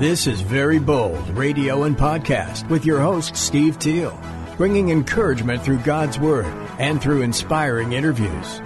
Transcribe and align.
This 0.00 0.26
is 0.26 0.40
Very 0.40 0.78
Bold 0.78 1.28
Radio 1.36 1.82
and 1.82 1.94
Podcast 1.94 2.66
with 2.70 2.86
your 2.86 3.00
host, 3.00 3.36
Steve 3.36 3.78
Teel, 3.78 4.18
bringing 4.56 4.88
encouragement 4.88 5.62
through 5.62 5.80
God's 5.80 6.18
Word 6.18 6.46
and 6.78 7.02
through 7.02 7.20
inspiring 7.20 7.92
interviews. 7.92 8.62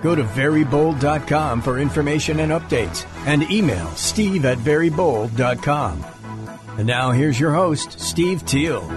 Go 0.00 0.14
to 0.14 0.22
verybold.com 0.22 1.60
for 1.60 1.80
information 1.80 2.38
and 2.38 2.52
updates 2.52 3.04
and 3.26 3.50
email 3.50 3.88
steve 3.96 4.44
at 4.44 4.58
verybold.com. 4.58 6.04
And 6.78 6.86
now 6.86 7.10
here's 7.10 7.40
your 7.40 7.52
host, 7.52 7.98
Steve 7.98 8.46
Teel. 8.46 8.88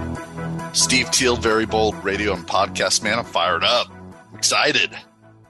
Steve 0.74 1.10
Teel, 1.10 1.34
Very 1.34 1.66
Bold 1.66 2.04
Radio 2.04 2.34
and 2.34 2.46
Podcast 2.46 3.02
Man. 3.02 3.18
I'm 3.18 3.24
fired 3.24 3.64
up, 3.64 3.90
I'm 3.90 4.36
excited. 4.36 4.96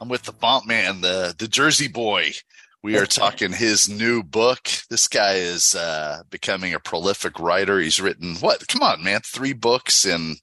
I'm 0.01 0.09
with 0.09 0.23
the 0.23 0.33
font 0.33 0.67
man, 0.67 1.03
the 1.03 1.34
the 1.37 1.48
Jersey 1.48 1.89
boy. 1.89 2.33
We 2.82 2.96
are 2.96 3.06
talking 3.06 3.53
his 3.53 3.89
new 3.89 4.22
book. 4.22 4.69
This 4.89 5.08
guy 5.08 5.34
is 5.34 5.75
uh, 5.75 6.22
becoming 6.30 6.75
a 6.75 6.80
prolific 6.80 7.39
writer. 7.41 7.80
He's 7.80 8.00
written 8.00 8.36
what? 8.36 8.66
Come 8.69 8.83
on, 8.83 9.03
man, 9.03 9.20
three 9.25 9.53
books 9.53 10.06
in 10.06 10.36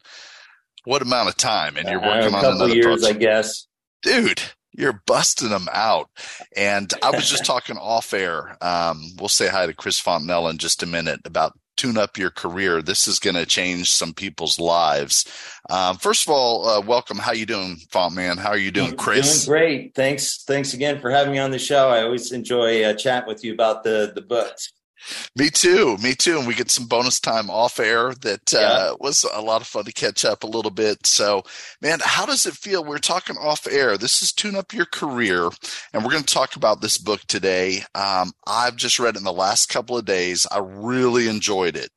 what 0.84 1.02
amount 1.02 1.30
of 1.30 1.38
time? 1.38 1.78
And 1.78 1.88
you're 1.88 2.02
working 2.02 2.34
uh, 2.34 2.38
a 2.38 2.38
on 2.38 2.42
couple 2.42 2.56
another 2.58 2.76
years, 2.76 2.86
project. 3.02 3.16
I 3.16 3.20
guess. 3.20 3.68
dude 4.02 4.42
you're 4.78 5.02
busting 5.06 5.50
them 5.50 5.68
out 5.72 6.10
and 6.56 6.94
i 7.02 7.10
was 7.10 7.30
just 7.30 7.46
talking 7.54 7.78
off 7.78 8.14
air 8.14 8.58
um, 8.62 9.02
we'll 9.20 9.30
say 9.30 9.48
hi 9.48 9.66
to 9.66 9.74
chris 9.74 10.02
fontanella 10.02 10.52
in 10.52 10.58
just 10.58 10.84
a 10.84 10.86
minute 10.86 11.22
about 11.26 11.58
tune 11.76 11.98
up 11.98 12.18
your 12.18 12.30
career 12.30 12.82
this 12.82 13.08
is 13.08 13.20
going 13.20 13.36
to 13.36 13.46
change 13.46 13.90
some 13.90 14.14
people's 14.14 14.60
lives 14.60 15.26
um, 15.70 15.98
first 15.98 16.28
of 16.28 16.34
all 16.34 16.68
uh, 16.68 16.82
welcome 16.82 17.18
how 17.18 17.32
you 17.32 17.46
doing 17.46 17.78
font 17.90 18.14
man 18.14 18.38
how 18.38 18.50
are 18.50 18.58
you 18.58 18.72
doing 18.72 18.96
chris 18.96 19.46
Doing 19.46 19.58
great. 19.58 19.96
Thanks. 19.96 20.44
Thanks 20.44 20.74
again 20.74 21.00
for 21.00 21.10
having 21.10 21.32
me 21.34 21.40
on 21.40 21.52
the 21.52 21.60
show. 21.60 21.90
I 21.90 22.04
always 22.04 22.32
enjoy 22.32 22.84
uh, 22.84 22.94
chatting 22.94 23.28
with 23.28 23.44
you 23.44 23.54
about 23.54 23.84
the 23.84 24.12
the 24.14 24.22
books. 24.22 24.74
me 25.36 25.50
too 25.50 25.98
me 25.98 26.14
too 26.14 26.38
and 26.38 26.48
we 26.48 26.54
get 26.54 26.70
some 26.70 26.88
bonus 26.88 27.20
time 27.20 27.50
off 27.50 27.80
air 27.80 28.14
that 28.22 28.54
uh, 28.54 28.96
was 29.00 29.26
a 29.34 29.42
lot 29.42 29.62
of 29.62 29.68
fun 29.68 29.84
to 29.84 29.92
catch 29.92 30.26
up 30.26 30.44
a 30.44 30.48
little 30.48 30.72
bit 30.72 31.06
so 31.06 31.44
man 31.82 32.00
how 32.02 32.26
does 32.26 32.46
it 32.46 32.54
feel 32.54 32.84
we're 32.84 32.98
talking 32.98 33.38
off 33.38 33.68
air 33.68 33.98
this 33.98 34.22
is 34.22 34.32
tune 34.32 34.56
up 34.56 34.74
your 34.74 34.86
career 34.86 35.50
and 35.94 36.04
we're 36.04 36.12
going 36.12 36.24
to 36.24 36.34
talk 36.34 36.56
about 36.56 36.82
this 36.82 36.98
book 36.98 37.22
today 37.28 37.82
um, 37.96 38.32
i've 38.48 38.76
just 38.76 39.00
read 39.00 39.16
it 39.16 39.18
in 39.18 39.24
the 39.24 39.34
last 39.34 39.70
couple 39.70 39.98
of 39.98 40.06
days 40.06 40.48
i 40.52 40.60
really 40.60 41.28
enjoyed 41.28 41.76
it 41.76 41.90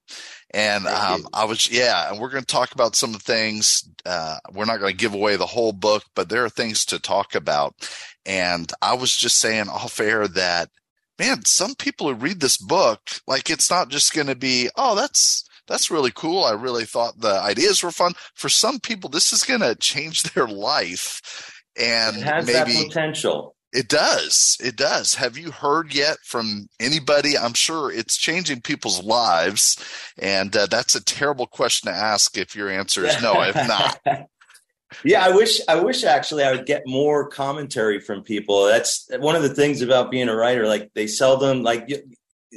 and 0.51 0.87
um. 0.87 1.27
I 1.35 1.45
was, 1.45 1.71
yeah, 1.71 2.11
and 2.11 2.19
we're 2.19 2.31
going 2.31 2.43
to 2.43 2.47
talk 2.47 2.73
about 2.73 2.97
some 2.97 3.11
of 3.15 3.23
the 3.23 3.33
things. 3.33 3.89
Uh, 4.07 4.39
we're 4.53 4.65
not 4.65 4.81
going 4.81 4.93
to 4.93 4.97
give 4.97 5.15
away 5.15 5.37
the 5.37 5.47
whole 5.47 5.73
book, 5.73 6.05
but 6.15 6.29
there 6.29 6.45
are 6.45 6.49
things 6.49 6.87
to 6.87 6.99
talk 6.99 7.35
about. 7.35 7.75
And 8.25 8.71
I 8.81 8.95
was 8.95 9.17
just 9.17 9.39
saying 9.39 9.69
off 9.69 10.01
air 10.01 10.27
that, 10.29 10.71
man, 11.19 11.45
some 11.45 11.75
people 11.75 12.09
who 12.09 12.15
read 12.15 12.41
this 12.41 12.57
book, 12.57 13.01
like 13.27 13.51
it's 13.51 13.71
not 13.71 13.89
just 13.89 14.15
going 14.15 14.27
to 14.29 14.37
be, 14.37 14.69
oh, 14.77 14.95
that's, 14.95 15.45
that's 15.67 15.91
really 15.91 16.13
cool. 16.15 16.45
I 16.45 16.53
really 16.53 16.85
thought 16.85 17.21
the 17.21 17.41
ideas 17.41 17.83
were 17.83 17.91
fun. 17.91 18.13
For 18.35 18.49
some 18.49 18.81
people, 18.81 19.11
this 19.11 19.33
is 19.33 19.45
going 19.45 19.61
to 19.61 19.75
change 19.75 20.23
their 20.35 20.47
life. 20.47 21.53
And 21.79 22.17
It 22.19 22.23
has 22.23 22.47
maybe 22.47 22.73
that 22.73 22.87
potential. 22.89 23.55
it 23.73 23.89
does. 23.89 24.57
It 24.61 24.77
does. 24.77 25.15
Have 25.17 25.37
you 25.37 25.51
heard 25.51 25.95
yet 25.95 26.17
from 26.25 26.69
anybody? 26.81 27.37
I'm 27.37 27.55
sure 27.55 27.93
it's 27.93 28.17
changing 28.17 28.63
people's 28.63 29.03
lives. 29.05 29.77
And 30.19 30.57
uh, 30.57 30.67
that's 30.67 30.95
a 30.95 31.05
terrible 31.05 31.47
question 31.47 31.93
to 31.93 31.97
ask 31.97 32.37
if 32.39 32.57
your 32.57 32.71
answer 32.71 33.05
is 33.05 33.21
no, 33.23 33.35
I 33.35 33.53
have 33.53 33.69
not. 33.69 34.01
yeah, 35.05 35.25
I 35.25 35.31
wish 35.35 35.61
I 35.69 35.81
wish 35.81 36.05
actually 36.05 36.45
I 36.45 36.53
would 36.53 36.67
get 36.67 36.83
more 36.87 37.29
commentary 37.29 38.01
from 38.01 38.23
people. 38.23 38.67
That's 38.67 39.09
one 39.19 39.37
of 39.37 39.43
the 39.43 39.49
things 39.55 39.83
about 39.83 40.11
being 40.11 40.29
a 40.29 40.37
writer. 40.37 40.67
Like 40.67 40.93
they 40.95 41.07
seldom 41.07 41.63
like 41.63 41.85
you- 41.89 42.03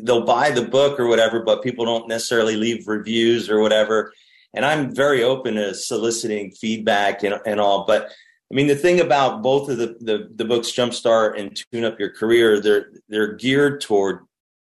they'll 0.03 0.23
buy 0.25 0.51
the 0.51 0.61
book 0.61 0.99
or 0.99 1.07
whatever, 1.07 1.41
but 1.43 1.61
people 1.61 1.83
don't 1.83 2.07
necessarily 2.07 2.55
leave 2.55 2.87
reviews 2.87 3.49
or 3.49 3.59
whatever. 3.59 4.13
And 4.53 4.65
I'm 4.65 4.95
very 4.95 5.21
open 5.23 5.55
to 5.55 5.73
soliciting 5.73 6.51
feedback 6.51 7.23
and, 7.23 7.35
and 7.45 7.59
all. 7.59 7.85
But 7.85 8.05
I 8.05 8.53
mean, 8.55 8.67
the 8.67 8.75
thing 8.75 8.99
about 9.01 9.41
both 9.43 9.69
of 9.69 9.77
the, 9.77 9.97
the 9.99 10.29
the 10.33 10.45
books, 10.45 10.71
Jumpstart 10.71 11.39
and 11.39 11.57
Tune 11.71 11.83
Up 11.85 11.99
Your 11.99 12.11
Career, 12.11 12.59
they're 12.61 12.91
they're 13.09 13.33
geared 13.33 13.81
toward 13.81 14.19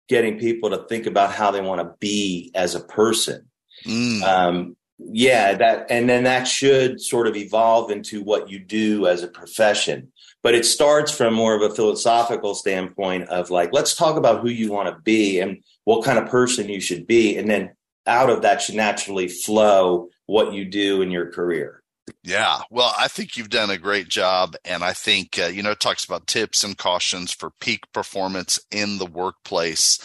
getting 0.07 0.37
people 0.37 0.69
to 0.69 0.85
think 0.87 1.07
about 1.07 1.31
how 1.31 1.51
they 1.51 1.61
want 1.61 1.81
to 1.81 1.95
be 1.99 2.51
as 2.53 2.75
a 2.75 2.79
person. 2.79 3.49
Mm, 3.85 4.21
Um, 4.21 4.75
yeah, 4.97 5.55
that 5.55 5.87
and 5.89 6.09
then 6.09 6.23
that 6.23 6.45
should 6.45 7.01
sort 7.01 7.27
of 7.27 7.35
evolve 7.35 7.91
into 7.91 8.23
what 8.23 8.49
you 8.49 8.59
do 8.59 9.07
as 9.07 9.23
a 9.23 9.27
profession. 9.27 10.11
But 10.41 10.55
it 10.55 10.65
starts 10.65 11.11
from 11.11 11.33
more 11.33 11.55
of 11.55 11.61
a 11.61 11.73
philosophical 11.73 12.53
standpoint 12.53 13.29
of 13.29 13.49
like, 13.49 13.71
let's 13.73 13.95
talk 13.95 14.15
about 14.15 14.41
who 14.41 14.49
you 14.49 14.71
want 14.71 14.89
to 14.89 15.01
be 15.01 15.39
and 15.39 15.63
what 15.85 16.05
kind 16.05 16.19
of 16.19 16.29
person 16.29 16.69
you 16.69 16.79
should 16.79 17.07
be, 17.07 17.37
and 17.37 17.49
then 17.49 17.71
out 18.07 18.29
of 18.29 18.43
that 18.43 18.61
should 18.61 18.75
naturally 18.75 19.27
flow 19.27 20.09
what 20.27 20.53
you 20.53 20.65
do 20.65 21.01
in 21.01 21.11
your 21.11 21.31
career. 21.31 21.81
yeah. 22.23 22.59
Well, 22.69 22.93
I 22.97 23.07
think 23.07 23.35
you've 23.35 23.49
done 23.49 23.69
a 23.69 23.77
great 23.77 24.07
job. 24.07 24.55
And 24.63 24.83
I 24.83 24.93
think, 24.93 25.39
uh, 25.39 25.47
you 25.47 25.63
know, 25.63 25.71
it 25.71 25.79
talks 25.79 26.05
about 26.05 26.27
tips 26.27 26.63
and 26.63 26.77
cautions 26.77 27.31
for 27.31 27.49
peak 27.59 27.91
performance 27.93 28.59
in 28.71 28.97
the 28.97 29.05
workplace. 29.05 29.99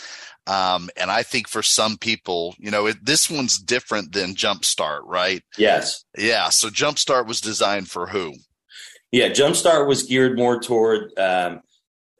Um, 0.47 0.91
and 0.97 1.11
I 1.11 1.23
think 1.23 1.49
for 1.49 1.63
some 1.63 1.97
people, 1.97 2.55
you 2.59 2.71
know, 2.71 2.87
it, 2.87 3.05
this 3.05 3.31
one's 3.31 3.59
different 3.59 4.13
than 4.13 4.35
Jumpstart, 4.35 5.03
right? 5.05 5.43
Yes. 5.57 6.05
Yeah. 6.19 6.49
So 6.49 6.69
Jumpstart 6.69 7.27
was 7.27 7.41
designed 7.41 7.89
for 7.89 8.07
who? 8.07 8.35
Yeah, 9.13 9.29
Jumpstart 9.29 9.87
was 9.87 10.05
geared 10.05 10.39
more 10.39 10.61
toward 10.61 11.17
um, 11.19 11.61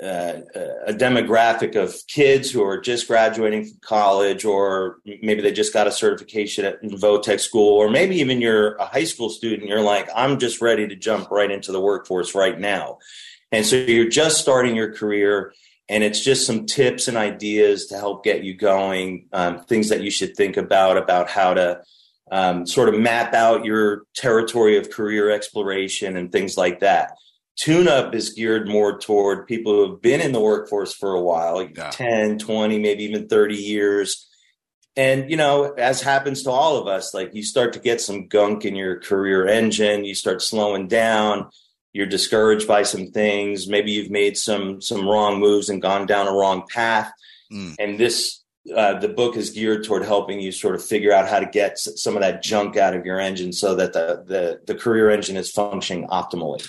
uh, 0.03 0.41
a 0.87 0.93
demographic 0.93 1.77
of 1.77 1.95
kids 2.09 2.51
who 2.51 2.65
are 2.65 2.81
just 2.81 3.07
graduating 3.07 3.65
from 3.67 3.79
college, 3.81 4.45
or 4.45 4.97
maybe 5.05 5.41
they 5.41 5.53
just 5.53 5.73
got 5.73 5.87
a 5.87 5.93
certification 5.93 6.65
at 6.65 6.83
Votech 6.83 7.39
school, 7.39 7.75
or 7.75 7.91
maybe 7.91 8.17
even 8.17 8.41
you're 8.41 8.77
a 8.77 8.87
high 8.87 9.05
school 9.05 9.29
student. 9.29 9.69
You're 9.69 9.83
like, 9.83 10.09
I'm 10.15 10.39
just 10.39 10.61
ready 10.61 10.89
to 10.89 10.97
jump 10.97 11.31
right 11.31 11.51
into 11.51 11.71
the 11.71 11.81
workforce 11.81 12.35
right 12.35 12.59
now, 12.59 12.99
and 13.53 13.65
so 13.65 13.77
you're 13.77 14.09
just 14.09 14.39
starting 14.39 14.75
your 14.75 14.93
career. 14.95 15.53
And 15.91 16.05
it's 16.05 16.21
just 16.21 16.47
some 16.47 16.67
tips 16.67 17.09
and 17.09 17.17
ideas 17.17 17.87
to 17.87 17.97
help 17.97 18.23
get 18.23 18.45
you 18.45 18.55
going, 18.55 19.27
um, 19.33 19.65
things 19.65 19.89
that 19.89 20.03
you 20.03 20.11
should 20.11 20.37
think 20.37 20.57
about 20.57 20.97
about 20.97 21.29
how 21.29 21.53
to 21.55 21.83
um, 22.31 22.65
sort 22.65 22.89
of 22.89 23.01
map 23.01 23.35
out 23.35 23.65
your 23.65 24.05
territory 24.15 24.79
of 24.79 24.91
career 24.91 25.31
exploration 25.31 26.17
and 26.17 26.31
things 26.31 26.57
like 26.57 26.79
that. 26.79 27.17
Tune 27.57 27.89
up 27.89 28.15
is 28.15 28.31
geared 28.31 28.69
more 28.69 28.99
toward 29.01 29.49
people 29.49 29.73
who 29.75 29.91
have 29.91 30.01
been 30.01 30.21
in 30.21 30.31
the 30.31 30.41
workforce 30.41 30.95
for 30.95 31.13
a 31.13 31.21
while, 31.21 31.61
Yeah. 31.61 31.91
10, 31.91 32.39
20, 32.39 32.79
maybe 32.79 33.03
even 33.03 33.27
30 33.27 33.57
years. 33.57 34.29
And, 34.97 35.29
you 35.29 35.37
know, 35.37 35.73
as 35.73 36.01
happens 36.03 36.45
to 36.45 36.51
all 36.51 36.77
of 36.77 36.87
us, 36.87 37.13
like 37.13 37.35
you 37.35 37.43
start 37.43 37.73
to 37.73 37.81
get 37.81 38.01
some 38.01 38.29
gunk 38.29 38.65
in 38.65 38.77
your 38.77 39.01
career 39.01 39.47
engine, 39.47 40.05
you 40.05 40.15
start 40.15 40.41
slowing 40.41 40.87
down, 40.87 41.51
you're 41.93 42.07
discouraged 42.07 42.69
by 42.69 42.83
some 42.83 43.09
things, 43.09 43.69
maybe 43.69 43.91
you've 43.91 44.11
made 44.11 44.37
some 44.37 44.81
some 44.81 45.09
wrong 45.09 45.41
moves 45.41 45.69
and 45.69 45.83
gone 45.83 46.07
down 46.07 46.29
a 46.29 46.33
wrong 46.33 46.65
path. 46.69 47.13
Mm. 47.53 47.75
And 47.79 47.99
this 47.99 48.43
uh, 48.77 48.99
the 48.99 49.09
book 49.09 49.37
is 49.37 49.51
geared 49.51 49.85
toward 49.85 50.05
helping 50.05 50.39
you 50.39 50.53
sort 50.53 50.75
of 50.75 50.85
figure 50.85 51.13
out 51.13 51.29
how 51.29 51.41
to 51.41 51.47
get 51.47 51.79
some 51.79 52.15
of 52.15 52.21
that 52.21 52.43
junk 52.43 52.77
out 52.77 52.95
of 52.95 53.07
your 53.07 53.19
engine 53.19 53.53
so 53.53 53.75
that 53.75 53.93
the 53.93 54.23
the, 54.27 54.61
the 54.67 54.79
career 54.79 55.11
engine 55.11 55.37
is 55.37 55.51
functioning 55.51 56.07
optimally. 56.09 56.67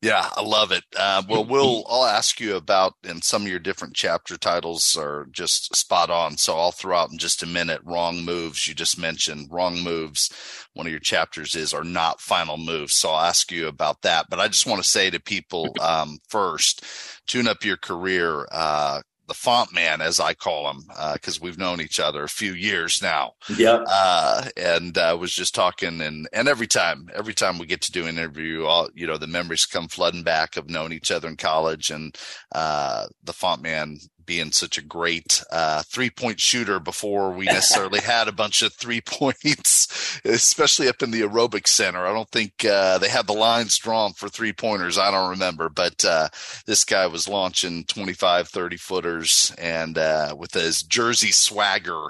Yeah, 0.00 0.28
I 0.36 0.42
love 0.42 0.72
it. 0.72 0.84
Uh, 0.96 1.22
well, 1.28 1.44
we'll 1.44 1.84
I'll 1.88 2.04
ask 2.04 2.40
you 2.40 2.56
about, 2.56 2.94
and 3.04 3.22
some 3.22 3.42
of 3.42 3.48
your 3.48 3.58
different 3.58 3.94
chapter 3.94 4.36
titles 4.36 4.96
are 4.96 5.26
just 5.30 5.74
spot 5.74 6.10
on. 6.10 6.36
So 6.36 6.58
I'll 6.58 6.72
throw 6.72 6.96
out 6.96 7.10
in 7.10 7.18
just 7.18 7.42
a 7.42 7.46
minute. 7.46 7.80
Wrong 7.84 8.24
moves 8.24 8.66
you 8.66 8.74
just 8.74 8.98
mentioned. 8.98 9.48
Wrong 9.50 9.80
moves. 9.82 10.30
One 10.74 10.86
of 10.86 10.92
your 10.92 11.00
chapters 11.00 11.54
is 11.54 11.72
are 11.72 11.84
not 11.84 12.20
final 12.20 12.56
moves. 12.56 12.96
So 12.96 13.10
I'll 13.10 13.26
ask 13.26 13.52
you 13.52 13.68
about 13.68 14.02
that. 14.02 14.26
But 14.28 14.40
I 14.40 14.48
just 14.48 14.66
want 14.66 14.82
to 14.82 14.88
say 14.88 15.10
to 15.10 15.20
people 15.20 15.74
um, 15.80 16.18
first, 16.28 16.84
tune 17.26 17.48
up 17.48 17.64
your 17.64 17.76
career. 17.76 18.46
Uh, 18.50 19.02
the 19.32 19.38
font 19.38 19.72
man, 19.72 20.02
as 20.02 20.20
I 20.20 20.34
call 20.34 20.70
him, 20.70 20.84
because 21.14 21.38
uh, 21.38 21.40
we've 21.40 21.56
known 21.56 21.80
each 21.80 21.98
other 21.98 22.22
a 22.22 22.28
few 22.28 22.52
years 22.52 23.00
now. 23.00 23.32
Yeah. 23.56 23.82
Uh, 23.88 24.48
and 24.58 24.98
uh, 24.98 25.16
was 25.18 25.32
just 25.32 25.54
talking, 25.54 26.02
and 26.02 26.28
and 26.34 26.48
every 26.48 26.66
time, 26.66 27.08
every 27.14 27.32
time 27.32 27.58
we 27.58 27.64
get 27.64 27.80
to 27.82 27.92
do 27.92 28.06
an 28.06 28.18
interview, 28.18 28.66
all 28.66 28.90
you 28.94 29.06
know, 29.06 29.16
the 29.16 29.26
memories 29.26 29.64
come 29.64 29.88
flooding 29.88 30.22
back 30.22 30.58
of 30.58 30.68
knowing 30.68 30.92
each 30.92 31.10
other 31.10 31.28
in 31.28 31.36
college, 31.36 31.88
and 31.88 32.14
uh, 32.54 33.06
the 33.24 33.32
font 33.32 33.62
man 33.62 33.96
being 34.26 34.52
such 34.52 34.78
a 34.78 34.82
great 34.82 35.42
uh, 35.50 35.82
three 35.82 36.10
point 36.10 36.40
shooter 36.40 36.80
before 36.80 37.30
we 37.32 37.46
necessarily 37.46 38.00
had 38.04 38.28
a 38.28 38.32
bunch 38.32 38.62
of 38.62 38.72
three 38.72 39.00
points, 39.00 40.20
especially 40.24 40.88
up 40.88 41.02
in 41.02 41.10
the 41.10 41.22
aerobic 41.22 41.66
center. 41.66 42.06
I 42.06 42.12
don't 42.12 42.30
think 42.30 42.64
uh, 42.64 42.98
they 42.98 43.08
had 43.08 43.26
the 43.26 43.32
lines 43.32 43.78
drawn 43.78 44.12
for 44.12 44.28
three 44.28 44.52
pointers. 44.52 44.98
I 44.98 45.10
don't 45.10 45.30
remember, 45.30 45.68
but 45.68 46.04
uh, 46.04 46.28
this 46.66 46.84
guy 46.84 47.06
was 47.06 47.28
launching 47.28 47.84
25, 47.84 48.48
30 48.48 48.76
footers 48.76 49.54
and 49.58 49.98
uh, 49.98 50.34
with 50.38 50.54
his 50.54 50.82
jersey 50.82 51.32
swagger. 51.32 52.08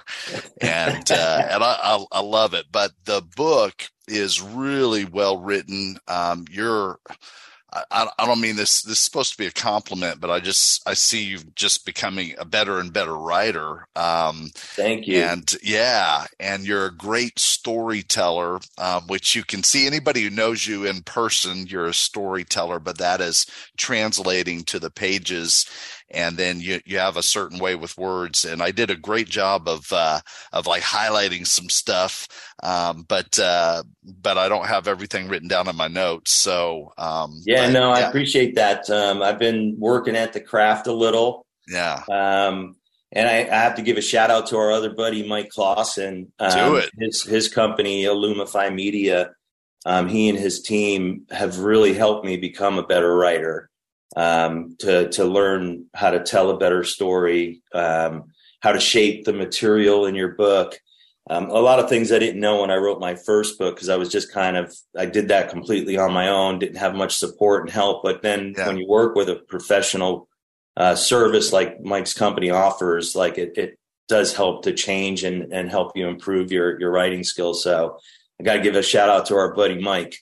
And, 0.61 1.11
uh, 1.11 1.43
and 1.50 1.62
I, 1.62 1.79
I, 1.82 2.05
I 2.12 2.20
love 2.20 2.55
it. 2.55 2.67
But 2.70 2.93
the 3.05 3.23
book 3.37 3.85
is 4.09 4.43
really 4.43 5.05
well 5.05 5.38
written. 5.38 5.97
Um, 6.09 6.44
you're, 6.50 6.99
I, 7.73 8.09
I 8.19 8.27
don't 8.27 8.41
mean 8.41 8.57
this. 8.57 8.83
This 8.83 8.99
is 8.99 9.05
supposed 9.05 9.33
to 9.33 9.39
be 9.39 9.47
a 9.47 9.51
compliment, 9.51 10.21
but 10.21 10.31
I 10.31 10.41
just 10.41 10.87
I 10.87 10.95
see 10.95 11.25
you 11.25 11.39
just 11.55 11.87
becoming 11.87 12.35
a 12.39 12.45
better 12.45 12.79
and 12.79 12.93
better 12.93 13.17
writer. 13.17 13.89
Um, 13.97 14.51
Thank 14.55 15.07
you. 15.07 15.19
And 15.19 15.51
yeah, 15.63 16.27
and 16.39 16.67
you're 16.67 16.87
a 16.87 16.95
great 16.95 17.39
storyteller, 17.39 18.61
um, 18.77 19.07
which 19.07 19.35
you 19.35 19.43
can 19.43 19.63
see 19.63 19.87
anybody 19.87 20.23
who 20.23 20.31
knows 20.31 20.67
you 20.67 20.85
in 20.85 21.03
person. 21.03 21.67
You're 21.67 21.87
a 21.87 21.95
storyteller, 21.95 22.79
but 22.79 22.99
that 22.99 23.21
is 23.21 23.47
translating 23.77 24.65
to 24.65 24.79
the 24.79 24.91
pages 24.91 25.67
and 26.12 26.37
then 26.37 26.61
you 26.61 26.81
you 26.85 26.99
have 26.99 27.17
a 27.17 27.23
certain 27.23 27.59
way 27.59 27.75
with 27.75 27.99
words. 27.99 28.44
And 28.44 28.62
I 28.62 28.70
did 28.70 28.91
a 28.91 28.97
great 28.97 29.29
job 29.29 29.69
of 29.69 29.93
uh, 29.93 30.20
of 30.53 30.67
like 30.67 30.82
highlighting 30.82 31.47
some 31.47 31.69
stuff, 31.69 32.29
um, 32.62 33.05
but 33.09 33.38
uh, 33.38 33.82
but 34.05 34.38
I 34.38 34.49
don't 34.49 34.67
have 34.67 34.87
everything 34.87 35.29
written 35.29 35.49
down 35.49 35.69
in 35.69 35.76
my 35.76 35.88
notes. 35.88 36.32
So 36.32 36.93
um, 36.99 37.41
yeah, 37.44 37.67
but, 37.67 37.73
no, 37.73 37.88
yeah. 37.94 38.06
I 38.06 38.09
appreciate 38.09 38.55
that. 38.56 38.88
Um, 38.91 39.23
I've 39.23 39.38
been 39.38 39.76
working 39.79 40.17
at 40.17 40.32
the 40.32 40.41
craft 40.41 40.87
a 40.87 40.93
little. 40.93 41.47
Yeah. 41.69 42.03
Um, 42.11 42.76
and 43.14 43.29
I, 43.29 43.41
I, 43.41 43.62
have 43.62 43.76
to 43.76 43.82
give 43.82 43.99
a 43.99 44.03
shout 44.03 44.31
out 44.31 44.49
to 44.49 44.56
our 44.56 44.73
other 44.73 44.93
buddy 44.93 45.26
Mike 45.29 45.50
Klassen. 45.55 46.29
Um, 46.38 46.50
Do 46.50 46.76
it. 46.76 46.91
His 46.99 47.23
his 47.23 47.49
company 47.49 48.05
Illumify 48.05 48.75
Media. 48.75 49.32
Um, 49.85 50.09
he 50.09 50.29
and 50.29 50.38
his 50.38 50.62
team 50.62 51.26
have 51.31 51.59
really 51.59 51.93
helped 51.93 52.25
me 52.25 52.37
become 52.37 52.79
a 52.79 52.87
better 52.87 53.14
writer 53.17 53.69
um, 54.17 54.76
to 54.81 55.09
to 55.11 55.25
learn 55.25 55.87
how 55.94 56.11
to 56.11 56.23
tell 56.23 56.50
a 56.50 56.59
better 56.59 56.85
story, 56.85 57.62
um, 57.75 58.25
how 58.61 58.73
to 58.73 58.81
shape 58.81 59.25
the 59.25 59.32
material 59.32 60.06
in 60.06 60.14
your 60.14 60.35
book. 60.35 60.79
Um, 61.31 61.50
a 61.50 61.61
lot 61.61 61.79
of 61.79 61.88
things 61.88 62.11
I 62.11 62.19
didn't 62.19 62.41
know 62.41 62.61
when 62.61 62.70
I 62.70 62.76
wrote 62.76 62.99
my 62.99 63.14
first 63.14 63.59
book 63.59 63.76
because 63.76 63.88
I 63.88 63.97
was 63.97 64.09
just 64.09 64.32
kind 64.32 64.56
of 64.56 64.75
I 64.97 65.06
did 65.06 65.29
that 65.29 65.50
completely 65.50 65.97
on 65.97 66.12
my 66.12 66.29
own, 66.29 66.59
didn't 66.59 66.79
have 66.79 66.94
much 66.94 67.17
support 67.17 67.62
and 67.62 67.70
help. 67.70 68.03
But 68.03 68.23
then 68.23 68.55
yeah. 68.56 68.67
when 68.67 68.76
you 68.76 68.88
work 68.88 69.14
with 69.14 69.29
a 69.29 69.37
professional 69.37 70.29
uh, 70.76 70.94
service 70.94 71.53
like 71.53 71.81
Mike's 71.81 72.14
company 72.14 72.50
offers, 72.50 73.14
like 73.14 73.38
it, 73.38 73.56
it 73.56 73.79
does 74.09 74.35
help 74.35 74.64
to 74.64 74.73
change 74.73 75.23
and, 75.23 75.53
and 75.53 75.70
help 75.70 75.97
you 75.97 76.09
improve 76.09 76.50
your 76.50 76.79
your 76.81 76.91
writing 76.91 77.23
skills. 77.23 77.62
So 77.62 77.99
I 78.41 78.43
got 78.43 78.55
to 78.55 78.62
give 78.62 78.75
a 78.75 78.82
shout 78.82 79.09
out 79.09 79.26
to 79.26 79.37
our 79.37 79.55
buddy 79.55 79.81
Mike. 79.81 80.17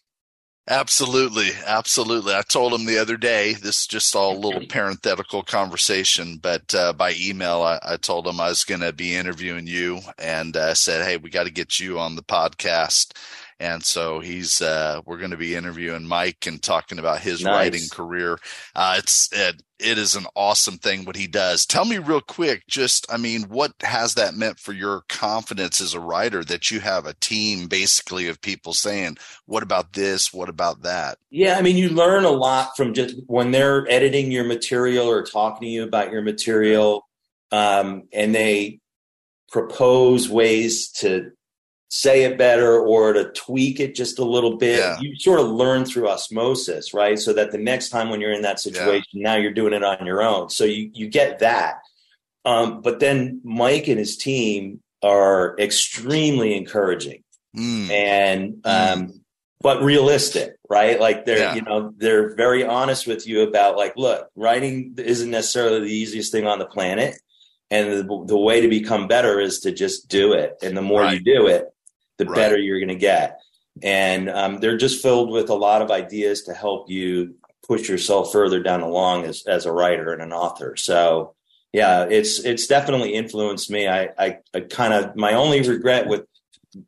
Absolutely, 0.70 1.50
absolutely. 1.66 2.32
I 2.32 2.42
told 2.42 2.72
him 2.72 2.86
the 2.86 2.98
other 2.98 3.16
day. 3.16 3.54
This 3.54 3.80
is 3.80 3.86
just 3.88 4.14
all 4.14 4.36
a 4.36 4.38
little 4.38 4.64
parenthetical 4.68 5.42
conversation, 5.42 6.36
but 6.36 6.72
uh, 6.72 6.92
by 6.92 7.12
email, 7.20 7.62
I, 7.62 7.80
I, 7.82 7.96
told 7.96 8.24
him 8.28 8.38
I 8.38 8.50
was 8.50 8.62
going 8.62 8.80
to 8.82 8.92
be 8.92 9.16
interviewing 9.16 9.66
you, 9.66 9.98
and 10.16 10.56
uh, 10.56 10.74
said, 10.74 11.04
"Hey, 11.04 11.16
we 11.16 11.28
got 11.28 11.44
to 11.44 11.50
get 11.50 11.80
you 11.80 11.98
on 11.98 12.14
the 12.14 12.22
podcast." 12.22 13.14
And 13.60 13.84
so 13.84 14.20
he's 14.20 14.62
uh, 14.62 15.02
we're 15.04 15.18
going 15.18 15.32
to 15.32 15.36
be 15.36 15.54
interviewing 15.54 16.06
Mike 16.06 16.46
and 16.46 16.62
talking 16.62 16.98
about 16.98 17.20
his 17.20 17.44
nice. 17.44 17.54
writing 17.54 17.88
career. 17.92 18.38
Uh, 18.74 18.96
it's 18.98 19.28
it, 19.32 19.62
it 19.78 19.98
is 19.98 20.16
an 20.16 20.24
awesome 20.34 20.78
thing 20.78 21.04
what 21.04 21.14
he 21.14 21.26
does. 21.26 21.66
Tell 21.66 21.84
me 21.84 21.98
real 21.98 22.22
quick, 22.22 22.66
just 22.68 23.06
I 23.12 23.18
mean, 23.18 23.42
what 23.44 23.74
has 23.82 24.14
that 24.14 24.34
meant 24.34 24.58
for 24.58 24.72
your 24.72 25.02
confidence 25.10 25.82
as 25.82 25.92
a 25.92 26.00
writer 26.00 26.42
that 26.44 26.70
you 26.70 26.80
have 26.80 27.04
a 27.04 27.12
team 27.14 27.68
basically 27.68 28.28
of 28.28 28.40
people 28.40 28.72
saying, 28.72 29.18
"What 29.44 29.62
about 29.62 29.92
this? 29.92 30.32
What 30.32 30.48
about 30.48 30.80
that?" 30.82 31.18
Yeah, 31.28 31.58
I 31.58 31.62
mean, 31.62 31.76
you 31.76 31.90
learn 31.90 32.24
a 32.24 32.30
lot 32.30 32.78
from 32.78 32.94
just 32.94 33.14
when 33.26 33.50
they're 33.50 33.86
editing 33.90 34.32
your 34.32 34.44
material 34.44 35.06
or 35.06 35.22
talking 35.22 35.68
to 35.68 35.70
you 35.70 35.84
about 35.84 36.10
your 36.10 36.22
material, 36.22 37.06
um, 37.52 38.04
and 38.10 38.34
they 38.34 38.80
propose 39.50 40.30
ways 40.30 40.88
to 40.92 41.32
say 41.90 42.22
it 42.22 42.38
better 42.38 42.80
or 42.80 43.12
to 43.12 43.24
tweak 43.32 43.80
it 43.80 43.96
just 43.96 44.20
a 44.20 44.24
little 44.24 44.56
bit. 44.56 44.78
Yeah. 44.78 44.98
You 45.00 45.16
sort 45.16 45.40
of 45.40 45.48
learn 45.48 45.84
through 45.84 46.08
osmosis, 46.08 46.94
right? 46.94 47.18
So 47.18 47.32
that 47.32 47.50
the 47.50 47.58
next 47.58 47.88
time 47.88 48.10
when 48.10 48.20
you're 48.20 48.32
in 48.32 48.42
that 48.42 48.60
situation, 48.60 49.08
yeah. 49.12 49.32
now 49.32 49.36
you're 49.36 49.52
doing 49.52 49.72
it 49.72 49.82
on 49.82 50.06
your 50.06 50.22
own. 50.22 50.48
So 50.50 50.64
you 50.64 50.90
you 50.94 51.08
get 51.08 51.40
that. 51.40 51.80
Um, 52.44 52.80
but 52.80 53.00
then 53.00 53.40
Mike 53.44 53.88
and 53.88 53.98
his 53.98 54.16
team 54.16 54.80
are 55.02 55.56
extremely 55.58 56.56
encouraging 56.56 57.22
mm. 57.56 57.90
and 57.90 58.60
um, 58.64 59.06
mm. 59.06 59.20
but 59.60 59.82
realistic, 59.82 60.56
right? 60.70 61.00
Like 61.00 61.26
they're 61.26 61.38
yeah. 61.38 61.54
you 61.56 61.62
know 61.62 61.92
they're 61.96 62.36
very 62.36 62.64
honest 62.64 63.08
with 63.08 63.26
you 63.26 63.42
about 63.42 63.76
like, 63.76 63.94
look, 63.96 64.28
writing 64.36 64.94
isn't 64.96 65.30
necessarily 65.30 65.80
the 65.80 65.92
easiest 65.92 66.30
thing 66.30 66.46
on 66.46 66.60
the 66.60 66.66
planet. 66.66 67.16
And 67.72 67.92
the, 67.92 68.24
the 68.26 68.38
way 68.38 68.60
to 68.62 68.68
become 68.68 69.06
better 69.06 69.38
is 69.38 69.60
to 69.60 69.70
just 69.70 70.08
do 70.08 70.32
it. 70.32 70.56
And 70.60 70.76
the 70.76 70.82
more 70.82 71.02
right. 71.02 71.14
you 71.14 71.20
do 71.20 71.46
it, 71.46 71.72
the 72.20 72.26
right. 72.26 72.36
better 72.36 72.56
you're 72.56 72.78
going 72.78 72.88
to 72.88 72.94
get. 72.94 73.40
And 73.82 74.28
um, 74.30 74.58
they're 74.60 74.76
just 74.76 75.02
filled 75.02 75.30
with 75.30 75.50
a 75.50 75.54
lot 75.54 75.82
of 75.82 75.90
ideas 75.90 76.42
to 76.44 76.54
help 76.54 76.90
you 76.90 77.34
push 77.66 77.88
yourself 77.88 78.30
further 78.30 78.62
down 78.62 78.82
along 78.82 79.24
as, 79.24 79.44
as 79.46 79.66
a 79.66 79.72
writer 79.72 80.12
and 80.12 80.22
an 80.22 80.32
author. 80.32 80.76
So, 80.76 81.34
yeah, 81.72 82.04
it's 82.04 82.44
it's 82.44 82.66
definitely 82.66 83.14
influenced 83.14 83.70
me. 83.70 83.86
I, 83.86 84.08
I, 84.18 84.38
I 84.52 84.60
kind 84.60 84.92
of 84.92 85.14
my 85.14 85.34
only 85.34 85.62
regret 85.62 86.08
with 86.08 86.26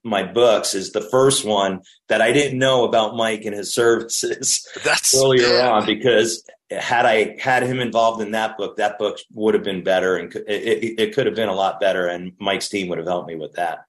my 0.02 0.23
books 0.23 0.75
is 0.75 0.93
the 0.93 1.00
first 1.00 1.44
one 1.44 1.82
that 2.08 2.20
I 2.20 2.32
didn't 2.32 2.58
know 2.58 2.85
about 2.85 3.17
Mike 3.17 3.44
and 3.44 3.55
his 3.55 3.73
services 3.73 4.67
That's, 4.85 5.14
earlier 5.23 5.46
yeah. 5.46 5.70
on 5.70 5.87
because 5.87 6.44
had 6.70 7.06
I 7.06 7.37
had 7.40 7.62
him 7.62 7.81
involved 7.81 8.23
in 8.23 8.32
that 8.32 8.56
book, 8.56 8.76
that 8.76 8.99
book 8.99 9.19
would 9.35 9.55
have 9.55 9.64
been 9.64 9.85
better 9.85 10.17
and 10.17 10.35
it, 10.35 10.44
it, 10.49 11.00
it 11.00 11.14
could 11.14 11.26
have 11.26 11.35
been 11.35 11.49
a 11.49 11.55
lot 11.55 11.81
better. 11.81 12.06
And 12.06 12.32
Mike's 12.38 12.69
team 12.69 12.88
would 12.88 12.99
have 12.99 13.06
helped 13.06 13.28
me 13.28 13.37
with 13.37 13.55
that. 13.55 13.85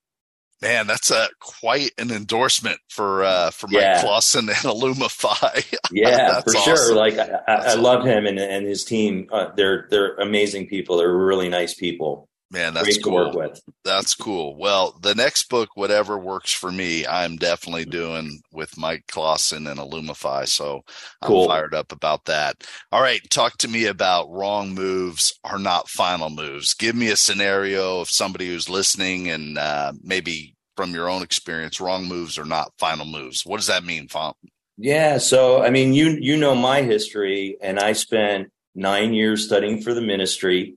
Man, 0.64 0.88
that's 0.88 1.12
a 1.12 1.28
quite 1.40 1.92
an 1.98 2.10
endorsement 2.10 2.80
for 2.88 3.24
uh, 3.24 3.52
for 3.52 3.68
Mike 3.68 3.82
yeah. 3.82 4.02
Klassen 4.02 4.40
and 4.40 4.50
Illumify. 4.50 5.78
yeah, 5.92 6.40
for 6.40 6.56
awesome. 6.56 6.76
sure. 6.76 6.96
Like 6.96 7.20
I, 7.20 7.42
I 7.48 7.74
love 7.74 8.06
him 8.06 8.26
and, 8.26 8.40
and 8.40 8.66
his 8.66 8.86
team. 8.86 9.28
Uh, 9.32 9.50
they're 9.58 9.88
they're 9.90 10.16
amazing 10.16 10.68
people. 10.68 10.98
They're 10.98 11.14
really 11.14 11.50
nice 11.50 11.74
people. 11.74 12.30
Man, 12.54 12.76
that's 12.76 13.00
cool. 13.00 13.52
That's 13.84 14.14
cool. 14.14 14.56
Well, 14.56 14.96
the 15.02 15.16
next 15.16 15.50
book, 15.50 15.70
whatever 15.74 16.20
works 16.20 16.54
for 16.54 16.72
me, 16.72 17.04
I'm 17.08 17.36
definitely 17.36 17.86
doing 17.86 18.42
with 18.52 18.78
Mike 18.78 19.06
Klassen 19.08 19.70
and 19.70 19.80
Illumify. 19.80 20.48
So 20.48 20.84
cool. 21.24 21.44
I'm 21.44 21.48
fired 21.48 21.74
up 21.74 21.92
about 21.92 22.26
that. 22.26 22.64
All 22.92 23.02
right, 23.02 23.28
talk 23.32 23.58
to 23.58 23.68
me 23.68 23.88
about 23.88 24.30
wrong 24.30 24.76
moves 24.76 25.34
are 25.44 25.58
not 25.58 25.90
final 25.90 26.30
moves. 26.30 26.76
Give 26.76 26.96
me 26.96 27.10
a 27.10 27.16
scenario 27.16 28.02
of 28.02 28.12
somebody 28.12 28.46
who's 28.50 28.70
listening 28.70 29.32
and 29.32 29.58
uh, 29.58 29.94
maybe 30.04 30.56
from 30.78 30.94
your 30.94 31.10
own 31.10 31.24
experience, 31.24 31.82
wrong 31.82 32.06
moves 32.06 32.38
are 32.38 32.46
not 32.46 32.72
final 32.78 33.08
moves. 33.08 33.48
What 33.48 33.58
does 33.58 33.68
that 33.68 33.84
mean, 33.84 34.08
Font? 34.10 34.38
Yeah, 34.78 35.18
so 35.18 35.64
I 35.64 35.72
mean, 35.72 35.94
you 35.94 36.18
you 36.20 36.38
know 36.38 36.54
my 36.54 36.84
history, 36.84 37.58
and 37.62 37.80
I 37.80 37.94
spent 37.94 38.52
nine 38.76 39.14
years 39.14 39.46
studying 39.46 39.82
for 39.82 39.96
the 39.96 40.02
ministry 40.02 40.76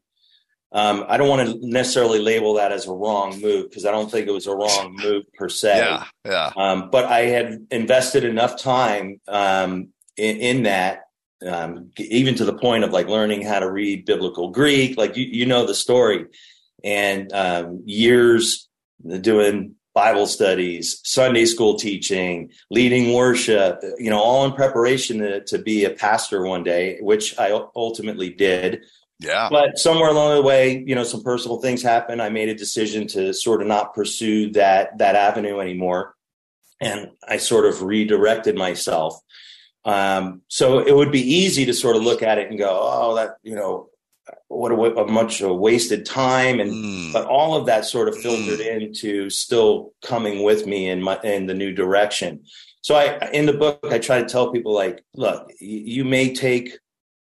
um, 0.76 1.06
I 1.08 1.16
don't 1.16 1.30
want 1.30 1.48
to 1.48 1.66
necessarily 1.66 2.18
label 2.18 2.52
that 2.54 2.70
as 2.70 2.86
a 2.86 2.92
wrong 2.92 3.40
move 3.40 3.70
because 3.70 3.86
I 3.86 3.90
don't 3.90 4.10
think 4.10 4.28
it 4.28 4.30
was 4.30 4.46
a 4.46 4.54
wrong 4.54 4.94
move 5.02 5.24
per 5.32 5.48
se. 5.48 5.78
Yeah, 5.78 6.04
yeah. 6.26 6.52
Um, 6.54 6.90
but 6.90 7.06
I 7.06 7.20
had 7.20 7.66
invested 7.70 8.24
enough 8.24 8.60
time 8.60 9.18
um, 9.26 9.88
in, 10.18 10.36
in, 10.36 10.62
that, 10.64 11.04
um, 11.46 11.92
even 11.96 12.34
to 12.34 12.44
the 12.44 12.52
point 12.52 12.84
of 12.84 12.90
like 12.90 13.08
learning 13.08 13.40
how 13.40 13.60
to 13.60 13.70
read 13.70 14.04
biblical 14.04 14.50
Greek. 14.50 14.98
Like 14.98 15.16
you, 15.16 15.24
you 15.24 15.46
know 15.46 15.64
the 15.64 15.74
story, 15.74 16.26
and 16.84 17.32
um, 17.32 17.82
years 17.86 18.68
doing 19.22 19.76
Bible 19.94 20.26
studies, 20.26 21.00
Sunday 21.04 21.46
school 21.46 21.78
teaching, 21.78 22.50
leading 22.70 23.14
worship. 23.14 23.80
You 23.96 24.10
know, 24.10 24.20
all 24.20 24.44
in 24.44 24.52
preparation 24.52 25.20
to, 25.20 25.42
to 25.44 25.56
be 25.56 25.86
a 25.86 25.90
pastor 25.90 26.42
one 26.42 26.64
day, 26.64 26.98
which 27.00 27.38
I 27.38 27.58
ultimately 27.74 28.28
did. 28.28 28.84
Yeah. 29.18 29.48
But 29.50 29.78
somewhere 29.78 30.10
along 30.10 30.34
the 30.34 30.42
way, 30.42 30.84
you 30.86 30.94
know, 30.94 31.04
some 31.04 31.22
personal 31.22 31.60
things 31.60 31.82
happened. 31.82 32.20
I 32.20 32.28
made 32.28 32.48
a 32.48 32.54
decision 32.54 33.06
to 33.08 33.32
sort 33.32 33.62
of 33.62 33.68
not 33.68 33.94
pursue 33.94 34.52
that 34.52 34.98
that 34.98 35.16
avenue 35.16 35.58
anymore, 35.60 36.14
and 36.80 37.10
I 37.26 37.38
sort 37.38 37.64
of 37.64 37.82
redirected 37.82 38.56
myself. 38.56 39.18
Um, 39.84 40.42
so 40.48 40.80
it 40.80 40.94
would 40.94 41.12
be 41.12 41.22
easy 41.22 41.64
to 41.66 41.72
sort 41.72 41.96
of 41.96 42.02
look 42.02 42.22
at 42.22 42.38
it 42.38 42.50
and 42.50 42.58
go, 42.58 42.68
"Oh, 42.70 43.14
that 43.14 43.36
you 43.42 43.54
know, 43.54 43.88
what 44.48 44.72
a, 44.72 44.74
a 44.74 45.06
much 45.06 45.40
a 45.40 45.52
wasted 45.52 46.04
time 46.04 46.60
and 46.60 46.72
mm. 46.72 47.12
but 47.12 47.26
all 47.26 47.56
of 47.56 47.66
that 47.66 47.84
sort 47.84 48.08
of 48.08 48.16
filtered 48.16 48.60
mm. 48.60 48.80
into 48.80 49.30
still 49.30 49.92
coming 50.02 50.42
with 50.42 50.66
me 50.66 50.88
in 50.88 51.02
my 51.02 51.18
in 51.22 51.46
the 51.46 51.54
new 51.54 51.72
direction 51.72 52.42
so 52.80 52.94
i 52.94 53.18
in 53.32 53.46
the 53.46 53.52
book 53.52 53.78
i 53.90 53.98
try 53.98 54.20
to 54.20 54.28
tell 54.28 54.52
people 54.52 54.72
like 54.72 55.04
look 55.14 55.50
you 55.60 56.04
may 56.04 56.34
take 56.34 56.78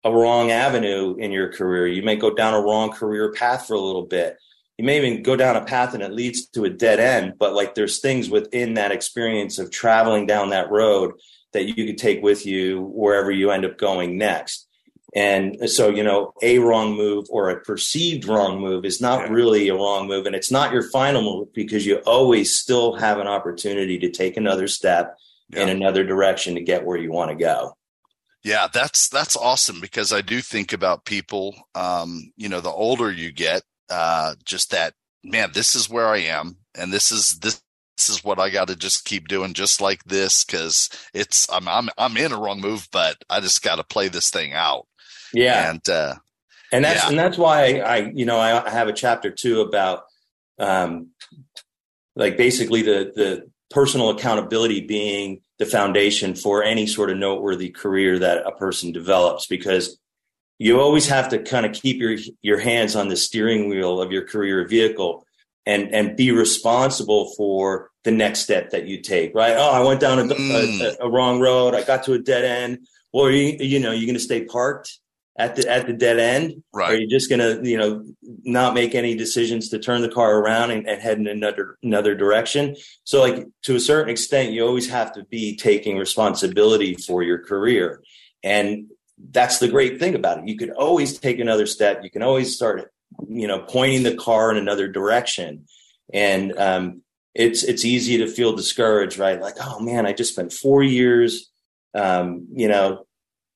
a 0.04 0.12
wrong 0.12 0.50
avenue 0.50 1.14
in 1.16 1.30
your 1.30 1.52
career 1.52 1.86
you 1.86 2.02
may 2.02 2.16
go 2.16 2.32
down 2.32 2.54
a 2.54 2.60
wrong 2.60 2.90
career 2.90 3.32
path 3.32 3.66
for 3.66 3.74
a 3.74 3.80
little 3.80 4.06
bit 4.06 4.36
you 4.78 4.84
may 4.84 4.96
even 4.96 5.22
go 5.22 5.36
down 5.36 5.56
a 5.56 5.64
path 5.64 5.94
and 5.94 6.02
it 6.02 6.12
leads 6.12 6.46
to 6.46 6.64
a 6.64 6.70
dead 6.70 7.00
end 7.00 7.34
but 7.38 7.54
like 7.54 7.74
there's 7.74 8.00
things 8.00 8.30
within 8.30 8.74
that 8.74 8.92
experience 8.92 9.58
of 9.58 9.70
traveling 9.70 10.26
down 10.26 10.50
that 10.50 10.70
road 10.70 11.12
that 11.52 11.64
you 11.64 11.86
could 11.86 11.98
take 11.98 12.22
with 12.22 12.46
you 12.46 12.82
wherever 12.94 13.30
you 13.30 13.50
end 13.50 13.64
up 13.64 13.76
going 13.76 14.16
next 14.16 14.66
and 15.14 15.68
so, 15.68 15.88
you 15.88 16.04
know, 16.04 16.34
a 16.40 16.58
wrong 16.58 16.94
move 16.94 17.26
or 17.30 17.50
a 17.50 17.60
perceived 17.60 18.26
wrong 18.26 18.60
move 18.60 18.84
is 18.84 19.00
not 19.00 19.28
really 19.28 19.68
a 19.68 19.74
wrong 19.74 20.06
move. 20.06 20.26
And 20.26 20.36
it's 20.36 20.52
not 20.52 20.72
your 20.72 20.88
final 20.90 21.22
move 21.22 21.52
because 21.52 21.84
you 21.84 21.96
always 22.06 22.56
still 22.56 22.94
have 22.94 23.18
an 23.18 23.26
opportunity 23.26 23.98
to 23.98 24.10
take 24.10 24.36
another 24.36 24.68
step 24.68 25.18
yeah. 25.48 25.62
in 25.62 25.68
another 25.68 26.04
direction 26.04 26.54
to 26.54 26.60
get 26.60 26.84
where 26.84 26.96
you 26.96 27.10
want 27.10 27.30
to 27.30 27.36
go. 27.36 27.76
Yeah, 28.42 28.68
that's 28.72 29.08
that's 29.08 29.36
awesome 29.36 29.80
because 29.80 30.12
I 30.12 30.20
do 30.20 30.40
think 30.40 30.72
about 30.72 31.04
people. 31.04 31.54
Um, 31.74 32.32
you 32.36 32.48
know, 32.48 32.60
the 32.60 32.70
older 32.70 33.12
you 33.12 33.32
get, 33.32 33.62
uh, 33.90 34.34
just 34.44 34.70
that 34.70 34.94
man, 35.22 35.50
this 35.52 35.74
is 35.74 35.90
where 35.90 36.08
I 36.08 36.18
am, 36.18 36.56
and 36.74 36.92
this 36.92 37.12
is 37.12 37.38
this 37.40 37.62
this 37.96 38.08
is 38.08 38.24
what 38.24 38.38
I 38.38 38.48
got 38.48 38.68
to 38.68 38.76
just 38.76 39.04
keep 39.04 39.28
doing 39.28 39.52
just 39.52 39.80
like 39.80 40.02
this 40.04 40.44
because 40.44 40.88
it's 41.12 41.50
I'm 41.52 41.68
I'm 41.68 41.90
I'm 41.98 42.16
in 42.16 42.32
a 42.32 42.38
wrong 42.38 42.60
move, 42.60 42.88
but 42.90 43.16
I 43.28 43.40
just 43.40 43.62
got 43.62 43.76
to 43.76 43.84
play 43.84 44.08
this 44.08 44.30
thing 44.30 44.54
out. 44.54 44.86
Yeah. 45.32 45.70
And, 45.70 45.88
uh, 45.88 46.14
and 46.72 46.84
that's, 46.84 47.02
yeah. 47.02 47.08
and 47.10 47.18
that's 47.18 47.38
why 47.38 47.78
I, 47.78 48.12
you 48.14 48.24
know, 48.24 48.38
I 48.38 48.68
have 48.68 48.88
a 48.88 48.92
chapter 48.92 49.30
too 49.30 49.60
about, 49.60 50.04
um, 50.58 51.10
like 52.16 52.36
basically 52.36 52.82
the, 52.82 53.12
the 53.14 53.50
personal 53.70 54.10
accountability 54.10 54.80
being 54.86 55.40
the 55.60 55.66
foundation 55.66 56.34
for 56.34 56.64
any 56.64 56.86
sort 56.86 57.10
of 57.10 57.18
noteworthy 57.18 57.68
career 57.68 58.18
that 58.18 58.46
a 58.46 58.50
person 58.52 58.92
develops 58.92 59.46
because 59.46 59.98
you 60.58 60.80
always 60.80 61.06
have 61.06 61.28
to 61.28 61.38
kind 61.38 61.66
of 61.66 61.72
keep 61.72 62.00
your 62.00 62.16
your 62.40 62.58
hands 62.58 62.96
on 62.96 63.08
the 63.08 63.16
steering 63.16 63.68
wheel 63.68 64.00
of 64.00 64.10
your 64.10 64.26
career 64.26 64.66
vehicle 64.66 65.24
and 65.66 65.94
and 65.94 66.16
be 66.16 66.32
responsible 66.32 67.34
for 67.36 67.90
the 68.04 68.10
next 68.10 68.40
step 68.40 68.70
that 68.70 68.86
you 68.86 69.02
take 69.02 69.34
right? 69.34 69.54
Oh 69.54 69.70
i 69.70 69.80
went 69.80 70.00
down 70.00 70.18
a, 70.18 70.24
mm. 70.24 70.80
a, 70.80 71.04
a 71.04 71.10
wrong 71.10 71.40
road. 71.40 71.74
I 71.74 71.82
got 71.82 72.04
to 72.04 72.14
a 72.14 72.18
dead 72.18 72.44
end. 72.44 72.88
Or 73.12 73.30
you, 73.30 73.56
you 73.60 73.80
know 73.80 73.92
you're 73.92 74.06
going 74.06 74.14
to 74.14 74.20
stay 74.20 74.44
parked 74.44 74.98
at 75.40 75.56
the 75.56 75.68
at 75.68 75.86
the 75.86 75.92
dead 75.94 76.18
end? 76.18 76.62
Right. 76.72 76.92
Are 76.92 76.96
you 76.96 77.08
just 77.08 77.30
going 77.30 77.40
to 77.40 77.68
you 77.68 77.78
know 77.78 78.04
not 78.44 78.74
make 78.74 78.94
any 78.94 79.16
decisions 79.16 79.70
to 79.70 79.78
turn 79.78 80.02
the 80.02 80.08
car 80.08 80.38
around 80.38 80.70
and, 80.70 80.86
and, 80.86 81.00
head 81.00 81.18
in 81.18 81.26
another 81.26 81.78
another 81.82 82.14
direction? 82.14 82.76
So 83.04 83.20
like 83.20 83.46
to 83.62 83.74
a 83.74 83.80
certain 83.80 84.10
extent, 84.10 84.52
you 84.52 84.64
always 84.66 84.90
have 84.90 85.12
to 85.14 85.24
be 85.24 85.56
taking 85.56 85.96
responsibility 85.96 86.94
for 86.94 87.22
your 87.22 87.38
career, 87.38 88.02
and 88.42 88.86
that's 89.30 89.58
the 89.58 89.68
great 89.68 89.98
thing 89.98 90.14
about 90.14 90.38
it. 90.38 90.48
You 90.48 90.58
could 90.58 90.70
always 90.70 91.18
take 91.18 91.38
another 91.38 91.66
step. 91.66 92.04
You 92.04 92.10
can 92.10 92.22
always 92.22 92.54
start 92.54 92.92
you 93.28 93.48
know 93.48 93.60
pointing 93.60 94.02
the 94.02 94.16
car 94.16 94.50
in 94.50 94.58
another 94.58 94.88
direction, 94.88 95.66
and 96.12 96.56
um, 96.58 97.02
it's 97.34 97.62
it's 97.62 97.86
easy 97.86 98.18
to 98.18 98.26
feel 98.26 98.54
discouraged, 98.54 99.18
right? 99.18 99.40
Like 99.40 99.56
oh 99.58 99.80
man, 99.80 100.04
I 100.04 100.12
just 100.12 100.34
spent 100.34 100.52
four 100.52 100.82
years. 100.82 101.46
Um, 101.92 102.46
you 102.52 102.68
know, 102.68 103.06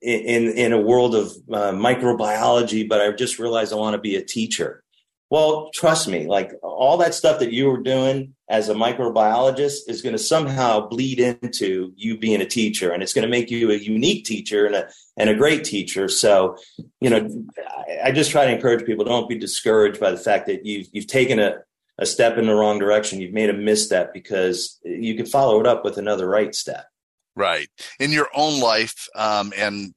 in 0.04 0.50
in 0.50 0.72
a 0.72 0.80
world 0.80 1.14
of 1.14 1.32
uh, 1.52 1.72
microbiology, 1.72 2.88
but 2.88 3.00
I 3.00 3.10
just 3.12 3.38
realized 3.38 3.72
I 3.72 3.76
want 3.76 3.94
to 3.94 4.00
be 4.00 4.16
a 4.16 4.24
teacher. 4.24 4.82
Well, 5.30 5.70
trust 5.74 6.06
me, 6.06 6.26
like 6.26 6.52
all 6.62 6.98
that 6.98 7.14
stuff 7.14 7.40
that 7.40 7.52
you 7.52 7.66
were 7.66 7.82
doing 7.82 8.34
as 8.48 8.68
a 8.68 8.74
microbiologist 8.74 9.88
is 9.88 10.02
going 10.02 10.12
to 10.12 10.22
somehow 10.22 10.86
bleed 10.86 11.18
into 11.18 11.92
you 11.96 12.18
being 12.18 12.40
a 12.40 12.46
teacher, 12.46 12.92
and 12.92 13.02
it's 13.02 13.14
going 13.14 13.26
to 13.26 13.30
make 13.30 13.50
you 13.50 13.70
a 13.70 13.76
unique 13.76 14.24
teacher 14.24 14.66
and 14.66 14.74
a 14.74 14.88
and 15.16 15.30
a 15.30 15.34
great 15.34 15.64
teacher. 15.64 16.08
So, 16.08 16.56
you 17.00 17.10
know, 17.10 17.28
I, 17.58 18.08
I 18.08 18.12
just 18.12 18.30
try 18.30 18.44
to 18.44 18.54
encourage 18.54 18.86
people: 18.86 19.04
don't 19.04 19.28
be 19.28 19.38
discouraged 19.38 19.98
by 19.98 20.10
the 20.10 20.18
fact 20.18 20.46
that 20.46 20.66
you've 20.66 20.88
you've 20.92 21.06
taken 21.06 21.38
a 21.38 21.56
a 21.98 22.06
step 22.06 22.38
in 22.38 22.46
the 22.46 22.54
wrong 22.54 22.78
direction. 22.78 23.20
You've 23.20 23.32
made 23.32 23.50
a 23.50 23.54
misstep 23.54 24.12
because 24.12 24.78
you 24.84 25.14
can 25.16 25.26
follow 25.26 25.60
it 25.60 25.66
up 25.66 25.84
with 25.84 25.96
another 25.96 26.28
right 26.28 26.54
step. 26.54 26.86
Right. 27.36 27.68
In 27.98 28.12
your 28.12 28.28
own 28.34 28.60
life, 28.60 29.08
um, 29.16 29.52
and 29.56 29.92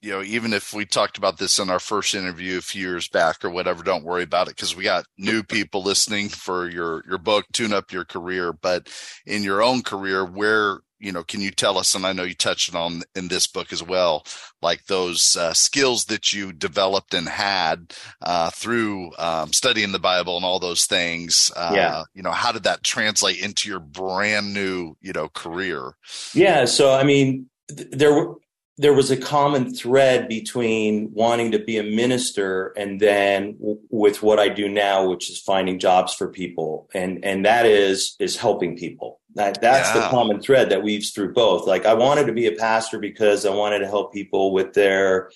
you 0.00 0.10
know, 0.12 0.22
even 0.22 0.52
if 0.52 0.72
we 0.72 0.86
talked 0.86 1.18
about 1.18 1.38
this 1.38 1.58
in 1.58 1.70
our 1.70 1.80
first 1.80 2.14
interview 2.14 2.58
a 2.58 2.62
few 2.62 2.88
years 2.88 3.08
back 3.08 3.44
or 3.44 3.50
whatever, 3.50 3.82
don't 3.82 4.04
worry 4.04 4.22
about 4.22 4.48
it 4.48 4.56
because 4.56 4.76
we 4.76 4.84
got 4.84 5.04
new 5.18 5.42
people 5.42 5.82
listening 5.82 6.28
for 6.28 6.68
your 6.68 7.02
your 7.08 7.18
book, 7.18 7.46
tune 7.52 7.72
up 7.72 7.92
your 7.92 8.04
career. 8.04 8.52
But 8.52 8.88
in 9.26 9.42
your 9.42 9.62
own 9.62 9.82
career, 9.82 10.24
where 10.24 10.78
you 10.98 11.12
know, 11.12 11.22
can 11.22 11.40
you 11.40 11.50
tell 11.50 11.78
us? 11.78 11.94
And 11.94 12.06
I 12.06 12.12
know 12.12 12.24
you 12.24 12.34
touched 12.34 12.74
on 12.74 13.02
in 13.14 13.28
this 13.28 13.46
book 13.46 13.72
as 13.72 13.82
well, 13.82 14.24
like 14.62 14.86
those 14.86 15.36
uh, 15.36 15.52
skills 15.54 16.06
that 16.06 16.32
you 16.32 16.52
developed 16.52 17.14
and 17.14 17.28
had 17.28 17.94
uh, 18.20 18.50
through 18.50 19.12
um, 19.18 19.52
studying 19.52 19.92
the 19.92 19.98
Bible 19.98 20.36
and 20.36 20.44
all 20.44 20.58
those 20.58 20.86
things. 20.86 21.52
Uh, 21.54 21.72
yeah. 21.74 22.02
You 22.14 22.22
know, 22.22 22.32
how 22.32 22.52
did 22.52 22.64
that 22.64 22.82
translate 22.82 23.42
into 23.42 23.68
your 23.68 23.80
brand 23.80 24.52
new, 24.52 24.96
you 25.00 25.12
know, 25.12 25.28
career? 25.28 25.92
Yeah. 26.34 26.64
So, 26.64 26.92
I 26.92 27.04
mean, 27.04 27.48
there 27.68 28.12
were 28.12 28.36
there 28.78 28.92
was 28.94 29.10
a 29.10 29.16
common 29.16 29.74
thread 29.74 30.28
between 30.28 31.10
wanting 31.12 31.50
to 31.50 31.58
be 31.58 31.78
a 31.78 31.82
minister 31.82 32.68
and 32.76 33.00
then 33.00 33.54
w- 33.58 33.80
with 33.90 34.22
what 34.22 34.38
I 34.38 34.48
do 34.48 34.68
now, 34.68 35.08
which 35.08 35.28
is 35.28 35.40
finding 35.40 35.80
jobs 35.80 36.14
for 36.14 36.28
people, 36.28 36.88
and 36.94 37.24
and 37.24 37.44
that 37.44 37.66
is 37.66 38.14
is 38.20 38.36
helping 38.36 38.76
people. 38.76 39.20
That 39.34 39.60
that's 39.60 39.92
yeah. 39.94 40.02
the 40.02 40.08
common 40.08 40.40
thread 40.40 40.70
that 40.70 40.84
weaves 40.84 41.10
through 41.10 41.32
both. 41.32 41.66
Like 41.66 41.86
I 41.86 41.94
wanted 41.94 42.28
to 42.28 42.32
be 42.32 42.46
a 42.46 42.52
pastor 42.52 43.00
because 43.00 43.44
I 43.44 43.50
wanted 43.50 43.80
to 43.80 43.88
help 43.88 44.12
people 44.12 44.52
with 44.52 44.74
their 44.74 45.32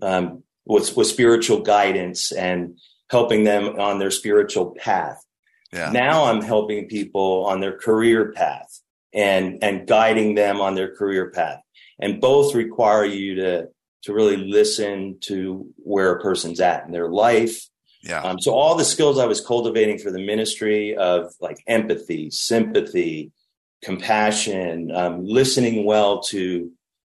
um, 0.00 0.42
with 0.64 0.96
with 0.96 1.06
spiritual 1.06 1.60
guidance 1.60 2.32
and 2.32 2.78
helping 3.10 3.44
them 3.44 3.78
on 3.78 3.98
their 3.98 4.10
spiritual 4.10 4.74
path. 4.74 5.22
Yeah. 5.70 5.90
Now 5.92 6.24
I'm 6.24 6.40
helping 6.40 6.88
people 6.88 7.44
on 7.44 7.60
their 7.60 7.76
career 7.76 8.32
path 8.32 8.80
and 9.12 9.62
and 9.62 9.86
guiding 9.86 10.34
them 10.34 10.62
on 10.62 10.74
their 10.74 10.96
career 10.96 11.30
path 11.30 11.60
and 11.98 12.20
both 12.20 12.54
require 12.54 13.04
you 13.04 13.36
to 13.36 13.68
to 14.02 14.14
really 14.14 14.36
listen 14.36 15.18
to 15.20 15.68
where 15.78 16.12
a 16.12 16.20
person's 16.20 16.60
at 16.60 16.86
in 16.86 16.92
their 16.92 17.08
life. 17.10 17.68
Yeah. 18.04 18.22
Um, 18.22 18.38
so 18.38 18.54
all 18.54 18.76
the 18.76 18.84
skills 18.84 19.18
I 19.18 19.26
was 19.26 19.44
cultivating 19.44 19.98
for 19.98 20.12
the 20.12 20.24
ministry 20.24 20.96
of 20.96 21.34
like 21.40 21.58
empathy, 21.66 22.30
sympathy, 22.30 23.32
compassion, 23.82 24.92
um, 24.92 25.24
listening 25.26 25.84
well 25.84 26.20
to 26.24 26.70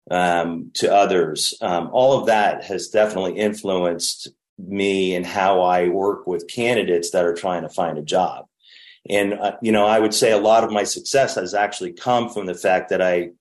um, 0.09 0.71
to 0.75 0.93
others, 0.93 1.53
um, 1.61 1.89
all 1.91 2.17
of 2.17 2.27
that 2.27 2.63
has 2.63 2.87
definitely 2.87 3.37
influenced 3.37 4.29
me 4.57 5.13
and 5.13 5.25
how 5.25 5.61
I 5.61 5.89
work 5.89 6.25
with 6.25 6.47
candidates 6.47 7.11
that 7.11 7.25
are 7.25 7.33
trying 7.33 7.63
to 7.63 7.69
find 7.69 7.97
a 7.97 8.01
job. 8.01 8.45
And 9.09 9.33
uh, 9.33 9.57
you 9.61 9.73
know, 9.73 9.85
I 9.85 9.99
would 9.99 10.13
say 10.13 10.31
a 10.31 10.37
lot 10.37 10.63
of 10.63 10.71
my 10.71 10.85
success 10.85 11.35
has 11.35 11.53
actually 11.53 11.91
come 11.91 12.29
from 12.29 12.45
the 12.45 12.53
fact 12.53 12.89
that 12.89 13.01
I 13.01 13.31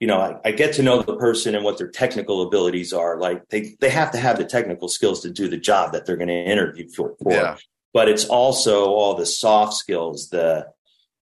you 0.00 0.06
know, 0.06 0.20
I, 0.20 0.36
I, 0.44 0.52
get 0.52 0.74
to 0.74 0.82
know 0.82 1.02
the 1.02 1.16
person 1.16 1.54
and 1.54 1.64
what 1.64 1.78
their 1.78 1.90
technical 1.90 2.42
abilities 2.42 2.92
are. 2.92 3.18
Like 3.18 3.48
they, 3.48 3.74
they 3.80 3.90
have 3.90 4.12
to 4.12 4.18
have 4.18 4.38
the 4.38 4.44
technical 4.44 4.88
skills 4.88 5.22
to 5.22 5.30
do 5.30 5.48
the 5.48 5.56
job 5.56 5.92
that 5.92 6.06
they're 6.06 6.16
going 6.16 6.28
to 6.28 6.34
interview 6.34 6.88
for. 6.88 7.16
Yeah. 7.28 7.56
But 7.92 8.08
it's 8.08 8.26
also 8.26 8.86
all 8.86 9.14
the 9.14 9.26
soft 9.26 9.74
skills, 9.74 10.28
the 10.28 10.66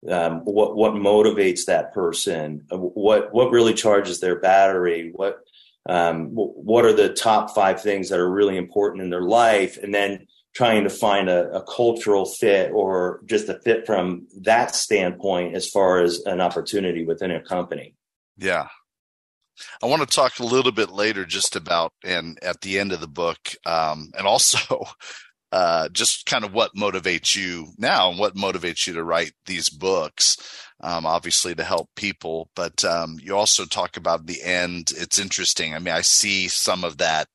um, 0.09 0.41
what 0.41 0.75
what 0.75 0.93
motivates 0.93 1.65
that 1.65 1.93
person, 1.93 2.65
what 2.69 3.33
what 3.33 3.51
really 3.51 3.73
charges 3.73 4.19
their 4.19 4.39
battery, 4.39 5.11
what 5.13 5.39
um, 5.87 6.29
what 6.31 6.85
are 6.85 6.93
the 6.93 7.13
top 7.13 7.55
five 7.55 7.81
things 7.81 8.09
that 8.09 8.19
are 8.19 8.29
really 8.29 8.57
important 8.57 9.03
in 9.03 9.09
their 9.09 9.21
life, 9.21 9.77
and 9.81 9.93
then 9.93 10.27
trying 10.53 10.83
to 10.83 10.89
find 10.89 11.29
a, 11.29 11.51
a 11.51 11.63
cultural 11.63 12.25
fit 12.25 12.71
or 12.71 13.21
just 13.25 13.49
a 13.49 13.59
fit 13.59 13.85
from 13.85 14.27
that 14.41 14.73
standpoint 14.73 15.55
as 15.55 15.69
far 15.69 16.01
as 16.01 16.21
an 16.25 16.41
opportunity 16.41 17.05
within 17.05 17.29
a 17.29 17.41
company. 17.41 17.93
Yeah. 18.37 18.67
I 19.81 19.85
want 19.87 20.01
to 20.01 20.15
talk 20.15 20.39
a 20.39 20.45
little 20.45 20.71
bit 20.71 20.89
later 20.89 21.25
just 21.25 21.55
about 21.55 21.93
and 22.03 22.37
at 22.43 22.61
the 22.61 22.77
end 22.77 22.91
of 22.91 22.99
the 22.99 23.07
book, 23.07 23.39
um, 23.65 24.11
and 24.17 24.27
also 24.27 24.85
uh, 25.51 25.87
just 25.89 26.25
kind 26.25 26.43
of 26.43 26.53
what 26.53 26.75
motivates 26.75 27.35
you 27.35 27.67
now 27.77 28.09
and 28.09 28.19
what 28.19 28.35
motivates 28.35 28.85
you 28.85 28.93
to 28.93 29.03
write 29.03 29.31
these 29.45 29.69
books. 29.69 30.37
Um, 30.81 31.05
obviously 31.05 31.55
to 31.55 31.63
help 31.63 31.89
people, 31.95 32.49
but 32.53 32.83
um, 32.83 33.17
you 33.21 33.35
also 33.35 33.63
talk 33.63 33.95
about 33.95 34.25
the 34.25 34.43
end. 34.43 34.91
It's 34.97 35.17
interesting. 35.17 35.73
I 35.73 35.79
mean, 35.79 35.93
I 35.93 36.01
see 36.01 36.49
some 36.49 36.83
of 36.83 36.97
that 36.97 37.29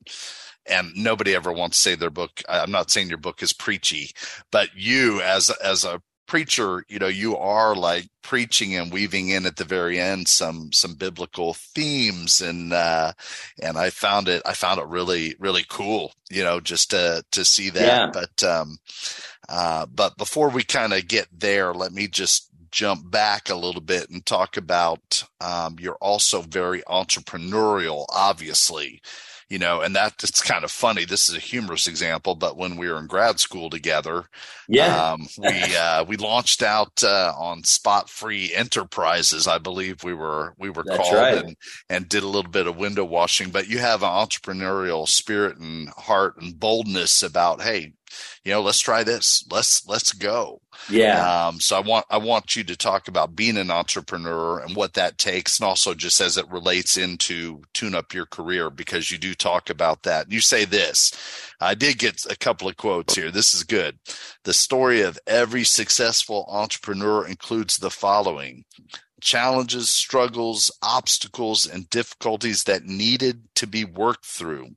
and 0.68 0.92
nobody 0.94 1.34
ever 1.34 1.52
wants 1.52 1.76
to 1.78 1.82
say 1.82 1.94
their 1.94 2.10
book 2.10 2.42
i'm 2.48 2.70
not 2.70 2.90
saying 2.90 3.08
your 3.08 3.18
book 3.18 3.42
is 3.42 3.52
preachy 3.52 4.10
but 4.52 4.68
you 4.74 5.20
as 5.22 5.50
as 5.64 5.84
a 5.84 6.00
preacher, 6.30 6.84
you 6.88 7.00
know, 7.00 7.08
you 7.08 7.36
are 7.36 7.74
like 7.74 8.08
preaching 8.22 8.76
and 8.76 8.92
weaving 8.92 9.30
in 9.30 9.46
at 9.46 9.56
the 9.56 9.64
very 9.64 9.98
end 9.98 10.28
some 10.28 10.70
some 10.72 10.94
biblical 10.94 11.54
themes 11.54 12.40
and 12.40 12.72
uh 12.72 13.12
and 13.60 13.76
I 13.76 13.90
found 13.90 14.28
it 14.28 14.40
I 14.46 14.54
found 14.54 14.78
it 14.78 14.86
really 14.86 15.34
really 15.40 15.64
cool, 15.68 16.12
you 16.30 16.44
know, 16.44 16.60
just 16.60 16.90
to 16.90 17.24
to 17.32 17.44
see 17.44 17.68
that. 17.70 17.82
Yeah. 17.82 18.10
But 18.12 18.44
um 18.44 18.78
uh 19.48 19.86
but 19.86 20.16
before 20.18 20.50
we 20.50 20.62
kind 20.62 20.92
of 20.92 21.08
get 21.08 21.26
there, 21.36 21.74
let 21.74 21.92
me 21.92 22.06
just 22.06 22.48
jump 22.70 23.10
back 23.10 23.50
a 23.50 23.56
little 23.56 23.80
bit 23.80 24.08
and 24.10 24.24
talk 24.24 24.56
about 24.56 25.24
um, 25.40 25.74
you're 25.80 25.98
also 26.00 26.42
very 26.42 26.82
entrepreneurial, 26.82 28.04
obviously 28.08 29.02
you 29.50 29.58
know, 29.58 29.80
and 29.80 29.96
that 29.96 30.14
it's 30.22 30.40
kind 30.40 30.62
of 30.62 30.70
funny. 30.70 31.04
This 31.04 31.28
is 31.28 31.34
a 31.34 31.40
humorous 31.40 31.88
example, 31.88 32.36
but 32.36 32.56
when 32.56 32.76
we 32.76 32.88
were 32.88 32.98
in 32.98 33.08
grad 33.08 33.40
school 33.40 33.68
together, 33.68 34.26
yeah, 34.68 35.12
um, 35.12 35.26
we 35.36 35.48
uh, 35.76 36.04
we 36.04 36.16
launched 36.16 36.62
out 36.62 37.02
uh, 37.02 37.34
on 37.36 37.64
Spot 37.64 38.08
Free 38.08 38.54
Enterprises, 38.54 39.48
I 39.48 39.58
believe 39.58 40.04
we 40.04 40.14
were 40.14 40.54
we 40.56 40.70
were 40.70 40.84
That's 40.84 40.98
called, 40.98 41.14
right. 41.14 41.44
and 41.44 41.56
and 41.90 42.08
did 42.08 42.22
a 42.22 42.28
little 42.28 42.50
bit 42.50 42.68
of 42.68 42.76
window 42.76 43.04
washing. 43.04 43.50
But 43.50 43.68
you 43.68 43.78
have 43.78 44.04
an 44.04 44.08
entrepreneurial 44.08 45.08
spirit 45.08 45.58
and 45.58 45.88
heart 45.90 46.36
and 46.40 46.58
boldness 46.58 47.24
about, 47.24 47.60
hey, 47.60 47.92
you 48.44 48.52
know, 48.52 48.62
let's 48.62 48.80
try 48.80 49.02
this. 49.02 49.44
Let's 49.50 49.84
let's 49.88 50.12
go. 50.12 50.60
Yeah. 50.88 51.48
Um, 51.48 51.60
so 51.60 51.76
I 51.76 51.80
want 51.80 52.06
I 52.10 52.16
want 52.18 52.56
you 52.56 52.64
to 52.64 52.76
talk 52.76 53.08
about 53.08 53.36
being 53.36 53.56
an 53.56 53.70
entrepreneur 53.70 54.60
and 54.60 54.74
what 54.74 54.94
that 54.94 55.18
takes, 55.18 55.58
and 55.58 55.66
also 55.66 55.94
just 55.94 56.20
as 56.20 56.36
it 56.36 56.50
relates 56.50 56.96
into 56.96 57.62
tune 57.74 57.94
up 57.94 58.14
your 58.14 58.26
career 58.26 58.70
because 58.70 59.10
you 59.10 59.18
do 59.18 59.34
talk 59.34 59.70
about 59.70 60.02
that. 60.04 60.30
You 60.30 60.40
say 60.40 60.64
this. 60.64 61.12
I 61.60 61.74
did 61.74 61.98
get 61.98 62.24
a 62.30 62.36
couple 62.36 62.68
of 62.68 62.76
quotes 62.76 63.14
here. 63.14 63.30
This 63.30 63.54
is 63.54 63.64
good. 63.64 63.98
The 64.44 64.54
story 64.54 65.02
of 65.02 65.18
every 65.26 65.64
successful 65.64 66.46
entrepreneur 66.48 67.26
includes 67.26 67.76
the 67.78 67.90
following 67.90 68.64
challenges, 69.20 69.90
struggles, 69.90 70.70
obstacles, 70.82 71.66
and 71.66 71.88
difficulties 71.90 72.64
that 72.64 72.84
needed 72.84 73.42
to 73.54 73.66
be 73.66 73.84
worked 73.84 74.24
through, 74.24 74.70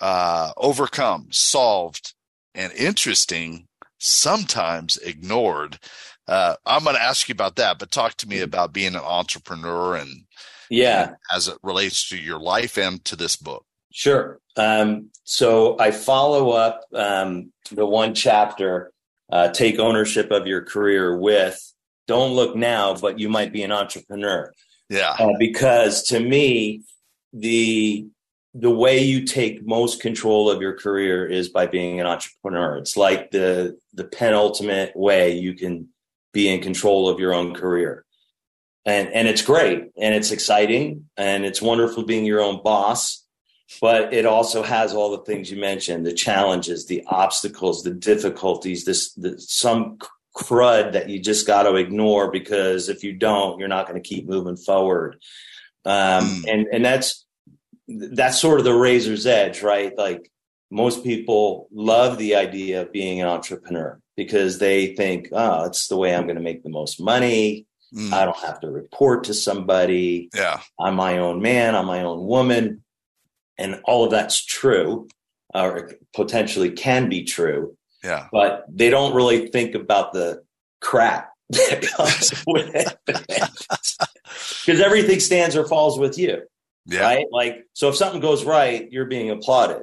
uh, 0.00 0.52
overcome, 0.56 1.28
solved, 1.30 2.14
and 2.54 2.72
interesting, 2.72 3.67
sometimes 3.98 4.96
ignored. 4.98 5.78
Uh, 6.26 6.56
I'm 6.66 6.84
going 6.84 6.96
to 6.96 7.02
ask 7.02 7.28
you 7.28 7.32
about 7.32 7.56
that, 7.56 7.78
but 7.78 7.90
talk 7.90 8.14
to 8.18 8.28
me 8.28 8.40
about 8.40 8.72
being 8.72 8.94
an 8.94 9.02
entrepreneur 9.02 9.96
and 9.96 10.24
yeah, 10.70 11.08
and 11.08 11.16
as 11.34 11.48
it 11.48 11.58
relates 11.62 12.08
to 12.10 12.18
your 12.18 12.38
life 12.38 12.76
and 12.76 13.04
to 13.06 13.16
this 13.16 13.36
book. 13.36 13.64
Sure. 13.90 14.38
Um, 14.56 15.10
so 15.24 15.78
I 15.78 15.90
follow 15.90 16.50
up 16.50 16.82
um, 16.94 17.52
the 17.70 17.86
one 17.86 18.14
chapter, 18.14 18.92
uh, 19.30 19.48
take 19.48 19.78
ownership 19.78 20.30
of 20.30 20.46
your 20.46 20.62
career 20.62 21.16
with 21.16 21.58
don't 22.06 22.32
look 22.32 22.56
now, 22.56 22.94
but 22.94 23.18
you 23.18 23.28
might 23.28 23.52
be 23.52 23.62
an 23.62 23.72
entrepreneur. 23.72 24.52
Yeah. 24.88 25.14
Uh, 25.18 25.34
because 25.38 26.02
to 26.04 26.20
me, 26.20 26.82
the 27.32 28.06
the 28.60 28.70
way 28.70 28.98
you 28.98 29.24
take 29.24 29.64
most 29.64 30.00
control 30.00 30.50
of 30.50 30.60
your 30.60 30.72
career 30.72 31.24
is 31.26 31.48
by 31.48 31.66
being 31.66 32.00
an 32.00 32.06
entrepreneur. 32.06 32.76
It's 32.76 32.96
like 32.96 33.30
the 33.30 33.78
the 33.94 34.04
penultimate 34.04 34.96
way 34.96 35.36
you 35.36 35.54
can 35.54 35.88
be 36.32 36.48
in 36.48 36.60
control 36.60 37.08
of 37.08 37.20
your 37.20 37.32
own 37.32 37.54
career. 37.54 38.04
And 38.84 39.08
and 39.10 39.28
it's 39.28 39.42
great 39.42 39.84
and 39.96 40.14
it's 40.14 40.32
exciting 40.32 41.08
and 41.16 41.44
it's 41.44 41.62
wonderful 41.62 42.04
being 42.04 42.24
your 42.24 42.40
own 42.40 42.62
boss, 42.62 43.24
but 43.80 44.12
it 44.12 44.26
also 44.26 44.62
has 44.62 44.92
all 44.92 45.12
the 45.12 45.24
things 45.24 45.50
you 45.50 45.60
mentioned, 45.60 46.04
the 46.04 46.12
challenges, 46.12 46.86
the 46.86 47.04
obstacles, 47.06 47.84
the 47.84 47.90
difficulties, 47.90 48.84
this 48.84 49.12
the, 49.12 49.38
some 49.40 49.98
crud 50.36 50.92
that 50.92 51.08
you 51.08 51.20
just 51.20 51.46
got 51.46 51.62
to 51.62 51.76
ignore 51.76 52.30
because 52.30 52.88
if 52.88 53.04
you 53.04 53.12
don't, 53.12 53.58
you're 53.58 53.68
not 53.68 53.86
going 53.86 54.00
to 54.00 54.08
keep 54.08 54.28
moving 54.28 54.56
forward. 54.56 55.16
Um, 55.84 56.24
mm. 56.24 56.44
and 56.48 56.66
and 56.72 56.84
that's 56.84 57.24
that's 57.88 58.40
sort 58.40 58.58
of 58.58 58.64
the 58.64 58.74
razor's 58.74 59.26
edge, 59.26 59.62
right? 59.62 59.96
Like 59.96 60.30
most 60.70 61.02
people 61.02 61.68
love 61.72 62.18
the 62.18 62.36
idea 62.36 62.82
of 62.82 62.92
being 62.92 63.20
an 63.20 63.28
entrepreneur 63.28 63.98
because 64.16 64.58
they 64.58 64.94
think, 64.94 65.28
oh, 65.32 65.64
it's 65.64 65.88
the 65.88 65.96
way 65.96 66.14
I'm 66.14 66.24
going 66.24 66.36
to 66.36 66.42
make 66.42 66.62
the 66.62 66.68
most 66.68 67.00
money. 67.00 67.66
Mm. 67.94 68.12
I 68.12 68.26
don't 68.26 68.36
have 68.38 68.60
to 68.60 68.70
report 68.70 69.24
to 69.24 69.34
somebody. 69.34 70.28
Yeah. 70.34 70.60
I'm 70.78 70.94
my 70.94 71.18
own 71.18 71.40
man. 71.40 71.74
I'm 71.74 71.86
my 71.86 72.02
own 72.02 72.26
woman. 72.26 72.82
And 73.56 73.80
all 73.84 74.04
of 74.04 74.10
that's 74.10 74.44
true 74.44 75.08
or 75.54 75.92
potentially 76.14 76.70
can 76.70 77.08
be 77.08 77.24
true. 77.24 77.76
Yeah. 78.04 78.28
But 78.30 78.66
they 78.68 78.90
don't 78.90 79.14
really 79.14 79.48
think 79.48 79.74
about 79.74 80.12
the 80.12 80.42
crap 80.80 81.32
that 81.50 81.82
comes 81.96 82.44
with 82.46 82.74
it. 82.74 82.98
Because 84.64 84.82
everything 84.82 85.18
stands 85.18 85.56
or 85.56 85.66
falls 85.66 85.98
with 85.98 86.18
you. 86.18 86.42
Yeah. 86.88 87.02
Right. 87.02 87.26
Like, 87.30 87.66
so 87.74 87.90
if 87.90 87.96
something 87.96 88.20
goes 88.20 88.44
right, 88.44 88.90
you're 88.90 89.04
being 89.04 89.30
applauded. 89.30 89.82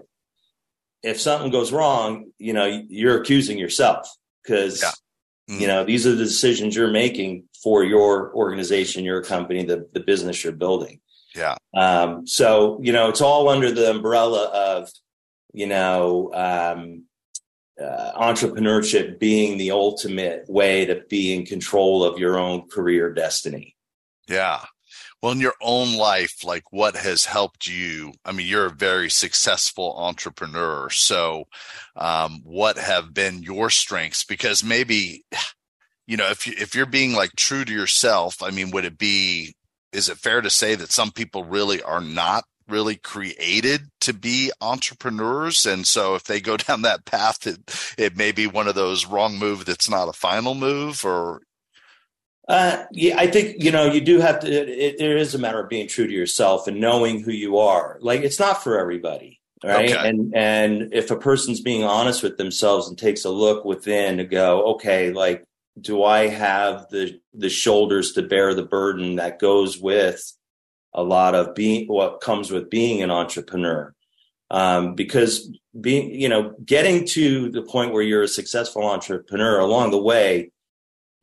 If 1.03 1.21
something 1.21 1.51
goes 1.51 1.71
wrong, 1.71 2.31
you 2.39 2.51
know, 2.51 2.65
you're 2.89 3.21
accusing 3.21 3.59
yourself 3.59 4.09
because, 4.43 4.81
yeah. 4.81 4.89
mm-hmm. 5.53 5.61
you 5.61 5.67
know, 5.67 5.85
these 5.85 6.07
are 6.07 6.15
the 6.15 6.23
decisions 6.23 6.75
you're 6.75 6.89
making 6.89 7.43
for 7.61 7.83
your 7.83 8.33
organization, 8.33 9.05
your 9.05 9.21
company, 9.21 9.63
the, 9.63 9.87
the 9.93 9.99
business 9.99 10.43
you're 10.43 10.53
building. 10.53 10.99
Yeah. 11.35 11.57
Um, 11.75 12.25
so, 12.25 12.79
you 12.81 12.91
know, 12.91 13.09
it's 13.09 13.21
all 13.21 13.49
under 13.49 13.71
the 13.71 13.91
umbrella 13.91 14.45
of, 14.45 14.89
you 15.53 15.67
know, 15.67 16.31
um, 16.33 17.03
uh, 17.79 18.19
entrepreneurship 18.19 19.19
being 19.19 19.59
the 19.59 19.71
ultimate 19.71 20.45
way 20.49 20.85
to 20.85 21.03
be 21.07 21.35
in 21.35 21.45
control 21.45 22.03
of 22.03 22.17
your 22.17 22.39
own 22.39 22.67
career 22.67 23.13
destiny. 23.13 23.75
Yeah 24.27 24.61
well 25.25 25.33
in 25.33 25.39
your 25.39 25.55
own 25.59 25.97
life 25.97 26.43
like 26.43 26.71
what 26.71 26.95
has 26.95 27.25
helped 27.25 27.65
you? 27.65 28.13
I 28.23 28.31
mean 28.31 28.45
you're 28.45 28.67
a 28.67 28.69
very 28.69 29.09
successful 29.09 29.95
entrepreneur 29.97 30.91
so 30.91 31.45
um, 31.95 32.41
what 32.43 32.77
have 32.77 33.11
been 33.11 33.41
your 33.41 33.71
strengths? 33.71 34.23
Because 34.23 34.63
maybe 34.63 35.25
you 36.05 36.15
know 36.15 36.29
if 36.29 36.45
you 36.45 36.53
if 36.59 36.75
you're 36.75 36.85
being 36.85 37.13
like 37.13 37.35
true 37.35 37.65
to 37.65 37.73
yourself 37.73 38.43
i 38.43 38.51
mean 38.51 38.69
would 38.69 38.85
it 38.85 38.99
be 38.99 39.55
is 39.91 40.09
it 40.09 40.19
fair 40.19 40.41
to 40.41 40.49
say 40.51 40.75
that 40.75 40.91
some 40.91 41.09
people 41.09 41.43
really 41.43 41.81
are 41.81 42.01
not 42.01 42.43
really 42.67 42.95
created 42.95 43.89
to 44.01 44.13
be 44.13 44.51
entrepreneurs? 44.61 45.65
And 45.65 45.87
so 45.87 46.13
if 46.13 46.25
they 46.25 46.39
go 46.39 46.57
down 46.67 46.83
that 46.83 47.05
path 47.05 47.47
it 47.47 47.59
it 47.97 48.15
may 48.15 48.31
be 48.31 48.45
one 48.45 48.67
of 48.67 48.75
those 48.75 49.07
wrong 49.07 49.39
move 49.39 49.65
that's 49.65 49.89
not 49.89 50.07
a 50.07 50.13
final 50.13 50.53
move 50.53 51.03
or 51.03 51.41
uh, 52.47 52.83
yeah, 52.91 53.17
I 53.17 53.27
think 53.27 53.63
you 53.63 53.71
know 53.71 53.91
you 53.91 54.01
do 54.01 54.19
have 54.19 54.39
to. 54.41 54.47
It, 54.47 54.69
it, 54.69 54.97
there 54.99 55.17
is 55.17 55.33
a 55.33 55.39
matter 55.39 55.59
of 55.59 55.69
being 55.69 55.87
true 55.87 56.05
to 56.05 56.13
yourself 56.13 56.67
and 56.67 56.79
knowing 56.79 57.21
who 57.21 57.31
you 57.31 57.57
are. 57.57 57.97
Like 58.01 58.21
it's 58.21 58.39
not 58.39 58.63
for 58.63 58.79
everybody, 58.79 59.39
right? 59.63 59.91
Okay. 59.91 60.09
And 60.09 60.35
and 60.35 60.93
if 60.93 61.09
a 61.09 61.17
person's 61.17 61.61
being 61.61 61.83
honest 61.83 62.21
with 62.21 62.37
themselves 62.37 62.87
and 62.87 62.97
takes 62.97 63.25
a 63.25 63.31
look 63.31 63.65
within 63.65 64.17
to 64.17 64.25
go, 64.25 64.75
okay, 64.75 65.11
like 65.11 65.43
do 65.79 66.03
I 66.03 66.27
have 66.27 66.87
the 66.89 67.19
the 67.33 67.49
shoulders 67.49 68.13
to 68.13 68.21
bear 68.21 68.53
the 68.53 68.63
burden 68.63 69.15
that 69.15 69.39
goes 69.39 69.79
with 69.79 70.31
a 70.93 71.03
lot 71.03 71.33
of 71.33 71.55
being 71.55 71.87
what 71.87 72.21
comes 72.21 72.51
with 72.51 72.69
being 72.69 73.01
an 73.01 73.09
entrepreneur? 73.09 73.93
Um, 74.51 74.93
because 74.93 75.51
being 75.81 76.13
you 76.13 76.29
know 76.29 76.53
getting 76.63 77.07
to 77.07 77.49
the 77.49 77.63
point 77.63 77.91
where 77.91 78.03
you're 78.03 78.21
a 78.21 78.27
successful 78.27 78.83
entrepreneur 78.83 79.59
along 79.59 79.89
the 79.89 80.01
way 80.01 80.51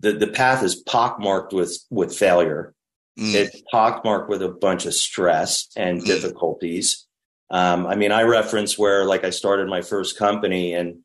the, 0.03 0.13
the 0.13 0.27
path 0.27 0.63
is 0.63 0.83
pockmarked 0.83 1.53
with 1.53 1.79
with 1.91 2.17
failure. 2.17 2.75
Mm. 3.19 3.35
It's 3.35 3.63
pockmarked 3.73 4.29
with 4.29 4.43
a 4.43 4.49
bunch 4.49 4.85
of 4.87 4.95
stress 4.95 5.69
and 5.77 6.01
mm. 6.01 6.05
difficulties. 6.05 7.07
Um, 7.51 7.87
I 7.87 7.95
mean, 7.95 8.13
I 8.13 8.23
reference 8.23 8.79
where 8.79 9.05
like 9.05 9.25
I 9.25 9.31
started 9.31 9.69
my 9.69 9.83
first 9.83 10.19
company 10.19 10.75
and 10.75 11.01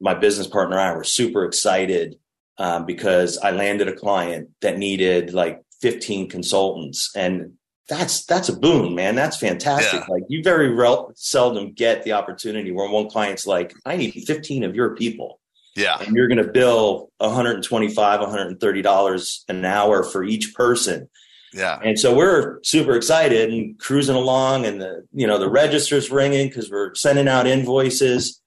my 0.00 0.14
business 0.14 0.46
partner 0.46 0.78
and 0.78 0.88
I 0.88 0.94
were 0.94 1.04
super 1.04 1.44
excited 1.44 2.16
um, 2.58 2.84
because 2.86 3.38
I 3.38 3.52
landed 3.52 3.88
a 3.88 3.96
client 3.96 4.50
that 4.60 4.78
needed 4.78 5.32
like 5.32 5.62
15 5.80 6.28
consultants 6.28 7.10
and 7.16 7.54
that's 7.88 8.24
that's 8.26 8.48
a 8.48 8.56
boon, 8.56 8.94
man. 8.94 9.14
That's 9.16 9.36
fantastic. 9.36 10.00
Yeah. 10.00 10.06
Like 10.08 10.22
you 10.28 10.42
very 10.42 10.70
rel- 10.70 11.12
seldom 11.14 11.72
get 11.72 12.04
the 12.04 12.12
opportunity 12.12 12.70
where 12.70 12.88
one 12.88 13.08
client's 13.10 13.46
like, 13.46 13.74
I 13.84 13.96
need 13.96 14.12
15 14.12 14.64
of 14.64 14.74
your 14.74 14.94
people. 14.94 15.40
Yeah. 15.74 15.98
And 16.00 16.14
you're 16.14 16.28
going 16.28 16.44
to 16.44 16.50
bill 16.52 17.10
125, 17.18 18.20
130 18.20 18.82
dollars 18.82 19.44
an 19.48 19.64
hour 19.64 20.02
for 20.02 20.22
each 20.22 20.54
person. 20.54 21.08
Yeah. 21.52 21.78
And 21.82 21.98
so 21.98 22.14
we're 22.14 22.62
super 22.62 22.96
excited 22.96 23.52
and 23.52 23.78
cruising 23.78 24.16
along 24.16 24.64
and 24.64 24.80
the, 24.80 25.06
you 25.12 25.26
know, 25.26 25.38
the 25.38 25.50
register's 25.50 26.10
ringing 26.10 26.48
because 26.48 26.70
we're 26.70 26.94
sending 26.94 27.28
out 27.28 27.46
invoices. 27.46 28.40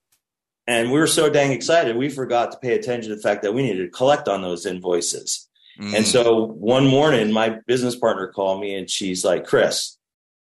And 0.66 0.90
we 0.90 0.98
were 0.98 1.06
so 1.06 1.30
dang 1.30 1.52
excited, 1.52 1.96
we 1.96 2.08
forgot 2.08 2.50
to 2.52 2.58
pay 2.58 2.74
attention 2.74 3.10
to 3.10 3.16
the 3.16 3.22
fact 3.22 3.42
that 3.42 3.54
we 3.54 3.62
needed 3.62 3.84
to 3.84 3.90
collect 3.90 4.26
on 4.26 4.42
those 4.42 4.66
invoices. 4.66 5.48
Mm. 5.80 5.98
And 5.98 6.06
so 6.06 6.46
one 6.46 6.88
morning, 6.88 7.32
my 7.32 7.60
business 7.68 7.94
partner 7.94 8.26
called 8.28 8.60
me 8.60 8.74
and 8.74 8.90
she's 8.90 9.24
like, 9.24 9.46
Chris, 9.46 9.96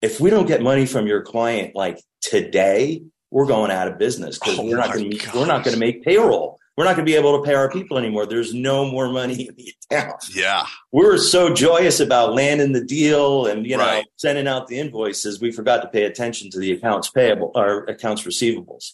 if 0.01 0.19
we 0.19 0.29
don't 0.29 0.47
get 0.47 0.61
money 0.61 0.85
from 0.85 1.07
your 1.07 1.21
client 1.21 1.75
like 1.75 2.01
today, 2.21 3.03
we're 3.31 3.45
going 3.45 3.71
out 3.71 3.87
of 3.87 3.97
business 3.97 4.37
because 4.37 4.59
oh 4.59 4.65
we're 4.65 4.77
not 4.77 4.93
going 4.93 5.11
to 5.11 5.29
we're 5.37 5.45
not 5.45 5.63
going 5.63 5.73
to 5.73 5.79
make 5.79 6.03
payroll 6.03 6.58
we're 6.79 6.85
not 6.85 6.95
going 6.95 7.05
to 7.05 7.11
be 7.11 7.17
able 7.17 7.37
to 7.37 7.43
pay 7.43 7.55
our 7.55 7.69
people 7.69 7.97
anymore. 7.97 8.25
There's 8.25 8.53
no 8.53 8.89
more 8.89 9.09
money 9.09 9.49
in 9.49 9.55
the 9.57 9.73
account. 9.91 10.23
Yeah. 10.33 10.65
We 10.93 11.03
were 11.05 11.17
so 11.17 11.53
joyous 11.53 11.99
about 11.99 12.35
landing 12.35 12.71
the 12.71 12.85
deal 12.85 13.47
and, 13.47 13.67
you 13.67 13.75
know, 13.75 13.83
Right. 13.83 14.05
sending 14.15 14.47
out 14.47 14.67
the 14.67 14.79
invoices. 14.79 15.41
We 15.41 15.51
forgot 15.51 15.81
to 15.81 15.89
pay 15.89 16.05
attention 16.05 16.49
to 16.51 16.57
the 16.57 16.71
accounts 16.71 17.09
payable 17.09 17.51
or 17.53 17.83
accounts 17.83 18.23
receivables. 18.23 18.93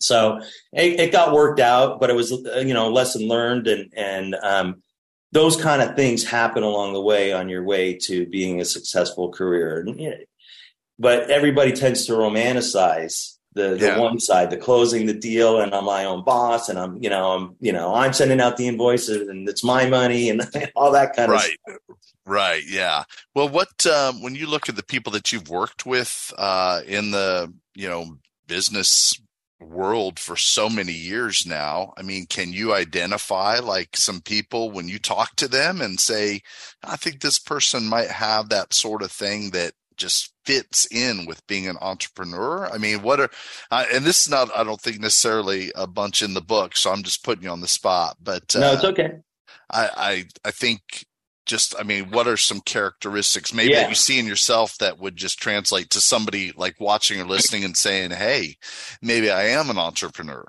So 0.00 0.40
it, 0.72 0.98
it 0.98 1.12
got 1.12 1.34
worked 1.34 1.60
out, 1.60 2.00
but 2.00 2.08
it 2.08 2.16
was, 2.16 2.32
uh, 2.32 2.62
you 2.64 2.72
know, 2.72 2.88
lesson 2.88 3.28
learned 3.28 3.66
and, 3.66 3.92
and, 3.94 4.34
um, 4.36 4.82
those 5.32 5.60
kind 5.60 5.82
of 5.82 5.96
things 5.96 6.24
happen 6.24 6.62
along 6.62 6.94
the 6.94 7.02
way 7.02 7.34
on 7.34 7.50
your 7.50 7.64
way 7.64 7.98
to 8.04 8.24
being 8.28 8.62
a 8.62 8.64
successful 8.64 9.30
career. 9.30 9.80
And, 9.80 10.00
you 10.00 10.08
know, 10.08 10.16
but 10.98 11.28
everybody 11.28 11.72
tends 11.72 12.06
to 12.06 12.12
romanticize 12.12 13.36
the, 13.54 13.70
the 13.70 13.86
Yeah. 13.86 13.98
one 13.98 14.20
side, 14.20 14.50
the 14.50 14.56
closing 14.56 15.06
the 15.06 15.14
deal, 15.14 15.60
and 15.60 15.74
I'm 15.74 15.84
my 15.84 16.04
own 16.04 16.24
boss, 16.24 16.68
and 16.68 16.78
I'm 16.78 17.02
you 17.02 17.10
know 17.10 17.32
I'm 17.32 17.56
you 17.60 17.72
know 17.72 17.94
I'm 17.94 18.12
sending 18.12 18.40
out 18.40 18.56
the 18.56 18.68
invoices, 18.68 19.28
and 19.28 19.48
it's 19.48 19.64
my 19.64 19.88
money, 19.88 20.30
and 20.30 20.42
all 20.76 20.92
that 20.92 21.14
kind 21.16 21.32
of 21.32 21.36
Right. 21.36 21.56
Right. 22.26 22.62
Yeah. 22.66 23.04
Well, 23.34 23.48
what 23.48 23.86
um, 23.86 24.22
when 24.22 24.34
you 24.34 24.46
look 24.46 24.68
at 24.68 24.76
the 24.76 24.84
people 24.84 25.12
that 25.12 25.32
you've 25.32 25.48
worked 25.48 25.84
with 25.86 26.32
uh, 26.38 26.82
in 26.86 27.10
the 27.10 27.52
you 27.74 27.88
know 27.88 28.18
business 28.46 29.14
world 29.60 30.18
for 30.18 30.36
so 30.36 30.68
many 30.70 30.92
years 30.92 31.44
now, 31.46 31.92
I 31.96 32.02
mean, 32.02 32.26
can 32.26 32.52
you 32.52 32.72
identify 32.72 33.58
like 33.58 33.96
some 33.96 34.20
people 34.20 34.70
when 34.70 34.88
you 34.88 34.98
talk 34.98 35.36
to 35.36 35.48
them 35.48 35.80
and 35.80 36.00
say, 36.00 36.40
I 36.82 36.96
think 36.96 37.20
this 37.20 37.38
person 37.38 37.86
might 37.86 38.10
have 38.10 38.48
that 38.48 38.72
sort 38.72 39.02
of 39.02 39.12
thing 39.12 39.50
that 39.50 39.72
just 40.00 40.32
fits 40.44 40.86
in 40.86 41.26
with 41.26 41.46
being 41.46 41.68
an 41.68 41.76
entrepreneur? 41.80 42.66
I 42.72 42.78
mean, 42.78 43.02
what 43.02 43.20
are, 43.20 43.30
uh, 43.70 43.84
and 43.92 44.04
this 44.04 44.22
is 44.22 44.30
not, 44.30 44.50
I 44.56 44.64
don't 44.64 44.80
think 44.80 44.98
necessarily 44.98 45.70
a 45.76 45.86
bunch 45.86 46.22
in 46.22 46.34
the 46.34 46.40
book, 46.40 46.76
so 46.76 46.90
I'm 46.90 47.04
just 47.04 47.22
putting 47.22 47.44
you 47.44 47.50
on 47.50 47.60
the 47.60 47.68
spot, 47.68 48.16
but 48.20 48.56
uh, 48.56 48.60
no, 48.60 48.72
it's 48.72 48.84
okay. 48.84 49.12
I, 49.70 49.88
I 49.96 50.24
I 50.48 50.50
think 50.50 50.80
just 51.46 51.74
I 51.78 51.82
mean, 51.84 52.10
what 52.10 52.26
are 52.26 52.36
some 52.36 52.60
characteristics 52.60 53.52
maybe 53.54 53.72
Yeah. 53.72 53.82
that 53.82 53.88
you 53.90 53.94
see 53.94 54.18
in 54.18 54.26
yourself 54.26 54.76
that 54.78 54.98
would 54.98 55.16
just 55.16 55.38
translate 55.38 55.90
to 55.90 56.00
somebody 56.00 56.52
like 56.56 56.80
watching 56.80 57.20
or 57.20 57.24
listening 57.26 57.64
and 57.64 57.76
saying, 57.76 58.10
"Hey, 58.10 58.56
maybe 59.02 59.30
I 59.30 59.44
am 59.58 59.70
an 59.70 59.78
entrepreneur." 59.78 60.44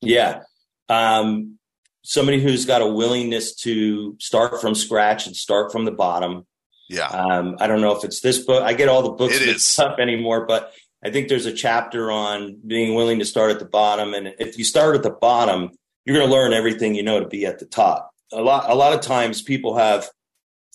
Yeah. 0.00 0.42
Um, 0.88 1.58
somebody 2.04 2.40
who's 2.40 2.64
got 2.66 2.82
a 2.82 2.86
willingness 2.86 3.54
to 3.56 4.16
start 4.20 4.60
from 4.60 4.74
scratch 4.74 5.26
and 5.26 5.34
start 5.36 5.72
from 5.72 5.84
the 5.84 5.90
bottom. 5.92 6.46
Yeah, 6.88 7.08
Um, 7.08 7.56
I 7.58 7.66
don't 7.66 7.80
know 7.80 7.96
if 7.96 8.04
it's 8.04 8.20
this 8.20 8.38
book. 8.38 8.62
I 8.62 8.72
get 8.74 8.88
all 8.88 9.02
the 9.02 9.10
books 9.10 9.36
It 9.40 9.46
mixed 9.46 9.72
is. 9.74 9.78
up 9.78 9.98
anymore, 9.98 10.46
but 10.46 10.72
I 11.04 11.10
think 11.10 11.28
there's 11.28 11.46
a 11.46 11.52
chapter 11.52 12.10
on 12.10 12.58
being 12.66 12.94
willing 12.94 13.18
to 13.18 13.24
start 13.24 13.50
at 13.50 13.58
the 13.58 13.64
bottom. 13.64 14.14
And 14.14 14.34
if 14.38 14.56
you 14.58 14.64
start 14.64 14.94
at 14.96 15.02
the 15.02 15.10
bottom, 15.10 15.70
you're 16.04 16.16
going 16.16 16.28
to 16.28 16.32
learn 16.32 16.52
everything 16.52 16.94
you 16.94 17.02
know 17.02 17.20
to 17.20 17.26
be 17.26 17.44
at 17.46 17.58
the 17.58 17.66
top. 17.66 18.10
A 18.32 18.40
lot, 18.42 18.70
a 18.70 18.74
lot 18.74 18.92
of 18.92 19.00
times 19.00 19.42
people 19.42 19.76
have 19.76 20.08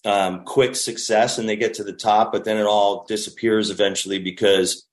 um, 0.05 0.43
quick 0.45 0.75
success 0.75 1.37
and 1.37 1.47
they 1.47 1.55
get 1.55 1.75
to 1.75 1.83
the 1.83 1.93
top, 1.93 2.31
but 2.33 2.43
then 2.43 2.57
it 2.57 2.65
all 2.65 3.05
disappears 3.07 3.69
eventually 3.69 4.19
because 4.19 4.85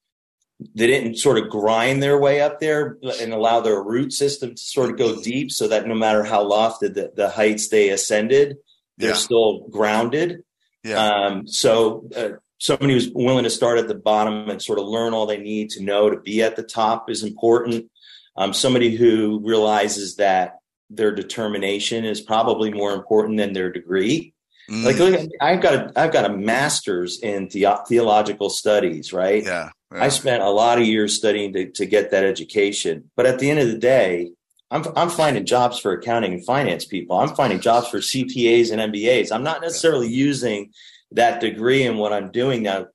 they 0.75 0.87
didn't 0.87 1.15
sort 1.17 1.37
of 1.37 1.49
grind 1.49 2.03
their 2.03 2.19
way 2.19 2.41
up 2.41 2.59
there 2.59 2.97
and 3.21 3.33
allow 3.33 3.59
their 3.61 3.81
root 3.81 4.11
system 4.13 4.51
to 4.55 4.61
sort 4.61 4.89
of 4.91 4.97
go 4.97 5.21
deep 5.21 5.51
so 5.51 5.67
that 5.69 5.87
no 5.87 5.95
matter 5.95 6.23
how 6.23 6.43
lofty 6.43 6.89
the, 6.89 7.11
the 7.15 7.29
heights 7.29 7.69
they 7.69 7.89
ascended, 7.89 8.57
they're 8.97 9.09
Yeah. 9.11 9.15
still 9.15 9.67
grounded. 9.69 10.43
Yeah, 10.83 11.03
Um, 11.03 11.47
so 11.47 12.07
uh, 12.15 12.29
somebody 12.57 12.93
who's 12.93 13.09
willing 13.09 13.43
to 13.43 13.49
start 13.49 13.79
at 13.79 13.87
the 13.87 13.95
bottom 13.95 14.49
and 14.49 14.61
sort 14.61 14.79
of 14.79 14.85
learn 14.85 15.13
all 15.13 15.25
they 15.25 15.37
need 15.37 15.69
to 15.71 15.83
know 15.83 16.09
to 16.09 16.19
be 16.19 16.41
at 16.41 16.55
the 16.55 16.63
top 16.63 17.09
is 17.09 17.23
important. 17.23 17.89
Um, 18.37 18.53
somebody 18.53 18.95
who 18.95 19.41
realizes 19.43 20.15
that 20.15 20.59
their 20.89 21.13
determination 21.13 22.05
is 22.05 22.21
probably 22.21 22.71
more 22.71 22.93
important 22.93 23.37
than 23.37 23.53
their 23.53 23.71
degree. 23.71 24.33
Mm, 24.69 24.85
Like, 24.85 24.97
look, 24.97 25.29
I've 25.41 25.61
got 25.61 25.73
a, 25.73 25.99
I've 25.99 26.13
got 26.13 26.29
a 26.29 26.35
master's 26.35 27.19
in 27.21 27.49
theo- 27.49 27.83
theological 27.87 28.49
studies, 28.49 29.11
right? 29.13 29.43
yeah, 29.43 29.69
yeah. 29.93 30.03
I 30.03 30.09
spent 30.09 30.43
a 30.43 30.49
lot 30.49 30.79
of 30.79 30.85
years 30.87 31.15
studying 31.15 31.53
to, 31.53 31.69
to 31.71 31.85
get 31.85 32.11
that 32.11 32.23
education. 32.23 33.09
But 33.15 33.25
at 33.25 33.39
the 33.39 33.49
end 33.49 33.59
of 33.59 33.67
the 33.67 33.77
day, 33.77 34.31
I'm, 34.71 34.85
I'm 34.95 35.09
finding 35.09 35.45
jobs 35.45 35.79
for 35.79 35.91
accounting 35.91 36.33
and 36.33 36.45
finance 36.45 36.85
people. 36.85 37.17
I'm 37.17 37.35
finding 37.35 37.59
jobs 37.59 37.87
for 37.87 37.99
CPAs 37.99 38.71
and 38.71 38.93
MBAs. 38.93 39.31
I'm 39.31 39.43
not 39.43 39.61
necessarily 39.61 40.07
using 40.07 40.71
that 41.11 41.41
degree 41.41 41.83
in 41.83 41.97
what 41.97 42.13
I'm 42.13 42.31
doing 42.31 42.63
now. 42.63 42.87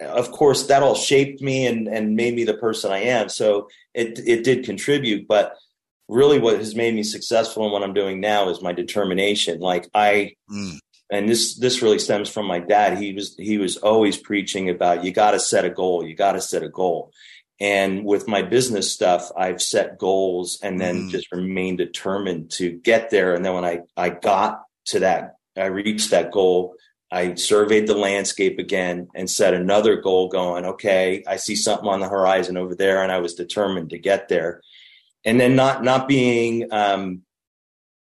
Of 0.00 0.30
course, 0.30 0.66
that 0.66 0.82
all 0.82 0.94
shaped 0.94 1.40
me 1.40 1.66
and, 1.66 1.88
and 1.88 2.16
made 2.16 2.34
me 2.34 2.44
the 2.44 2.54
person 2.54 2.92
I 2.92 3.04
am. 3.04 3.28
So 3.28 3.68
it, 3.94 4.20
it 4.26 4.44
did 4.44 4.64
contribute. 4.64 5.26
But 5.26 5.54
really, 6.06 6.38
what 6.38 6.58
has 6.58 6.74
made 6.74 6.94
me 6.94 7.02
successful 7.02 7.64
in 7.66 7.72
what 7.72 7.82
I'm 7.82 7.94
doing 7.94 8.20
now 8.20 8.48
is 8.50 8.62
my 8.62 8.72
determination. 8.72 9.58
Like, 9.58 9.88
I 9.94 10.34
Mm, 10.50 10.78
and 11.10 11.28
this 11.28 11.56
this 11.56 11.82
really 11.82 11.98
stems 11.98 12.28
from 12.28 12.46
my 12.46 12.58
dad 12.58 12.98
he 12.98 13.12
was 13.12 13.34
he 13.38 13.58
was 13.58 13.76
always 13.76 14.16
preaching 14.16 14.70
about 14.70 15.04
you 15.04 15.12
got 15.12 15.32
to 15.32 15.40
set 15.40 15.64
a 15.64 15.70
goal 15.70 16.04
you 16.04 16.14
got 16.14 16.32
to 16.32 16.40
set 16.40 16.62
a 16.62 16.68
goal 16.68 17.12
and 17.60 18.04
with 18.04 18.28
my 18.28 18.42
business 18.42 18.92
stuff 18.92 19.30
i've 19.36 19.62
set 19.62 19.98
goals 19.98 20.58
and 20.62 20.78
then 20.80 21.08
Mm. 21.08 21.10
just 21.10 21.32
remained 21.32 21.78
determined 21.78 22.50
to 22.52 22.70
get 22.72 23.10
there. 23.10 23.34
And 23.34 23.44
then 23.44 23.54
when 23.54 23.64
i 23.64 23.80
i 23.96 24.08
got 24.10 24.62
to 24.86 25.00
that 25.00 25.36
i 25.56 25.66
reached 25.66 26.10
that 26.10 26.30
goal 26.32 26.74
i 27.10 27.34
surveyed 27.34 27.86
the 27.86 27.96
landscape 27.96 28.58
again 28.58 29.08
and 29.14 29.28
set 29.30 29.54
another 29.54 29.96
goal 29.96 30.28
going 30.28 30.64
okay 30.66 31.24
i 31.26 31.36
see 31.36 31.56
something 31.56 31.88
on 31.88 32.00
the 32.00 32.08
horizon 32.08 32.56
over 32.56 32.74
there 32.74 33.02
and 33.02 33.10
i 33.12 33.18
was 33.18 33.34
determined 33.34 33.90
to 33.90 33.98
get 33.98 34.28
there. 34.28 34.60
And 35.24 35.40
then 35.40 35.56
not 35.56 35.82
not 35.82 36.06
being 36.08 36.72
um 36.72 37.22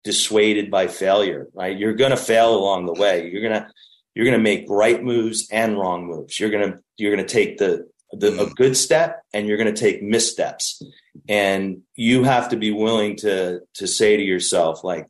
dissuaded 0.03 0.69
by 0.69 0.87
failure 0.87 1.47
right? 1.53 1.77
You're 1.77 1.93
going 1.93 2.11
to 2.11 2.17
fail 2.17 2.55
along 2.55 2.85
the 2.85 2.93
way. 2.93 3.29
You're 3.29 3.41
going 3.47 3.61
to 3.61 3.67
you're 4.15 4.25
going 4.25 4.37
to 4.37 4.43
make 4.43 4.65
right 4.69 5.01
moves 5.01 5.47
and 5.49 5.77
wrong 5.77 6.05
moves. 6.05 6.39
You're 6.39 6.49
going 6.51 6.71
to 6.71 6.79
you're 6.97 7.15
going 7.15 7.25
to 7.25 7.33
take 7.33 7.57
the 7.57 7.87
the 8.17 8.41
a 8.41 8.49
good 8.49 8.77
step 8.77 9.21
and 9.33 9.47
you're 9.47 9.57
going 9.57 9.73
to 9.73 9.79
take 9.79 10.01
missteps. 10.03 10.81
And 11.29 11.81
you 11.95 12.23
have 12.23 12.49
to 12.49 12.55
be 12.57 12.71
willing 12.71 13.17
to 13.17 13.61
to 13.75 13.87
say 13.87 14.17
to 14.17 14.23
yourself 14.23 14.83
like 14.83 15.07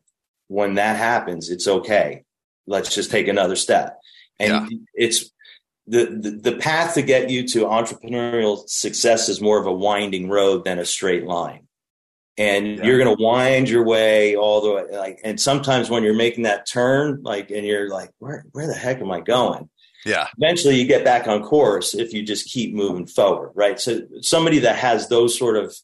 when 0.47 0.75
that 0.75 0.97
happens 0.97 1.49
it's 1.49 1.67
okay. 1.67 2.23
Let's 2.67 2.93
just 2.93 3.11
take 3.11 3.27
another 3.27 3.55
step. 3.55 3.99
And 4.39 4.69
it's 4.93 5.31
the, 5.87 6.05
the 6.05 6.51
the 6.51 6.57
path 6.57 6.93
to 6.95 7.01
get 7.01 7.29
you 7.29 7.47
to 7.49 7.65
entrepreneurial 7.65 8.67
success 8.69 9.29
is 9.29 9.41
more 9.41 9.59
of 9.59 9.65
a 9.67 9.73
winding 9.73 10.29
road 10.29 10.65
than 10.65 10.79
a 10.79 10.85
straight 10.85 11.25
line. 11.25 11.67
And 12.37 12.77
Yeah. 12.79 12.85
you're 12.85 12.97
going 13.03 13.15
to 13.15 13.21
wind 13.23 13.69
your 13.69 13.83
way 13.83 14.35
all 14.35 14.61
the 14.61 14.71
way 14.73 14.97
like 14.97 15.19
and 15.23 15.39
sometimes 15.39 15.89
when 15.89 16.03
you're 16.03 16.15
making 16.15 16.43
that 16.43 16.65
turn 16.67 17.21
like 17.23 17.51
and 17.51 17.65
you're 17.65 17.89
like 17.89 18.11
where 18.19 18.45
where 18.53 18.65
the 18.67 18.73
heck 18.73 18.99
am 19.01 19.11
i 19.11 19.19
going 19.19 19.69
yeah, 20.05 20.27
eventually 20.37 20.75
you 20.75 20.85
get 20.85 21.03
back 21.03 21.27
on 21.27 21.43
course 21.43 21.93
if 21.93 22.13
you 22.13 22.23
just 22.23 22.49
keep 22.49 22.73
moving 22.73 23.05
forward 23.05 23.51
right 23.55 23.79
so 23.79 24.01
somebody 24.21 24.59
that 24.59 24.75
has 24.75 25.09
those 25.09 25.37
sort 25.37 25.57
of 25.57 25.75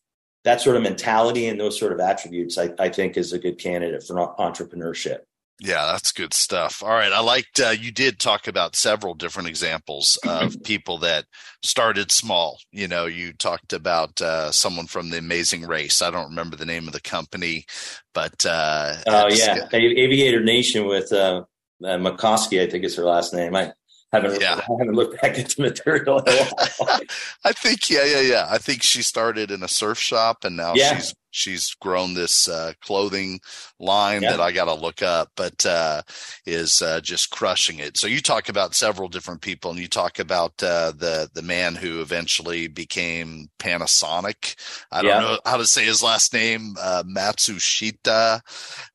that 0.44 0.62
sort 0.62 0.76
of 0.76 0.82
mentality 0.82 1.48
and 1.48 1.60
those 1.60 1.78
sort 1.78 1.92
of 1.92 2.00
attributes 2.00 2.58
i, 2.58 2.70
I 2.80 2.90
think 2.90 3.18
is 3.18 3.34
a 3.34 3.40
good 3.40 3.58
candidate 3.58 4.04
for 4.04 4.16
entrepreneurship 4.38 5.20
yeah. 5.62 5.88
That's 5.92 6.14
good 6.14 6.34
stuff. 6.34 6.82
All 6.82 6.90
right, 6.90 7.12
I 7.12 7.20
liked 7.20 7.60
uh, 7.60 7.72
you 7.72 7.92
did 7.92 8.18
talk 8.18 8.48
about 8.48 8.78
several 8.78 9.14
different 9.14 9.50
examples 9.50 10.18
of 10.26 10.64
people 10.64 11.00
that 11.00 11.26
started 11.64 12.12
small. 12.12 12.60
You 12.72 12.88
know, 12.88 13.08
you 13.08 13.34
talked 13.34 13.74
about 13.74 14.22
uh, 14.22 14.52
someone 14.52 14.88
from 14.88 15.10
the 15.10 15.18
Amazing 15.18 15.68
Race. 15.68 16.02
I 16.02 16.12
don't 16.12 16.30
remember 16.30 16.56
the 16.56 16.66
name 16.66 16.88
of 16.88 16.94
the 16.94 17.02
company, 17.02 17.66
but 18.14 18.46
uh, 18.46 18.96
oh 19.08 19.28
yeah 19.30 19.68
A- 19.72 19.78
aviator 19.78 20.44
nation 20.44 20.86
with 20.86 21.12
uh, 21.14 21.44
uh 21.84 21.98
Mycoskie 21.98 22.62
i 22.62 22.70
think 22.70 22.84
is 22.84 22.96
her 22.98 23.06
last 23.06 23.34
name 23.34 23.56
i 23.56 23.72
haven't 24.12 24.42
Yeah. 24.42 24.56
I 24.70 24.72
haven't 24.80 24.94
looked 24.96 25.22
back 25.22 25.38
at 25.38 25.50
the 25.50 25.62
material 25.62 26.20
in. 26.20 26.34
I 27.46 27.52
think 27.54 27.90
yeah, 27.90 28.06
yeah, 28.06 28.22
yeah. 28.22 28.48
I 28.50 28.58
think 28.58 28.84
she 28.84 29.02
started 29.04 29.52
in 29.52 29.64
a 29.64 29.68
surf 29.68 30.00
shop 30.00 30.44
and 30.44 30.58
now 30.58 30.74
Yeah. 30.76 30.96
she's 30.98 31.14
she's 31.32 31.74
grown 31.76 32.14
this 32.14 32.48
uh, 32.48 32.74
clothing 32.82 33.40
line 33.80 34.22
Yeah. 34.22 34.32
that 34.32 34.42
I 34.42 34.52
got 34.52 34.66
to 34.66 34.74
look 34.74 35.02
up, 35.02 35.30
but 35.36 35.66
uh, 35.66 36.02
is 36.46 36.82
uh, 36.82 37.02
just 37.02 37.30
crushing 37.30 37.80
it. 37.80 37.98
So 37.98 38.08
you 38.08 38.22
talk 38.22 38.50
about 38.50 38.76
several 38.76 39.08
different 39.10 39.42
people, 39.42 39.72
and 39.72 39.80
you 39.80 39.88
talk 39.88 40.20
about 40.20 40.52
uh, 40.64 40.92
the 40.96 41.30
the 41.34 41.42
man 41.42 41.76
who 41.76 42.02
eventually 42.02 42.68
became 42.68 43.50
Panasonic. 43.60 44.56
I 44.92 45.02
don't 45.02 45.20
know 45.20 45.40
how 45.46 45.58
to 45.58 45.68
say 45.68 45.86
his 45.86 46.04
last 46.04 46.34
name, 46.34 46.76
uh, 46.80 47.04
Matsushita. 47.06 48.42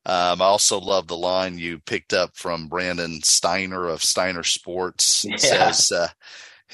Um, 0.05 0.41
I 0.41 0.45
also 0.45 0.79
love 0.79 1.07
the 1.07 1.17
line 1.17 1.57
you 1.57 1.79
picked 1.79 2.13
up 2.13 2.35
from 2.35 2.67
Brandon 2.67 3.21
Steiner 3.23 3.87
of 3.87 4.03
Steiner 4.03 4.43
Sports. 4.43 5.25
It 5.25 5.41
Yeah. 5.43 5.71
says. 5.71 5.91
Uh, 5.91 6.09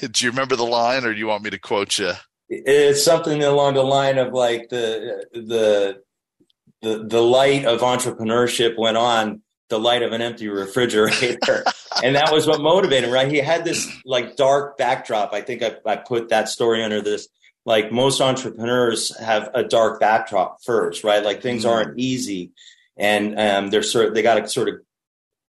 do 0.00 0.24
you 0.24 0.30
remember 0.30 0.56
the 0.56 0.64
line, 0.64 1.04
or 1.04 1.12
do 1.12 1.18
you 1.18 1.26
want 1.26 1.44
me 1.44 1.50
to 1.50 1.58
quote 1.58 1.98
you? 1.98 2.12
It's 2.54 3.04
something 3.04 3.42
along 3.42 3.74
the 3.74 3.82
line 3.82 4.18
of 4.18 4.32
like 4.32 4.68
the 4.68 5.26
the 5.32 6.02
the 6.82 7.04
the 7.04 7.22
light 7.22 7.64
of 7.64 7.80
entrepreneurship 7.80 8.76
went 8.76 8.96
on 8.96 9.42
the 9.68 9.78
light 9.78 10.02
of 10.02 10.12
an 10.12 10.20
empty 10.20 10.48
refrigerator 10.48 11.64
and 12.04 12.16
that 12.16 12.30
was 12.30 12.46
what 12.46 12.60
motivated 12.60 13.08
him 13.08 13.14
right 13.14 13.30
he 13.30 13.38
had 13.38 13.64
this 13.64 13.88
like 14.04 14.36
dark 14.36 14.76
backdrop 14.76 15.32
i 15.32 15.40
think 15.40 15.62
i, 15.62 15.74
I 15.86 15.96
put 15.96 16.28
that 16.28 16.48
story 16.48 16.82
under 16.82 17.00
this 17.00 17.28
like 17.64 17.92
most 17.92 18.20
entrepreneurs 18.20 19.16
have 19.18 19.50
a 19.54 19.62
dark 19.62 20.00
backdrop 20.00 20.62
first, 20.64 21.04
right? 21.04 21.24
Like 21.24 21.42
things 21.42 21.64
mm. 21.64 21.70
aren't 21.70 21.98
easy, 21.98 22.52
and 22.96 23.38
um, 23.38 23.70
they're 23.70 23.82
sort 23.82 24.14
they 24.14 24.22
got 24.22 24.34
to 24.34 24.48
sort 24.48 24.68
of 24.68 24.76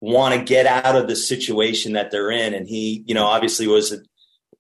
want 0.00 0.35
to 0.35 0.44
get 0.44 0.66
out 0.66 0.96
of 0.96 1.09
the 1.09 1.16
situation 1.16 1.94
that 1.94 2.11
they're 2.11 2.30
in. 2.30 2.52
And 2.52 2.68
he, 2.68 3.02
you 3.07 3.14
know, 3.14 3.24
obviously 3.24 3.66
was 3.66 3.92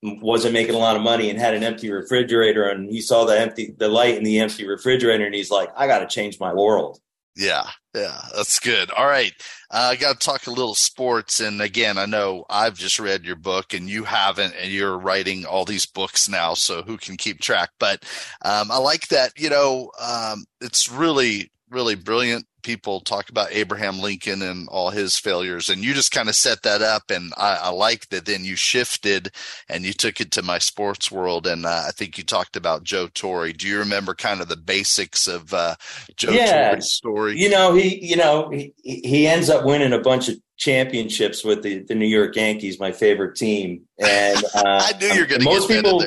wasn't 0.04 0.52
making 0.52 0.74
a 0.74 0.78
lot 0.78 0.96
of 0.96 1.02
money 1.02 1.30
and 1.30 1.38
had 1.38 1.54
an 1.54 1.62
empty 1.62 1.90
refrigerator, 1.90 2.68
and 2.68 2.90
he 2.90 3.00
saw 3.00 3.24
the 3.24 3.38
empty 3.38 3.74
the 3.78 3.88
light 3.88 4.16
in 4.16 4.24
the 4.24 4.38
empty 4.38 4.66
refrigerator, 4.66 5.24
and 5.24 5.34
he's 5.34 5.50
like, 5.50 5.70
I 5.76 5.86
got 5.86 6.00
to 6.00 6.06
change 6.06 6.38
my 6.38 6.52
world. 6.52 7.00
Yeah, 7.36 7.64
yeah, 7.94 8.20
that's 8.34 8.60
good. 8.60 8.90
All 8.92 9.06
right. 9.06 9.32
Uh, 9.70 9.88
I 9.90 9.96
got 9.96 10.20
to 10.20 10.24
talk 10.24 10.46
a 10.46 10.52
little 10.52 10.76
sports. 10.76 11.40
And 11.40 11.60
again, 11.60 11.98
I 11.98 12.06
know 12.06 12.44
I've 12.48 12.78
just 12.78 13.00
read 13.00 13.24
your 13.24 13.34
book 13.34 13.74
and 13.74 13.90
you 13.90 14.04
haven't, 14.04 14.54
and 14.54 14.70
you're 14.70 14.96
writing 14.96 15.44
all 15.44 15.64
these 15.64 15.84
books 15.84 16.28
now. 16.28 16.54
So 16.54 16.82
who 16.82 16.96
can 16.96 17.16
keep 17.16 17.40
track? 17.40 17.70
But 17.80 18.04
um, 18.44 18.70
I 18.70 18.78
like 18.78 19.08
that, 19.08 19.32
you 19.36 19.50
know, 19.50 19.90
um, 20.00 20.44
it's 20.60 20.88
really, 20.88 21.50
really 21.70 21.96
brilliant 21.96 22.46
people 22.64 23.00
talk 23.00 23.28
about 23.28 23.52
Abraham 23.52 24.00
Lincoln 24.00 24.42
and 24.42 24.68
all 24.68 24.90
his 24.90 25.16
failures, 25.16 25.68
and 25.68 25.84
you 25.84 25.94
just 25.94 26.10
kind 26.10 26.28
of 26.28 26.34
set 26.34 26.62
that 26.62 26.82
up. 26.82 27.10
And 27.10 27.32
I, 27.36 27.58
I, 27.62 27.68
like 27.68 28.08
that. 28.08 28.24
Then 28.24 28.44
you 28.44 28.56
shifted 28.56 29.30
and 29.68 29.84
you 29.84 29.92
took 29.92 30.20
it 30.20 30.32
to 30.32 30.42
my 30.42 30.58
sports 30.58 31.12
world, 31.12 31.46
and 31.46 31.64
uh, 31.64 31.84
I 31.86 31.90
think 31.92 32.18
you 32.18 32.24
talked 32.24 32.56
about 32.56 32.82
Joe 32.82 33.08
Torre. 33.14 33.52
Do 33.52 33.68
you 33.68 33.78
remember 33.78 34.14
kind 34.14 34.40
of 34.40 34.48
the 34.48 34.56
basics 34.56 35.28
of 35.28 35.54
uh, 35.54 35.76
Joe 36.16 36.32
yeah. 36.32 36.70
Torre's 36.70 36.92
story? 36.92 37.38
You 37.38 37.50
know, 37.50 37.74
he 37.74 38.04
you 38.04 38.16
know 38.16 38.50
he 38.50 38.72
he 38.82 39.28
ends 39.28 39.48
up 39.48 39.64
winning 39.64 39.92
a 39.92 40.00
bunch 40.00 40.28
of 40.28 40.36
championships 40.56 41.44
with 41.44 41.62
the, 41.62 41.80
the 41.80 41.94
New 41.94 42.06
York 42.06 42.34
Yankees, 42.36 42.80
my 42.80 42.92
favorite 42.92 43.36
team, 43.36 43.82
and 43.98 44.42
uh, 44.54 44.62
I 44.64 44.92
knew 44.98 45.08
you're 45.08 45.26
going 45.26 45.40
to 45.40 45.44
most 45.44 45.68
people. 45.68 46.02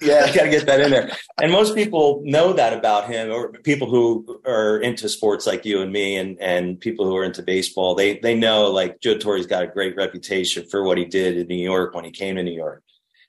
Yeah, 0.00 0.26
I 0.26 0.34
got 0.34 0.44
to 0.44 0.50
get 0.50 0.66
that 0.66 0.80
in 0.80 0.90
there. 0.90 1.12
And 1.40 1.52
most 1.52 1.74
people 1.74 2.22
know 2.24 2.52
that 2.52 2.72
about 2.72 3.08
him, 3.08 3.30
or 3.30 3.52
people 3.52 3.88
who 3.88 4.40
are 4.44 4.78
into 4.78 5.08
sports 5.08 5.46
like 5.46 5.64
you 5.64 5.82
and 5.82 5.92
me, 5.92 6.16
and 6.16 6.38
and 6.40 6.80
people 6.80 7.06
who 7.06 7.16
are 7.16 7.24
into 7.24 7.42
baseball. 7.42 7.94
They 7.94 8.18
they 8.18 8.34
know 8.34 8.70
like 8.70 9.00
Joe 9.00 9.18
Torre's 9.18 9.46
got 9.46 9.62
a 9.62 9.68
great 9.68 9.96
reputation 9.96 10.66
for 10.68 10.82
what 10.82 10.98
he 10.98 11.04
did 11.04 11.36
in 11.36 11.46
New 11.46 11.62
York 11.62 11.94
when 11.94 12.04
he 12.04 12.10
came 12.10 12.36
to 12.36 12.42
New 12.42 12.52
York. 12.52 12.82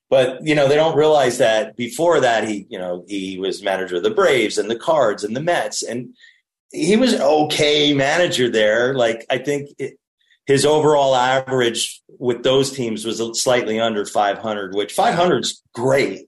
But 0.10 0.46
you 0.46 0.56
know 0.56 0.68
they 0.68 0.76
don't 0.76 0.98
realize 0.98 1.38
that 1.38 1.76
before 1.76 2.20
that 2.22 2.48
he 2.48 2.66
you 2.70 2.80
know 2.80 3.06
he 3.08 3.38
was 3.38 3.64
manager 3.64 3.98
of 3.98 4.04
the 4.04 4.10
Braves 4.10 4.58
and 4.58 4.70
the 4.70 4.80
Cards 4.80 5.24
and 5.24 5.36
the 5.36 5.42
Mets, 5.42 5.84
and 5.84 6.16
he 6.72 6.98
was 6.98 7.14
an 7.14 7.22
okay 7.22 7.94
manager 7.94 8.50
there. 8.50 8.96
Like 8.96 9.26
I 9.30 9.38
think 9.38 9.70
it, 9.78 10.00
his 10.48 10.66
overall 10.66 11.16
average 11.16 12.02
with 12.20 12.44
those 12.44 12.72
teams 12.72 13.06
was 13.06 13.22
slightly 13.42 13.80
under 13.80 14.06
500, 14.06 14.76
which 14.76 14.94
500 14.94 15.44
is 15.44 15.62
great 15.74 16.28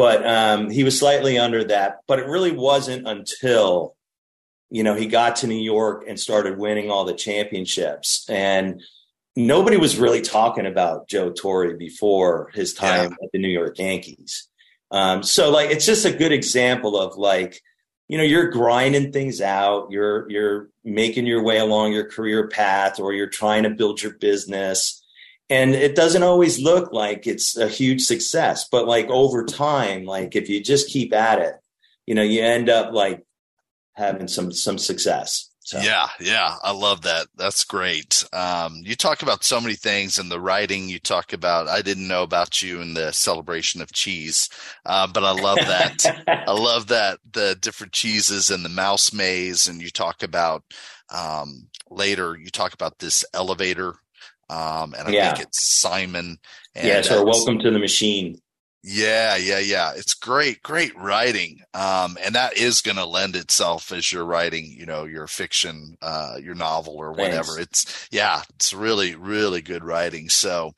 but 0.00 0.26
um, 0.26 0.70
he 0.70 0.82
was 0.82 0.98
slightly 0.98 1.36
under 1.36 1.62
that. 1.64 1.98
But 2.06 2.20
it 2.20 2.26
really 2.26 2.52
wasn't 2.52 3.06
until 3.06 3.96
you 4.70 4.82
know 4.82 4.94
he 4.94 5.06
got 5.06 5.36
to 5.36 5.46
New 5.46 5.60
York 5.60 6.04
and 6.08 6.18
started 6.18 6.56
winning 6.56 6.90
all 6.90 7.04
the 7.04 7.12
championships, 7.12 8.24
and 8.26 8.82
nobody 9.36 9.76
was 9.76 9.98
really 9.98 10.22
talking 10.22 10.64
about 10.64 11.06
Joe 11.06 11.30
Torre 11.32 11.76
before 11.76 12.50
his 12.54 12.72
time 12.72 13.10
yeah. 13.10 13.24
at 13.24 13.30
the 13.34 13.38
New 13.38 13.50
York 13.50 13.78
Yankees. 13.78 14.48
Um, 14.90 15.22
so 15.22 15.50
like 15.50 15.68
it's 15.68 15.84
just 15.84 16.06
a 16.06 16.12
good 16.12 16.32
example 16.32 16.98
of 16.98 17.18
like 17.18 17.60
you 18.08 18.16
know 18.16 18.24
you're 18.24 18.48
grinding 18.48 19.12
things 19.12 19.42
out 19.42 19.90
you're 19.90 20.28
you're 20.30 20.70
making 20.82 21.26
your 21.26 21.42
way 21.42 21.58
along 21.58 21.92
your 21.92 22.08
career 22.08 22.48
path 22.48 22.98
or 22.98 23.12
you're 23.12 23.28
trying 23.28 23.64
to 23.64 23.70
build 23.70 24.02
your 24.02 24.14
business 24.14 24.99
and 25.50 25.74
it 25.74 25.94
doesn't 25.96 26.22
always 26.22 26.60
look 26.60 26.92
like 26.92 27.26
it's 27.26 27.56
a 27.56 27.68
huge 27.68 28.02
success 28.02 28.68
but 28.70 28.86
like 28.86 29.08
over 29.08 29.44
time 29.44 30.04
like 30.04 30.36
if 30.36 30.48
you 30.48 30.62
just 30.62 30.88
keep 30.88 31.12
at 31.12 31.40
it 31.40 31.54
you 32.06 32.14
know 32.14 32.22
you 32.22 32.42
end 32.42 32.70
up 32.70 32.92
like 32.92 33.24
having 33.94 34.28
some 34.28 34.52
some 34.52 34.78
success 34.78 35.50
so. 35.70 35.78
Yeah, 35.78 36.08
yeah, 36.18 36.56
I 36.64 36.72
love 36.72 37.02
that. 37.02 37.28
That's 37.36 37.62
great. 37.62 38.24
Um, 38.32 38.80
you 38.82 38.96
talk 38.96 39.22
about 39.22 39.44
so 39.44 39.60
many 39.60 39.74
things 39.74 40.18
in 40.18 40.28
the 40.28 40.40
writing. 40.40 40.88
You 40.88 40.98
talk 40.98 41.32
about 41.32 41.68
I 41.68 41.80
didn't 41.80 42.08
know 42.08 42.24
about 42.24 42.60
you 42.60 42.80
in 42.80 42.94
the 42.94 43.12
celebration 43.12 43.80
of 43.80 43.92
cheese, 43.92 44.48
uh, 44.84 45.06
but 45.06 45.22
I 45.22 45.30
love 45.30 45.58
that. 45.58 46.24
I 46.48 46.50
love 46.50 46.88
that 46.88 47.20
the 47.30 47.56
different 47.60 47.92
cheeses 47.92 48.50
and 48.50 48.64
the 48.64 48.68
mouse 48.68 49.12
maze, 49.12 49.68
and 49.68 49.80
you 49.80 49.90
talk 49.90 50.24
about 50.24 50.64
um, 51.08 51.68
later. 51.88 52.36
You 52.36 52.50
talk 52.50 52.72
about 52.72 52.98
this 52.98 53.24
elevator 53.32 53.94
um, 54.50 54.94
and 54.98 55.08
I 55.08 55.10
yeah. 55.12 55.32
think 55.32 55.46
it's 55.46 55.62
Simon. 55.62 56.38
And, 56.74 56.86
yeah, 56.86 57.02
so 57.02 57.22
uh, 57.22 57.24
welcome 57.24 57.60
to 57.60 57.70
the 57.70 57.78
machine. 57.78 58.40
Yeah, 58.82 59.36
yeah, 59.36 59.58
yeah. 59.58 59.92
It's 59.94 60.14
great, 60.14 60.62
great 60.62 60.96
writing. 60.96 61.60
Um, 61.74 62.16
and 62.24 62.34
that 62.34 62.56
is 62.56 62.80
going 62.80 62.96
to 62.96 63.04
lend 63.04 63.36
itself 63.36 63.92
as 63.92 64.10
you're 64.10 64.24
writing, 64.24 64.74
you 64.74 64.86
know, 64.86 65.04
your 65.04 65.26
fiction, 65.26 65.98
uh, 66.00 66.36
your 66.42 66.54
novel 66.54 66.96
or 66.96 67.12
whatever. 67.12 67.56
Thanks. 67.56 67.82
It's, 67.84 68.08
yeah, 68.10 68.40
it's 68.54 68.72
really, 68.72 69.16
really 69.16 69.60
good 69.60 69.84
writing. 69.84 70.30
So, 70.30 70.72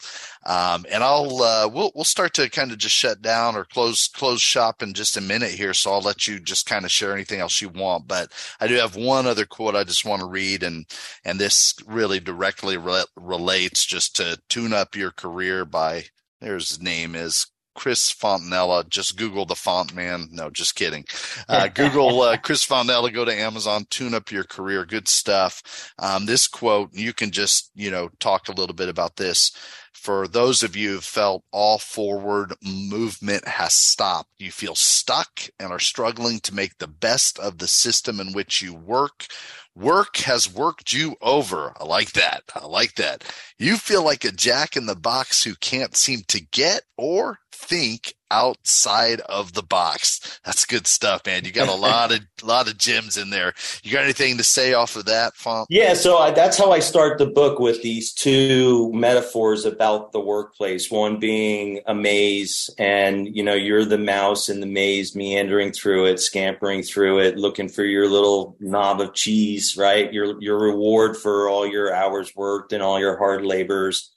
um, 0.44 0.84
and 0.90 1.04
I'll, 1.04 1.42
uh, 1.42 1.68
we'll, 1.72 1.92
we'll 1.94 2.02
start 2.02 2.34
to 2.34 2.50
kind 2.50 2.72
of 2.72 2.78
just 2.78 2.96
shut 2.96 3.22
down 3.22 3.54
or 3.54 3.64
close, 3.64 4.08
close 4.08 4.40
shop 4.40 4.82
in 4.82 4.94
just 4.94 5.16
a 5.16 5.20
minute 5.20 5.52
here. 5.52 5.72
So 5.72 5.92
I'll 5.92 6.00
let 6.00 6.26
you 6.26 6.40
just 6.40 6.66
kind 6.66 6.84
of 6.84 6.90
share 6.90 7.14
anything 7.14 7.38
else 7.38 7.62
you 7.62 7.68
want. 7.68 8.08
But 8.08 8.32
I 8.58 8.66
do 8.66 8.74
have 8.74 8.96
one 8.96 9.28
other 9.28 9.46
quote 9.46 9.76
I 9.76 9.84
just 9.84 10.04
want 10.04 10.22
to 10.22 10.26
read. 10.26 10.64
And, 10.64 10.86
and 11.24 11.38
this 11.38 11.76
really 11.86 12.18
directly 12.18 12.76
re- 12.76 13.04
relates 13.14 13.86
just 13.86 14.16
to 14.16 14.40
tune 14.48 14.72
up 14.72 14.96
your 14.96 15.12
career 15.12 15.64
by, 15.64 16.06
there's 16.40 16.70
his 16.70 16.82
name 16.82 17.14
is 17.14 17.46
Chris 17.74 18.12
Fontanella. 18.12 18.88
Just 18.88 19.16
Google 19.16 19.44
the 19.44 19.54
font 19.54 19.94
man. 19.94 20.28
No, 20.30 20.50
just 20.50 20.74
kidding. 20.74 21.04
Uh, 21.48 21.68
Google 21.68 22.22
uh, 22.22 22.36
Chris 22.36 22.64
Fontanella. 22.64 23.12
Go 23.12 23.24
to 23.24 23.34
Amazon. 23.34 23.84
Tune 23.90 24.14
up 24.14 24.30
your 24.30 24.44
career. 24.44 24.86
Good 24.86 25.08
stuff. 25.08 25.92
Um, 25.98 26.24
this 26.24 26.46
quote, 26.46 26.94
you 26.94 27.12
can 27.12 27.30
just 27.30 27.70
you 27.74 27.90
know 27.90 28.10
talk 28.20 28.48
a 28.48 28.52
little 28.52 28.74
bit 28.74 28.88
about 28.88 29.16
this. 29.16 29.52
For 29.92 30.26
those 30.26 30.62
of 30.62 30.76
you 30.76 30.92
who 30.94 31.00
felt 31.00 31.44
all 31.52 31.78
forward 31.78 32.54
movement 32.62 33.46
has 33.46 33.74
stopped, 33.74 34.30
you 34.38 34.50
feel 34.50 34.74
stuck 34.74 35.42
and 35.58 35.72
are 35.72 35.78
struggling 35.78 36.40
to 36.40 36.54
make 36.54 36.78
the 36.78 36.88
best 36.88 37.38
of 37.38 37.58
the 37.58 37.68
system 37.68 38.18
in 38.18 38.32
which 38.32 38.62
you 38.62 38.74
work 38.74 39.26
Work 39.74 40.18
has 40.18 40.52
worked 40.52 40.92
you 40.92 41.16
over. 41.22 41.72
I 41.80 41.84
like 41.84 42.12
that. 42.12 42.42
I 42.54 42.66
like 42.66 42.96
that. 42.96 43.24
You 43.58 43.78
feel 43.78 44.04
like 44.04 44.24
a 44.24 44.30
jack 44.30 44.76
in 44.76 44.84
the 44.84 44.94
box 44.94 45.44
who 45.44 45.54
can't 45.54 45.96
seem 45.96 46.24
to 46.28 46.40
get 46.40 46.82
or 46.98 47.38
think 47.62 48.14
outside 48.30 49.20
of 49.20 49.52
the 49.52 49.62
box. 49.62 50.40
That's 50.44 50.64
good 50.64 50.86
stuff, 50.86 51.26
man. 51.26 51.44
You 51.44 51.52
got 51.52 51.68
a 51.68 51.74
lot 51.80 52.12
of 52.12 52.20
lot 52.42 52.68
of 52.68 52.78
gems 52.78 53.16
in 53.16 53.30
there. 53.30 53.54
You 53.82 53.92
got 53.92 54.04
anything 54.04 54.38
to 54.38 54.44
say 54.44 54.72
off 54.72 54.96
of 54.96 55.04
that, 55.04 55.34
Font? 55.36 55.68
Yeah, 55.70 55.94
so 55.94 56.18
I, 56.18 56.32
that's 56.32 56.58
how 56.58 56.72
I 56.72 56.80
start 56.80 57.18
the 57.18 57.26
book 57.26 57.60
with 57.60 57.82
these 57.82 58.12
two 58.12 58.92
metaphors 58.92 59.64
about 59.64 60.12
the 60.12 60.20
workplace. 60.20 60.90
One 60.90 61.20
being 61.20 61.82
a 61.86 61.94
maze, 61.94 62.70
and 62.78 63.34
you 63.34 63.42
know 63.42 63.54
you're 63.54 63.84
the 63.84 63.98
mouse 63.98 64.48
in 64.48 64.60
the 64.60 64.66
maze, 64.66 65.14
meandering 65.14 65.72
through 65.72 66.06
it, 66.06 66.18
scampering 66.18 66.82
through 66.82 67.20
it, 67.20 67.36
looking 67.36 67.68
for 67.68 67.84
your 67.84 68.08
little 68.08 68.56
knob 68.58 69.00
of 69.00 69.14
cheese, 69.14 69.76
right? 69.76 70.12
Your 70.12 70.40
your 70.42 70.58
reward 70.58 71.16
for 71.16 71.48
all 71.48 71.66
your 71.66 71.94
hours 71.94 72.34
worked 72.34 72.72
and 72.72 72.82
all 72.82 72.98
your 72.98 73.18
hard 73.18 73.44
labors. 73.44 74.11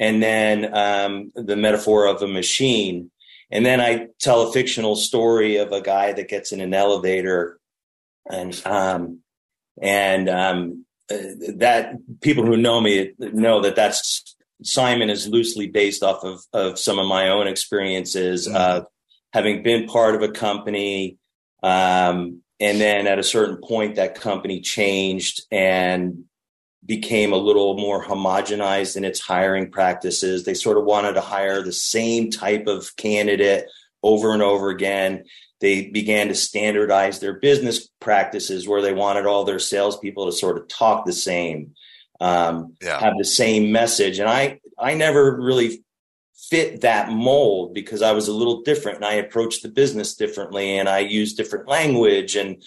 And 0.00 0.20
then 0.20 0.74
um, 0.74 1.30
the 1.36 1.56
metaphor 1.56 2.06
of 2.06 2.22
a 2.22 2.26
machine 2.26 3.10
and 3.50 3.66
then 3.66 3.80
I 3.80 4.08
tell 4.20 4.42
a 4.42 4.52
fictional 4.52 4.96
story 4.96 5.56
of 5.56 5.72
a 5.72 5.80
guy 5.80 6.12
that 6.12 6.28
gets 6.28 6.52
in 6.52 6.60
an 6.60 6.72
elevator 6.72 7.58
and, 8.30 8.60
um, 8.64 9.20
and, 9.82 10.28
um, 10.28 10.86
that 11.08 11.94
people 12.20 12.46
who 12.46 12.56
know 12.56 12.80
me 12.80 13.12
know 13.18 13.62
that 13.62 13.74
that's 13.74 14.36
Simon 14.62 15.10
is 15.10 15.26
loosely 15.26 15.66
based 15.66 16.04
off 16.04 16.22
of, 16.22 16.40
of 16.52 16.78
some 16.78 17.00
of 17.00 17.08
my 17.08 17.30
own 17.30 17.48
experiences, 17.48 18.46
mm-hmm. 18.46 18.56
uh, 18.56 18.82
having 19.32 19.64
been 19.64 19.88
part 19.88 20.14
of 20.14 20.22
a 20.22 20.30
company. 20.30 21.18
Um, 21.64 22.42
and 22.60 22.80
then 22.80 23.08
at 23.08 23.18
a 23.18 23.24
certain 23.24 23.56
point, 23.56 23.96
that 23.96 24.14
company 24.14 24.60
changed 24.60 25.42
and 25.50 26.26
became 26.84 27.32
a 27.32 27.36
little 27.36 27.76
more 27.76 28.04
homogenized 28.04 28.96
in 28.96 29.04
its 29.04 29.20
hiring 29.20 29.70
practices. 29.70 30.44
They 30.44 30.54
sort 30.54 30.78
of 30.78 30.84
wanted 30.84 31.14
to 31.14 31.20
hire 31.20 31.62
the 31.62 31.72
same 31.72 32.30
type 32.30 32.66
of 32.66 32.96
candidate 32.96 33.66
over 34.02 34.32
and 34.32 34.42
over 34.42 34.70
again. 34.70 35.24
They 35.60 35.86
began 35.86 36.28
to 36.28 36.34
standardize 36.34 37.20
their 37.20 37.34
business 37.34 37.88
practices 38.00 38.66
where 38.66 38.80
they 38.80 38.94
wanted 38.94 39.26
all 39.26 39.44
their 39.44 39.58
salespeople 39.58 40.26
to 40.26 40.32
sort 40.32 40.56
of 40.56 40.68
talk 40.68 41.04
the 41.04 41.12
same, 41.12 41.74
um, 42.18 42.74
yeah. 42.80 42.98
have 42.98 43.14
the 43.18 43.24
same 43.24 43.70
message. 43.70 44.18
And 44.18 44.28
I, 44.28 44.60
I 44.78 44.94
never 44.94 45.38
really 45.38 45.84
fit 46.48 46.80
that 46.80 47.10
mold 47.10 47.74
because 47.74 48.00
I 48.00 48.12
was 48.12 48.28
a 48.28 48.32
little 48.32 48.62
different 48.62 48.96
and 48.96 49.04
I 49.04 49.14
approached 49.14 49.62
the 49.62 49.68
business 49.68 50.16
differently 50.16 50.78
and 50.78 50.88
I 50.88 51.00
used 51.00 51.36
different 51.36 51.68
language 51.68 52.36
and 52.36 52.62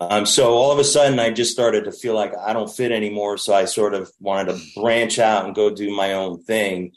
um, 0.00 0.24
so 0.26 0.54
all 0.54 0.72
of 0.72 0.78
a 0.78 0.84
sudden, 0.84 1.18
I 1.20 1.30
just 1.30 1.52
started 1.52 1.84
to 1.84 1.92
feel 1.92 2.14
like 2.14 2.32
I 2.36 2.52
don't 2.52 2.74
fit 2.74 2.90
anymore. 2.90 3.36
So 3.36 3.52
I 3.54 3.66
sort 3.66 3.94
of 3.94 4.10
wanted 4.18 4.52
to 4.52 4.80
branch 4.80 5.18
out 5.18 5.44
and 5.44 5.54
go 5.54 5.68
do 5.68 5.94
my 5.94 6.14
own 6.14 6.42
thing. 6.42 6.92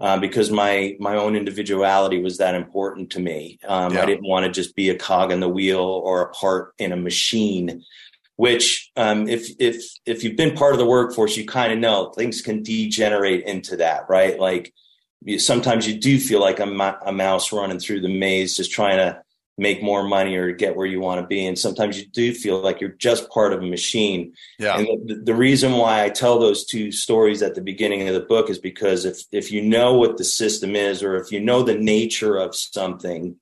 uh, 0.00 0.18
because 0.18 0.50
my 0.50 0.96
my 0.98 1.16
own 1.16 1.36
individuality 1.36 2.20
was 2.20 2.38
that 2.38 2.54
important 2.54 3.10
to 3.10 3.20
me. 3.20 3.58
Um, 3.66 3.94
yeah. 3.94 4.02
I 4.02 4.06
didn't 4.06 4.28
want 4.28 4.44
to 4.44 4.52
just 4.52 4.76
be 4.76 4.90
a 4.90 4.98
cog 4.98 5.32
in 5.32 5.40
the 5.40 5.48
wheel 5.48 5.80
or 5.80 6.22
a 6.22 6.30
part 6.30 6.74
in 6.78 6.92
a 6.92 6.96
machine. 6.96 7.82
Which, 8.36 8.90
um, 8.96 9.28
if 9.28 9.48
if 9.58 9.82
if 10.04 10.22
you've 10.22 10.36
been 10.36 10.54
part 10.54 10.74
of 10.74 10.78
the 10.78 10.86
workforce, 10.86 11.36
you 11.36 11.46
kind 11.46 11.72
of 11.72 11.78
know 11.78 12.10
things 12.10 12.42
can 12.42 12.62
degenerate 12.62 13.44
into 13.44 13.76
that, 13.76 14.02
right? 14.10 14.38
Like 14.38 14.74
sometimes 15.38 15.88
you 15.88 15.98
do 15.98 16.20
feel 16.20 16.40
like 16.40 16.60
a, 16.60 16.98
a 17.06 17.12
mouse 17.12 17.50
running 17.50 17.78
through 17.78 18.02
the 18.02 18.10
maze, 18.10 18.54
just 18.54 18.70
trying 18.70 18.98
to 18.98 19.22
make 19.58 19.82
more 19.82 20.06
money 20.06 20.36
or 20.36 20.52
get 20.52 20.76
where 20.76 20.86
you 20.86 21.00
want 21.00 21.20
to 21.20 21.26
be. 21.26 21.46
And 21.46 21.58
sometimes 21.58 21.98
you 21.98 22.06
do 22.06 22.34
feel 22.34 22.60
like 22.60 22.80
you're 22.80 22.90
just 22.90 23.30
part 23.30 23.52
of 23.52 23.62
a 23.62 23.66
machine. 23.66 24.34
Yeah. 24.58 24.78
And 24.78 25.08
the, 25.08 25.14
the, 25.14 25.34
reason 25.34 25.72
why 25.72 26.04
I 26.04 26.10
tell 26.10 26.38
those 26.38 26.66
two 26.66 26.92
stories 26.92 27.42
at 27.42 27.54
the 27.54 27.62
beginning 27.62 28.06
of 28.06 28.14
the 28.14 28.20
book 28.20 28.50
is 28.50 28.58
because 28.58 29.06
if, 29.06 29.22
if 29.32 29.50
you 29.50 29.62
know 29.62 29.94
what 29.94 30.18
the 30.18 30.24
system 30.24 30.76
is, 30.76 31.02
or 31.02 31.16
if 31.16 31.32
you 31.32 31.40
know 31.40 31.62
the 31.62 31.74
nature 31.74 32.36
of 32.36 32.54
something, 32.54 33.36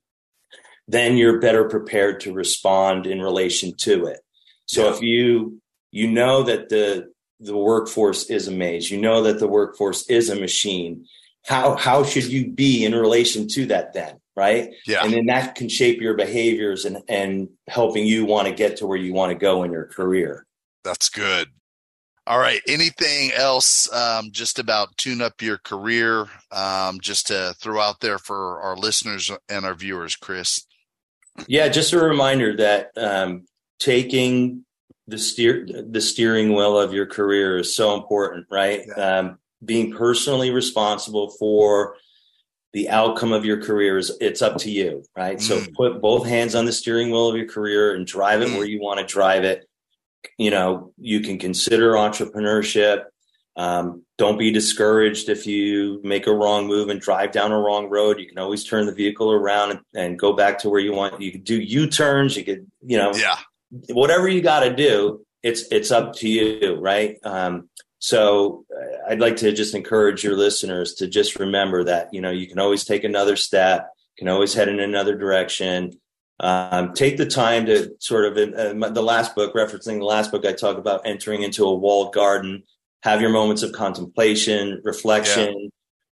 then 0.87 1.17
you're 1.17 1.41
better 1.41 1.67
prepared 1.67 2.21
to 2.21 2.33
respond 2.33 3.07
in 3.07 3.21
relation 3.21 3.75
to 3.75 4.05
it. 4.05 4.21
So 4.67 4.85
yeah. 4.85 4.95
if 4.95 5.01
you, 5.01 5.61
you 5.91 6.09
know 6.09 6.43
that 6.43 6.69
the, 6.69 7.11
the 7.41 7.57
workforce 7.57 8.29
is 8.29 8.47
a 8.47 8.51
maze, 8.51 8.89
you 8.89 9.01
know 9.01 9.23
that 9.23 9.39
the 9.39 9.47
workforce 9.47 10.09
is 10.09 10.29
a 10.29 10.35
machine, 10.39 11.07
how, 11.45 11.75
how 11.75 12.03
should 12.05 12.25
you 12.25 12.51
be 12.51 12.85
in 12.85 12.95
relation 12.95 13.47
to 13.49 13.65
that 13.67 13.93
then? 13.93 14.15
Right? 14.35 14.73
Yeah. 14.85 15.03
And 15.03 15.13
then 15.13 15.25
that 15.27 15.55
can 15.55 15.69
shape 15.69 16.01
your 16.01 16.15
behaviors 16.15 16.85
and 16.85 17.03
and 17.07 17.49
helping 17.67 18.05
you 18.05 18.25
want 18.25 18.47
to 18.47 18.53
get 18.53 18.77
to 18.77 18.87
where 18.87 18.97
you 18.97 19.13
want 19.13 19.31
to 19.31 19.37
go 19.37 19.63
in 19.63 19.71
your 19.71 19.85
career. 19.85 20.45
That's 20.83 21.09
good. 21.09 21.49
All 22.27 22.39
right. 22.39 22.61
Anything 22.67 23.31
else 23.33 23.91
um, 23.93 24.31
just 24.31 24.57
about 24.57 24.97
tune 24.97 25.21
up 25.21 25.41
your 25.41 25.59
career, 25.59 26.25
um, 26.51 26.99
just 26.99 27.27
to 27.27 27.53
throw 27.59 27.79
out 27.79 27.99
there 27.99 28.17
for 28.17 28.59
our 28.61 28.75
listeners 28.75 29.29
and 29.47 29.63
our 29.63 29.75
viewers, 29.75 30.15
Chris? 30.15 30.65
Yeah, 31.47 31.67
just 31.67 31.93
a 31.93 31.99
reminder 31.99 32.55
that 32.57 32.91
um, 32.97 33.45
taking 33.79 34.65
the 35.07 35.19
steer 35.19 35.67
the 35.67 36.01
steering 36.01 36.53
wheel 36.53 36.79
of 36.79 36.93
your 36.93 37.05
career 37.05 37.59
is 37.59 37.75
so 37.75 37.95
important, 37.95 38.47
right? 38.49 38.81
Yeah. 38.87 39.19
Um, 39.19 39.37
being 39.63 39.91
personally 39.91 40.51
responsible 40.51 41.29
for 41.31 41.95
the 42.75 42.89
outcome 42.89 43.31
of 43.31 43.45
your 43.45 43.63
career 43.63 43.97
is 43.97 44.11
it's 44.19 44.41
up 44.41 44.57
to 44.57 44.69
you, 44.69 45.01
right? 45.15 45.37
Mm. 45.37 45.41
So 45.41 45.63
put 45.77 46.01
both 46.01 46.27
hands 46.27 46.55
on 46.55 46.65
the 46.65 46.73
steering 46.73 47.09
wheel 47.09 47.29
of 47.29 47.37
your 47.37 47.47
career 47.47 47.95
and 47.95 48.05
drive 48.05 48.41
it 48.41 48.49
mm. 48.49 48.57
where 48.57 48.65
you 48.65 48.81
want 48.81 48.99
to 48.99 49.05
drive 49.05 49.45
it. 49.45 49.65
You 50.37 50.51
know, 50.51 50.91
you 50.97 51.21
can 51.21 51.39
consider 51.39 51.93
entrepreneurship. 51.93 53.05
Um, 53.55 54.03
don't 54.17 54.37
be 54.37 54.51
discouraged 54.51 55.29
if 55.29 55.47
you 55.47 56.01
make 56.03 56.27
a 56.27 56.33
wrong 56.33 56.67
move 56.67 56.89
and 56.89 56.99
drive 56.99 57.31
down 57.31 57.53
a 57.53 57.57
wrong 57.57 57.89
road. 57.89 58.19
You 58.19 58.27
can 58.27 58.39
always 58.39 58.65
turn 58.65 58.87
the 58.87 58.93
vehicle 58.93 59.31
around 59.31 59.71
and, 59.71 59.79
and 59.95 60.19
go 60.19 60.33
back 60.33 60.59
to 60.59 60.69
where 60.69 60.81
you 60.81 60.91
want. 60.91 61.21
You 61.21 61.31
can 61.31 61.43
do 61.43 61.57
U 61.57 61.87
turns. 61.87 62.35
You 62.35 62.43
could, 62.43 62.69
you 62.81 62.97
know, 62.97 63.13
yeah, 63.15 63.37
whatever 63.93 64.27
you 64.27 64.41
got 64.41 64.65
to 64.65 64.75
do. 64.75 65.25
It's 65.43 65.63
it's 65.71 65.91
up 65.91 66.15
to 66.15 66.27
you, 66.27 66.75
right? 66.75 67.19
Um, 67.23 67.69
so 67.99 68.65
uh, 68.75 69.09
I'd 69.11 69.19
like 69.19 69.37
to 69.37 69.51
just 69.51 69.75
encourage 69.75 70.23
your 70.23 70.37
listeners 70.37 70.95
to 70.95 71.07
just 71.07 71.39
remember 71.39 71.83
that, 71.85 72.13
you 72.13 72.21
know, 72.21 72.31
you 72.31 72.47
can 72.47 72.59
always 72.59 72.83
take 72.83 73.03
another 73.03 73.35
step, 73.35 73.89
can 74.17 74.27
always 74.27 74.53
head 74.53 74.69
in 74.69 74.79
another 74.79 75.17
direction. 75.17 75.99
Um, 76.39 76.93
take 76.93 77.15
the 77.15 77.25
time 77.25 77.65
to 77.67 77.95
sort 77.99 78.25
of, 78.25 78.37
uh, 78.37 78.89
the 78.89 79.01
last 79.01 79.35
book, 79.35 79.53
referencing 79.55 79.99
the 79.99 80.05
last 80.05 80.31
book, 80.31 80.45
I 80.45 80.51
talk 80.51 80.77
about 80.77 81.05
entering 81.05 81.43
into 81.43 81.63
a 81.63 81.73
walled 81.73 82.13
garden, 82.13 82.63
have 83.03 83.21
your 83.21 83.29
moments 83.29 83.63
of 83.63 83.71
contemplation, 83.71 84.81
reflection, 84.83 85.71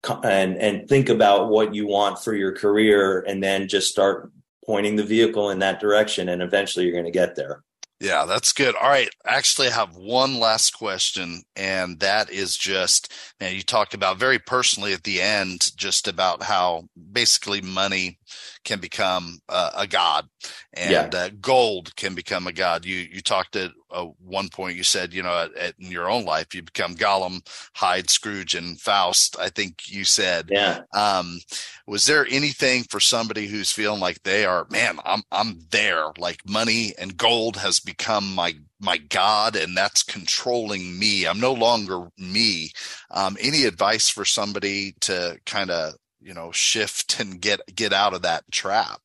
yeah. 0.09 0.21
and, 0.25 0.57
and 0.57 0.89
think 0.89 1.11
about 1.11 1.51
what 1.51 1.75
you 1.75 1.87
want 1.87 2.19
for 2.19 2.35
your 2.35 2.53
career, 2.53 3.21
and 3.21 3.43
then 3.43 3.69
just 3.69 3.91
start 3.91 4.33
pointing 4.65 4.97
the 4.97 5.05
vehicle 5.05 5.51
in 5.51 5.59
that 5.59 5.81
direction. 5.81 6.31
And 6.31 6.41
eventually 6.41 6.87
you're 6.87 6.95
going 6.95 7.05
to 7.05 7.11
get 7.11 7.37
there. 7.37 7.63
Yeah, 7.99 8.27
that's 8.27 8.53
good. 8.53 8.75
All 8.75 8.91
right. 8.91 9.09
Actually, 9.25 9.69
I 9.69 9.73
have 9.73 9.97
one 9.97 10.39
last 10.39 10.73
question, 10.73 11.43
and 11.57 11.99
that 12.01 12.31
is 12.31 12.55
just, 12.57 13.11
man, 13.41 13.55
you 13.55 13.63
talked 13.63 13.95
about 13.95 14.19
very 14.19 14.39
personally 14.39 14.93
at 14.93 15.05
the 15.05 15.23
end, 15.23 15.75
just 15.77 16.07
about 16.07 16.43
how 16.43 16.89
basically 17.13 17.63
money 17.63 18.19
can 18.67 18.81
become 18.81 19.39
uh, 19.49 19.71
a 19.75 19.87
god 19.87 20.29
and 20.75 20.91
yeah. 20.91 21.09
uh, 21.19 21.31
gold 21.41 21.95
can 21.97 22.15
become 22.15 22.47
a 22.47 22.53
god. 22.53 22.85
You 22.85 22.97
you 22.97 23.23
talked 23.23 23.57
at 23.57 23.71
uh, 23.91 24.07
one 24.23 24.49
point. 24.51 24.77
You 24.77 24.83
said 24.83 25.15
you 25.15 25.23
know 25.23 25.45
at, 25.45 25.55
at, 25.55 25.75
in 25.79 25.91
your 25.91 26.11
own 26.11 26.25
life 26.25 26.55
you 26.55 26.63
become 26.63 26.95
Gollum, 26.95 27.41
Hyde, 27.75 28.11
Scrooge, 28.11 28.55
and 28.55 28.79
Faust. 28.79 29.39
I 29.41 29.49
think 29.49 29.91
you 29.91 30.05
said. 30.05 30.49
Yeah. 30.51 30.83
Um, 30.93 31.41
was 31.87 32.05
there 32.05 32.27
anything 32.31 32.83
for 32.85 33.01
somebody 33.01 33.47
who's 33.47 33.73
feeling 33.73 34.01
like 34.01 34.23
they 34.23 34.45
are 34.45 34.67
man? 34.71 34.99
I'm 35.05 35.23
I'm 35.33 35.61
there. 35.71 36.13
Like 36.19 36.47
money 36.47 36.93
and 36.99 37.17
gold 37.17 37.57
has 37.57 37.81
become 37.81 38.35
my 38.35 38.55
my 38.79 38.99
god 38.99 39.57
and 39.57 39.75
that's 39.75 40.03
controlling 40.03 40.99
me 40.99 41.27
i'm 41.27 41.41
no 41.41 41.55
longer 41.55 42.09
me 42.19 42.71
um, 43.11 43.35
any 43.41 43.65
advice 43.65 44.11
for 44.11 44.27
somebody 44.27 44.95
to 45.01 45.39
kind 45.47 45.71
of 45.71 45.95
you 46.27 46.35
know 46.35 46.51
shift 46.51 47.21
and 47.21 47.41
get 47.41 47.61
get 47.75 47.93
out 47.93 48.13
of 48.13 48.23
that 48.23 48.43
trap 48.51 49.01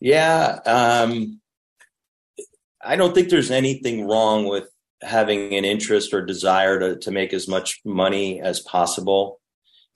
yeah 0.00 0.58
um 0.64 1.40
i 2.82 2.96
don't 2.96 3.14
think 3.14 3.28
there's 3.28 3.50
anything 3.50 4.08
wrong 4.08 4.48
with 4.48 4.64
having 5.02 5.54
an 5.54 5.64
interest 5.64 6.12
or 6.14 6.24
desire 6.24 6.80
to, 6.80 6.96
to 6.96 7.10
make 7.10 7.34
as 7.34 7.46
much 7.46 7.80
money 7.84 8.40
as 8.40 8.60
possible 8.60 9.40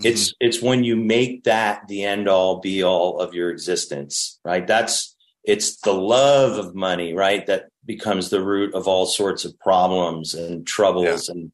mm-hmm. 0.00 0.12
it's 0.12 0.34
it's 0.40 0.60
when 0.60 0.84
you 0.84 0.94
make 0.94 1.44
that 1.44 1.88
the 1.88 2.04
end 2.04 2.28
all 2.28 2.60
be 2.60 2.84
all 2.84 3.18
of 3.18 3.32
your 3.32 3.50
existence 3.50 4.38
right 4.44 4.66
that's 4.66 5.16
it's 5.44 5.78
the 5.80 5.94
love 5.94 6.58
of 6.58 6.74
money 6.74 7.14
right 7.14 7.46
that 7.46 7.70
becomes 7.84 8.28
the 8.28 8.44
root 8.44 8.74
of 8.74 8.86
all 8.86 9.06
sorts 9.06 9.46
of 9.46 9.58
problems 9.58 10.34
and 10.34 10.66
troubles 10.66 11.28
yeah. 11.28 11.34
and 11.34 11.52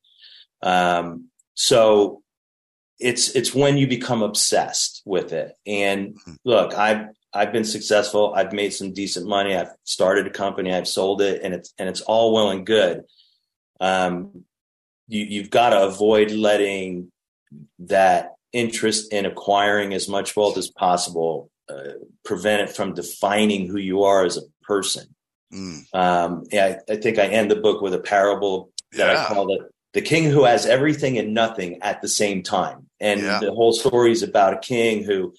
um 0.63 1.29
so 1.55 2.21
it's 2.99 3.35
it's 3.35 3.55
when 3.55 3.77
you 3.77 3.87
become 3.87 4.23
obsessed 4.23 5.03
with 5.05 5.33
it. 5.33 5.53
And 5.67 6.15
mm-hmm. 6.15 6.35
look, 6.45 6.75
I've 6.75 7.09
I've 7.33 7.53
been 7.53 7.65
successful. 7.65 8.33
I've 8.35 8.53
made 8.53 8.73
some 8.73 8.93
decent 8.93 9.27
money. 9.27 9.55
I've 9.55 9.73
started 9.85 10.27
a 10.27 10.31
company. 10.31 10.73
I've 10.75 10.89
sold 10.89 11.23
it, 11.23 11.43
and 11.43 11.55
it's 11.55 11.73
and 11.79 11.89
it's 11.89 12.01
all 12.01 12.33
well 12.33 12.51
and 12.51 12.67
good. 12.67 13.05
Um, 13.81 14.45
you 15.07 15.25
you've 15.25 15.51
got 15.51 15.71
to 15.71 15.85
avoid 15.85 16.31
letting 16.31 17.13
that 17.81 18.35
interest 18.53 19.13
in 19.13 19.27
acquiring 19.27 19.95
as 19.95 20.09
much 20.09 20.35
wealth 20.37 20.57
as 20.57 20.69
possible 20.69 21.51
uh, 21.69 21.93
prevent 22.25 22.63
it 22.63 22.75
from 22.75 22.95
defining 22.95 23.67
who 23.67 23.79
you 23.79 24.03
are 24.03 24.25
as 24.25 24.37
a 24.37 24.43
person. 24.63 25.15
Mm. 25.53 25.95
Um, 25.95 26.45
I, 26.53 26.79
I, 26.89 26.97
think 26.97 27.19
I 27.19 27.27
end 27.27 27.51
the 27.51 27.57
book 27.57 27.81
with 27.81 27.95
a 27.95 27.99
parable 27.99 28.71
that 28.93 29.13
yeah. 29.13 29.23
I 29.23 29.27
call 29.27 29.55
it 29.55 29.63
the 29.95 30.03
king 30.03 30.25
who 30.25 30.45
has 30.45 30.67
everything 30.67 31.19
and 31.19 31.35
nothing 31.35 31.83
at 31.83 32.03
the 32.03 32.09
same 32.09 32.43
time. 32.43 32.88
And 33.01 33.21
yeah. 33.21 33.41
the 33.41 33.53
whole 33.53 33.73
story 33.73 34.13
is 34.13 34.23
about 34.23 34.55
a 34.55 34.59
king 34.59 35.05
who 35.05 35.35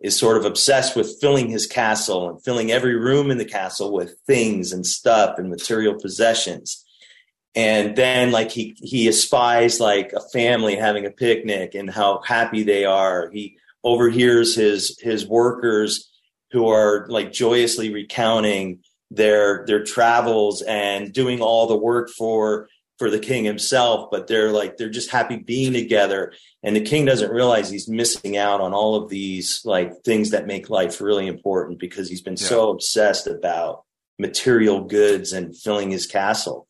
is 0.00 0.18
sort 0.18 0.36
of 0.36 0.44
obsessed 0.44 0.96
with 0.96 1.20
filling 1.20 1.48
his 1.48 1.66
castle 1.66 2.28
and 2.28 2.42
filling 2.42 2.70
every 2.70 2.96
room 2.96 3.30
in 3.30 3.38
the 3.38 3.44
castle 3.44 3.92
with 3.92 4.16
things 4.26 4.72
and 4.72 4.86
stuff 4.86 5.38
and 5.38 5.50
material 5.50 5.94
possessions. 6.00 6.84
And 7.54 7.96
then 7.96 8.30
like 8.30 8.50
he 8.50 8.74
he 8.78 9.08
espies 9.08 9.80
like 9.80 10.12
a 10.12 10.20
family 10.32 10.76
having 10.76 11.04
a 11.04 11.10
picnic 11.10 11.74
and 11.74 11.90
how 11.90 12.22
happy 12.24 12.62
they 12.62 12.84
are. 12.84 13.28
He 13.30 13.58
overhears 13.82 14.54
his 14.54 14.98
his 15.00 15.26
workers 15.26 16.10
who 16.52 16.68
are 16.68 17.06
like 17.08 17.32
joyously 17.32 17.92
recounting 17.92 18.80
their 19.10 19.64
their 19.66 19.82
travels 19.82 20.62
and 20.62 21.12
doing 21.12 21.40
all 21.40 21.66
the 21.66 21.76
work 21.76 22.08
for 22.10 22.68
for 23.00 23.08
the 23.08 23.18
king 23.18 23.44
himself, 23.44 24.10
but 24.10 24.26
they're 24.26 24.52
like 24.52 24.76
they're 24.76 24.90
just 24.90 25.10
happy 25.10 25.36
being 25.36 25.72
together. 25.72 26.34
And 26.62 26.76
the 26.76 26.82
king 26.82 27.06
doesn't 27.06 27.32
realize 27.32 27.70
he's 27.70 27.88
missing 27.88 28.36
out 28.36 28.60
on 28.60 28.74
all 28.74 28.94
of 28.94 29.08
these 29.08 29.62
like 29.64 30.04
things 30.04 30.32
that 30.32 30.46
make 30.46 30.68
life 30.68 31.00
really 31.00 31.26
important 31.26 31.78
because 31.78 32.10
he's 32.10 32.20
been 32.20 32.36
yeah. 32.36 32.46
so 32.46 32.68
obsessed 32.68 33.26
about 33.26 33.84
material 34.18 34.84
goods 34.84 35.32
and 35.32 35.56
filling 35.56 35.90
his 35.90 36.06
castle. 36.06 36.68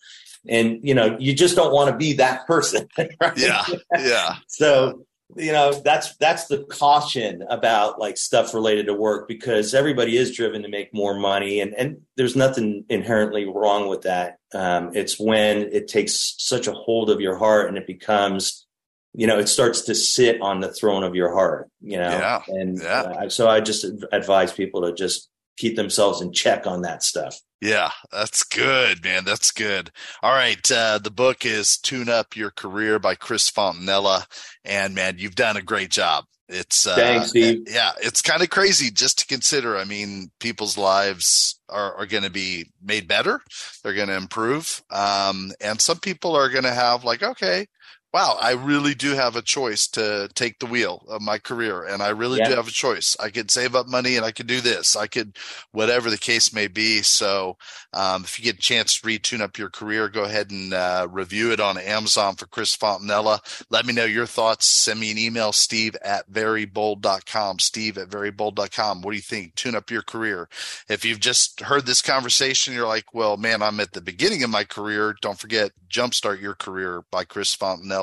And 0.49 0.79
you 0.85 0.95
know, 0.95 1.17
you 1.19 1.35
just 1.35 1.57
don't 1.57 1.75
want 1.75 1.91
to 1.91 1.97
be 1.97 2.13
that 2.15 2.47
person. 2.47 2.87
Right? 2.97 3.37
Yeah. 3.37 3.65
Yeah. 3.99 4.37
so 4.47 5.05
you 5.37 5.53
know 5.53 5.73
that's 5.73 6.17
that's 6.17 6.47
the 6.47 6.65
caution 6.65 7.43
about 7.49 7.99
like 7.99 8.17
stuff 8.17 8.55
related 8.55 8.87
to 8.87 8.95
work 8.95 9.29
because 9.29 9.75
everybody 9.75 10.17
is 10.17 10.35
driven 10.35 10.63
to 10.63 10.69
make 10.69 10.93
more 10.93 11.15
money 11.15 11.61
and 11.61 11.75
and 11.75 12.03
there's 12.17 12.37
nothing 12.37 12.85
inherently 12.89 13.47
wrong 13.47 13.89
with 13.89 14.03
that. 14.03 14.39
Um, 14.55 14.91
it's 14.95 15.19
when 15.19 15.71
it 15.73 15.89
takes 15.89 16.35
such 16.39 16.67
a 16.67 16.73
hold 16.73 17.11
of 17.11 17.21
your 17.21 17.37
heart 17.37 17.69
and 17.69 17.79
it 17.79 17.87
becomes 17.87 18.67
you 19.15 19.27
know 19.27 19.39
it 19.39 19.49
starts 19.49 19.83
to 19.83 19.95
sit 19.95 20.41
on 20.41 20.61
the 20.61 20.73
throne 20.73 21.03
of 21.03 21.15
your 21.15 21.33
heart 21.33 21.69
you 21.81 21.97
know? 21.97 22.11
Yeah, 22.11 22.43
and 22.49 22.79
yeah. 22.79 23.01
Uh, 23.01 23.29
so 23.29 23.49
i 23.49 23.61
just 23.61 23.85
advise 24.13 24.53
people 24.53 24.83
to 24.83 24.93
just 24.93 25.30
keep 25.61 25.77
themselves 25.77 26.21
in 26.21 26.33
check 26.33 26.67
on 26.67 26.83
that 26.83 27.03
stuff 27.03 27.41
yeah, 27.61 27.91
that's 28.11 28.43
good, 28.43 29.05
man. 29.05 29.25
That's 29.25 29.51
good. 29.51 29.91
All 30.23 30.33
right. 30.33 30.71
Uh, 30.71 30.99
the 30.99 31.11
book 31.11 31.45
is 31.45 31.77
Tune 31.77 32.09
Up 32.09 32.35
Your 32.35 32.51
Career 32.51 32.99
by 32.99 33.15
Chris 33.15 33.51
Fontanella. 33.51 34.25
And 34.65 34.95
man, 34.95 35.17
you've 35.19 35.35
done 35.35 35.59
a 35.59 35.63
great 35.63 35.91
job. 35.91 36.25
It's 36.49 36.87
uh, 36.87 36.97
Thanks, 36.97 37.29
Steve. 37.29 37.63
Yeah, 37.69 37.93
it's 38.03 38.23
kind 38.23 38.43
of 38.43 38.51
crazy 38.51 38.91
just 38.91 39.21
to 39.21 39.27
consider. 39.27 39.77
I 39.77 39.85
mean, 39.85 40.31
people's 40.41 40.77
lives 40.77 41.61
are, 41.69 41.95
are 41.95 42.07
going 42.07 42.25
to 42.25 42.31
be 42.31 42.67
made 42.83 43.07
better. 43.07 43.41
They're 43.83 43.95
going 43.95 44.09
to 44.09 44.17
improve. 44.17 44.83
Um, 44.91 45.53
and 45.61 45.81
some 45.81 45.99
people 45.99 46.35
are 46.35 46.49
going 46.49 46.65
to 46.65 46.75
have 46.75 47.05
like, 47.05 47.23
okay, 47.23 47.67
wow, 48.13 48.37
I 48.41 48.53
really 48.53 48.95
do 48.95 49.15
have 49.15 49.37
a 49.37 49.43
choice 49.43 49.87
to 49.89 50.29
take 50.35 50.59
the 50.59 50.67
wheel 50.67 51.05
of 51.09 51.23
my 51.23 51.39
career. 51.39 51.85
And 51.85 52.03
I 52.03 52.09
really 52.09 52.39
yeah. 52.39 52.49
do 52.49 52.57
have 52.57 52.67
a 52.67 52.73
choice. 52.73 53.17
I 53.21 53.31
could 53.31 53.51
save 53.51 53.77
up 53.77 53.87
money 53.87 54.17
and 54.17 54.25
I 54.25 54.33
could 54.33 54.49
do 54.49 54.61
this. 54.61 54.97
I 54.97 55.07
could, 55.07 55.37
whatever 55.71 56.11
the 56.11 56.19
case 56.19 56.53
may 56.53 56.67
be. 56.67 57.03
So, 57.03 57.57
um, 57.93 58.25
if 58.25 58.39
you 58.39 58.45
get 58.45 58.57
a 58.57 58.61
chance 58.61 58.99
to 58.99 59.07
retune 59.07 59.41
up 59.41 59.59
your 59.59 59.71
career, 59.71 60.09
go 60.09 60.25
ahead 60.25 60.51
and 60.51 60.75
uh, 60.75 61.07
review 61.11 61.53
it 61.53 61.61
on 61.61 61.79
Amazon 61.79 62.35
for 62.35 62.47
Chris 62.47 62.77
Fontanella. 62.77 63.41
Let 63.71 63.87
me 63.87 63.93
know 63.93 64.05
your 64.05 64.27
thoughts. 64.27 64.67
Send 64.67 64.99
me 64.99 65.13
an 65.13 65.19
email, 65.19 65.53
steve 65.53 65.97
at 66.03 66.31
verybold.com. 66.31 67.61
Steve 67.61 67.97
at 67.99 68.09
verybold.com. 68.09 69.03
What 69.03 69.11
do 69.11 69.17
you 69.17 69.23
think? 69.23 69.55
Tune 69.55 69.77
up 69.77 69.91
your 69.91 70.03
career. 70.03 70.49
If 70.89 71.05
you've 71.05 71.21
just 71.21 71.61
heard 71.61 71.87
this 71.87 72.03
conversation, 72.03 72.75
you're 72.75 72.89
like, 72.89 73.15
well, 73.15 73.37
man, 73.37 73.63
I'm 73.63 73.79
at 73.79 73.93
the 73.93 74.01
beginning 74.01 74.43
of 74.43 74.51
my 74.51 74.65
career. 74.65 75.15
Don't 75.21 75.39
forget, 75.39 75.71
Jumpstart 75.89 76.41
Your 76.41 76.55
Career 76.55 77.03
by 77.11 77.25
Chris 77.25 77.55
Fontanella 77.55 78.00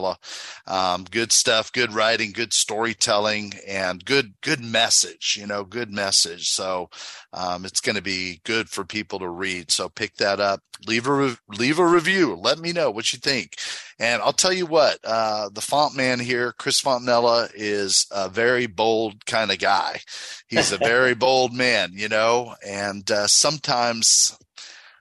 um, 0.67 1.05
good 1.09 1.31
stuff, 1.31 1.71
good 1.71 1.93
writing, 1.93 2.31
good 2.31 2.53
storytelling, 2.53 3.53
and 3.67 4.03
good 4.05 4.33
good 4.41 4.63
message. 4.63 5.37
You 5.39 5.47
know, 5.47 5.63
good 5.63 5.91
message. 5.91 6.49
So 6.49 6.89
um, 7.33 7.65
it's 7.65 7.81
going 7.81 7.95
to 7.95 8.01
be 8.01 8.41
good 8.43 8.69
for 8.69 8.83
people 8.83 9.19
to 9.19 9.29
read. 9.29 9.71
So 9.71 9.89
pick 9.89 10.15
that 10.15 10.39
up. 10.39 10.61
Leave 10.85 11.07
a 11.07 11.13
re- 11.13 11.37
leave 11.49 11.79
a 11.79 11.85
review. 11.85 12.35
Let 12.35 12.59
me 12.59 12.71
know 12.71 12.91
what 12.91 13.11
you 13.11 13.19
think. 13.19 13.55
And 13.99 14.21
I'll 14.21 14.33
tell 14.33 14.53
you 14.53 14.67
what, 14.67 14.99
uh, 15.03 15.49
the 15.51 15.61
font 15.61 15.95
man 15.95 16.19
here, 16.19 16.53
Chris 16.53 16.81
Fontanella, 16.81 17.49
is 17.55 18.05
a 18.11 18.29
very 18.29 18.67
bold 18.67 19.25
kind 19.25 19.51
of 19.51 19.57
guy. 19.57 20.01
He's 20.47 20.71
a 20.71 20.77
very 20.77 21.15
bold 21.15 21.53
man, 21.53 21.91
you 21.93 22.07
know, 22.07 22.55
and 22.65 23.09
uh, 23.09 23.27
sometimes 23.27 24.37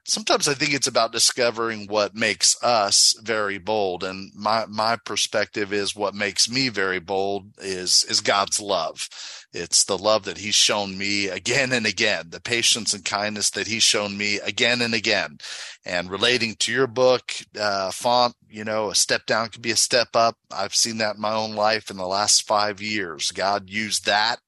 sometimes 0.06 0.48
I 0.48 0.54
think 0.54 0.72
it's 0.72 0.86
about 0.86 1.12
discovering 1.12 1.86
what 1.86 2.14
makes 2.14 2.62
us 2.62 3.18
very 3.22 3.58
bold. 3.58 4.04
And 4.04 4.32
my 4.34 4.66
my 4.66 4.96
perspective 4.96 5.72
is 5.72 5.96
what 5.96 6.14
makes 6.14 6.48
me 6.48 6.68
very 6.68 7.00
bold 7.00 7.50
is 7.58 8.04
is 8.08 8.20
God's 8.20 8.60
love. 8.60 9.08
It's 9.52 9.84
the 9.84 9.98
love 9.98 10.24
that 10.24 10.38
He's 10.38 10.54
shown 10.54 10.96
me 10.96 11.28
again 11.28 11.72
and 11.72 11.86
again, 11.86 12.26
the 12.30 12.40
patience 12.40 12.94
and 12.94 13.04
kindness 13.04 13.50
that 13.50 13.66
He's 13.66 13.82
shown 13.82 14.16
me 14.16 14.38
again 14.40 14.80
and 14.82 14.94
again. 14.94 15.38
And 15.84 16.10
relating 16.10 16.56
to 16.56 16.72
your 16.72 16.86
book, 16.86 17.32
uh, 17.58 17.90
font, 17.90 18.34
you 18.48 18.64
know, 18.64 18.90
a 18.90 18.94
step 18.94 19.26
down 19.26 19.48
could 19.48 19.62
be 19.62 19.70
a 19.70 19.76
step 19.76 20.08
up. 20.14 20.36
I've 20.50 20.74
seen 20.74 20.98
that 20.98 21.16
in 21.16 21.22
my 21.22 21.32
own 21.32 21.54
life 21.54 21.90
in 21.90 21.96
the 21.96 22.06
last 22.06 22.46
five 22.46 22.80
years. 22.80 23.30
God 23.30 23.70
used 23.70 24.06
that 24.06 24.40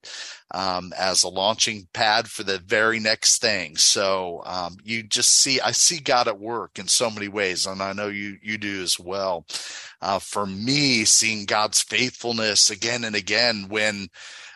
um, 0.53 0.93
as 0.97 1.23
a 1.23 1.29
launching 1.29 1.89
pad 1.93 2.29
for 2.29 2.43
the 2.43 2.59
very 2.59 3.01
next 3.01 3.41
thing. 3.41 3.77
So 3.77 4.43
um, 4.47 4.77
you 4.83 5.03
just 5.03 5.31
see, 5.31 5.61
I 5.61 5.73
see 5.73 6.01
God 6.01 6.29
at 6.29 6.41
work 6.41 6.79
in 6.79 6.89
so 6.89 7.11
many 7.11 7.29
ways, 7.29 7.67
and 7.67 7.83
I 7.83 7.93
know 7.93 8.09
you 8.09 8.39
you 8.43 8.59
do 8.59 8.83
as 8.83 8.99
well. 8.99 9.45
Uh, 10.01 10.19
for 10.19 10.47
me, 10.47 11.05
seeing 11.05 11.45
God's 11.45 11.83
faithfulness 11.83 12.71
again 12.71 13.05
and 13.05 13.17
again 13.17 13.67
when. 13.69 14.09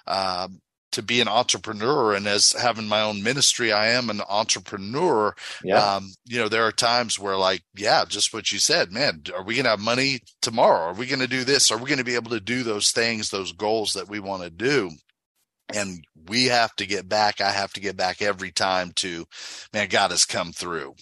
Uh, 0.06 0.48
to 0.90 1.02
be 1.02 1.22
an 1.22 1.28
entrepreneur 1.28 2.14
and 2.14 2.26
as 2.26 2.52
having 2.52 2.86
my 2.86 3.00
own 3.00 3.22
ministry 3.22 3.72
i 3.72 3.86
am 3.88 4.10
an 4.10 4.20
entrepreneur 4.28 5.34
yeah. 5.64 5.94
um, 5.94 6.12
you 6.26 6.38
know 6.38 6.48
there 6.48 6.66
are 6.66 6.72
times 6.72 7.18
where 7.18 7.36
like 7.36 7.62
yeah 7.74 8.04
just 8.06 8.34
what 8.34 8.52
you 8.52 8.58
said 8.58 8.92
man 8.92 9.22
are 9.34 9.42
we 9.42 9.54
going 9.54 9.64
to 9.64 9.70
have 9.70 9.80
money 9.80 10.20
tomorrow 10.42 10.90
are 10.90 10.94
we 10.94 11.06
going 11.06 11.18
to 11.18 11.26
do 11.26 11.44
this 11.44 11.70
are 11.70 11.78
we 11.78 11.86
going 11.86 11.96
to 11.96 12.04
be 12.04 12.14
able 12.14 12.30
to 12.30 12.40
do 12.40 12.62
those 12.62 12.90
things 12.90 13.30
those 13.30 13.52
goals 13.52 13.94
that 13.94 14.08
we 14.08 14.20
want 14.20 14.42
to 14.42 14.50
do 14.50 14.90
and 15.74 16.06
we 16.28 16.46
have 16.46 16.74
to 16.76 16.86
get 16.86 17.08
back. 17.08 17.40
I 17.40 17.50
have 17.50 17.72
to 17.74 17.80
get 17.80 17.96
back 17.96 18.22
every 18.22 18.50
time 18.52 18.92
to, 18.96 19.26
man, 19.72 19.88
God 19.88 20.10
has 20.12 20.24
come 20.24 20.52
through. 20.52 20.94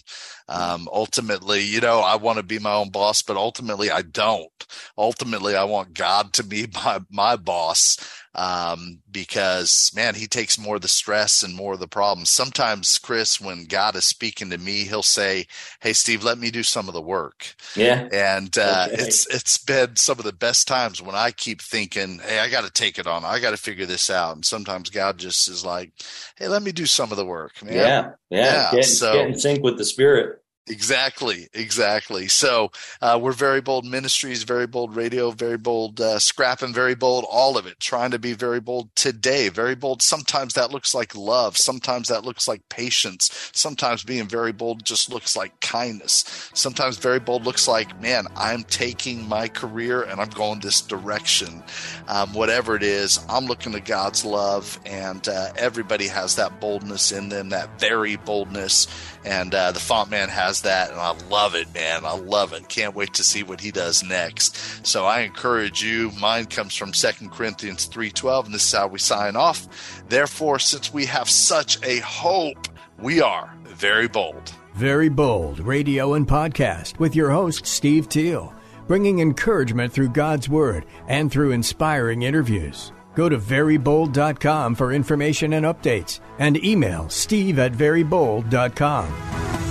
Um, 0.51 0.89
ultimately, 0.91 1.61
you 1.61 1.79
know, 1.79 1.99
I 1.99 2.15
want 2.15 2.37
to 2.37 2.43
be 2.43 2.59
my 2.59 2.73
own 2.73 2.89
boss, 2.89 3.21
but 3.21 3.37
ultimately 3.37 3.89
I 3.89 4.01
don't. 4.01 4.51
Ultimately, 4.97 5.55
I 5.55 5.63
want 5.63 5.93
God 5.93 6.33
to 6.33 6.43
be 6.43 6.67
my, 6.73 6.99
my 7.09 7.35
boss 7.35 7.97
um, 8.33 8.99
because 9.11 9.91
man, 9.93 10.15
he 10.15 10.25
takes 10.25 10.57
more 10.57 10.77
of 10.77 10.81
the 10.81 10.87
stress 10.87 11.43
and 11.43 11.53
more 11.53 11.73
of 11.73 11.79
the 11.79 11.87
problems. 11.87 12.29
Sometimes, 12.29 12.97
Chris, 12.97 13.41
when 13.41 13.65
God 13.65 13.95
is 13.95 14.05
speaking 14.05 14.49
to 14.51 14.57
me, 14.57 14.83
he'll 14.85 15.03
say, 15.03 15.47
"Hey, 15.81 15.91
Steve, 15.91 16.23
let 16.23 16.37
me 16.37 16.49
do 16.49 16.63
some 16.63 16.87
of 16.87 16.93
the 16.93 17.01
work." 17.01 17.55
Yeah, 17.75 18.07
and 18.11 18.57
uh, 18.57 18.87
okay. 18.89 19.03
it's 19.03 19.27
it's 19.33 19.57
been 19.57 19.97
some 19.97 20.17
of 20.17 20.25
the 20.25 20.31
best 20.31 20.67
times 20.67 21.01
when 21.01 21.15
I 21.15 21.31
keep 21.31 21.61
thinking, 21.61 22.19
"Hey, 22.19 22.39
I 22.39 22.49
got 22.49 22.63
to 22.63 22.71
take 22.71 22.97
it 22.99 23.07
on. 23.07 23.25
I 23.25 23.39
got 23.39 23.51
to 23.51 23.57
figure 23.57 23.85
this 23.85 24.09
out." 24.09 24.35
And 24.35 24.45
sometimes 24.45 24.89
God 24.89 25.17
just 25.17 25.49
is 25.49 25.65
like, 25.65 25.91
"Hey, 26.37 26.47
let 26.47 26.63
me 26.63 26.71
do 26.71 26.85
some 26.85 27.11
of 27.11 27.17
the 27.17 27.25
work." 27.25 27.61
Man. 27.61 27.75
Yeah, 27.75 28.11
yeah, 28.29 28.45
yeah. 28.45 28.71
Get, 28.71 28.85
so, 28.85 29.13
get 29.13 29.27
in 29.27 29.39
sync 29.39 29.63
with 29.63 29.77
the 29.77 29.85
Spirit. 29.85 30.40
Exactly, 30.67 31.47
exactly. 31.53 32.27
So 32.27 32.71
uh, 33.01 33.19
we're 33.21 33.31
very 33.31 33.61
bold 33.61 33.83
ministries, 33.83 34.43
very 34.43 34.67
bold 34.67 34.95
radio, 34.95 35.31
very 35.31 35.57
bold 35.57 35.99
uh, 35.99 36.19
scrap, 36.19 36.61
and 36.61 36.73
very 36.73 36.93
bold 36.93 37.25
all 37.29 37.57
of 37.57 37.65
it. 37.65 37.79
Trying 37.79 38.11
to 38.11 38.19
be 38.19 38.33
very 38.33 38.59
bold 38.59 38.95
today, 38.95 39.49
very 39.49 39.73
bold. 39.73 40.03
Sometimes 40.03 40.53
that 40.53 40.69
looks 40.71 40.93
like 40.93 41.15
love. 41.15 41.57
Sometimes 41.57 42.09
that 42.09 42.23
looks 42.25 42.47
like 42.47 42.69
patience. 42.69 43.49
Sometimes 43.55 44.03
being 44.03 44.27
very 44.27 44.51
bold 44.51 44.85
just 44.85 45.11
looks 45.11 45.35
like 45.35 45.59
kindness. 45.61 46.51
Sometimes 46.53 46.97
very 46.97 47.19
bold 47.19 47.43
looks 47.43 47.67
like, 47.67 47.99
man, 47.99 48.27
I'm 48.35 48.63
taking 48.63 49.27
my 49.27 49.47
career 49.47 50.03
and 50.03 50.21
I'm 50.21 50.29
going 50.29 50.59
this 50.59 50.81
direction. 50.81 51.63
Um, 52.07 52.33
whatever 52.33 52.75
it 52.75 52.83
is, 52.83 53.19
I'm 53.27 53.45
looking 53.45 53.71
to 53.71 53.81
God's 53.81 54.23
love, 54.23 54.79
and 54.85 55.27
uh, 55.27 55.53
everybody 55.55 56.07
has 56.07 56.35
that 56.35 56.59
boldness 56.61 57.11
in 57.11 57.29
them, 57.29 57.49
that 57.49 57.79
very 57.79 58.15
boldness 58.15 58.87
and 59.23 59.53
uh, 59.53 59.71
the 59.71 59.79
font 59.79 60.09
man 60.09 60.29
has 60.29 60.60
that 60.61 60.91
and 60.91 60.99
i 60.99 61.11
love 61.29 61.55
it 61.55 61.73
man. 61.73 62.05
I 62.05 62.15
love 62.15 62.53
it. 62.53 62.67
Can't 62.67 62.95
wait 62.95 63.13
to 63.13 63.23
see 63.23 63.43
what 63.43 63.61
he 63.61 63.71
does 63.71 64.03
next. 64.03 64.85
So 64.85 65.05
i 65.05 65.21
encourage 65.21 65.83
you 65.83 66.11
mine 66.19 66.45
comes 66.45 66.75
from 66.75 66.91
2 66.91 67.29
corinthians 67.29 67.87
3.12 67.87 68.45
and 68.45 68.53
this 68.53 68.65
is 68.65 68.71
how 68.71 68.87
we 68.87 68.99
sign 68.99 69.35
off. 69.35 70.03
Therefore 70.09 70.59
since 70.59 70.93
we 70.93 71.05
have 71.05 71.29
such 71.29 71.83
a 71.85 71.99
hope 71.99 72.67
we 72.99 73.21
are 73.21 73.53
very 73.65 74.07
bold. 74.07 74.53
Very 74.75 75.09
bold 75.09 75.59
radio 75.59 76.13
and 76.13 76.27
podcast 76.27 76.99
with 76.99 77.15
your 77.15 77.31
host 77.31 77.65
steve 77.65 78.09
Teel 78.09 78.53
bringing 78.87 79.19
encouragement 79.19 79.93
through 79.93 80.09
god's 80.09 80.49
word 80.49 80.85
and 81.07 81.31
through 81.31 81.51
inspiring 81.51 82.23
interviews. 82.23 82.91
Go 83.15 83.29
to 83.29 83.37
verybold.com 83.37 84.75
for 84.75 84.91
information 84.91 85.53
and 85.53 85.65
updates 85.65 86.19
and 86.39 86.61
email 86.63 87.07
steve 87.07 87.59
at 87.59 87.71
verybold.com. 87.71 89.70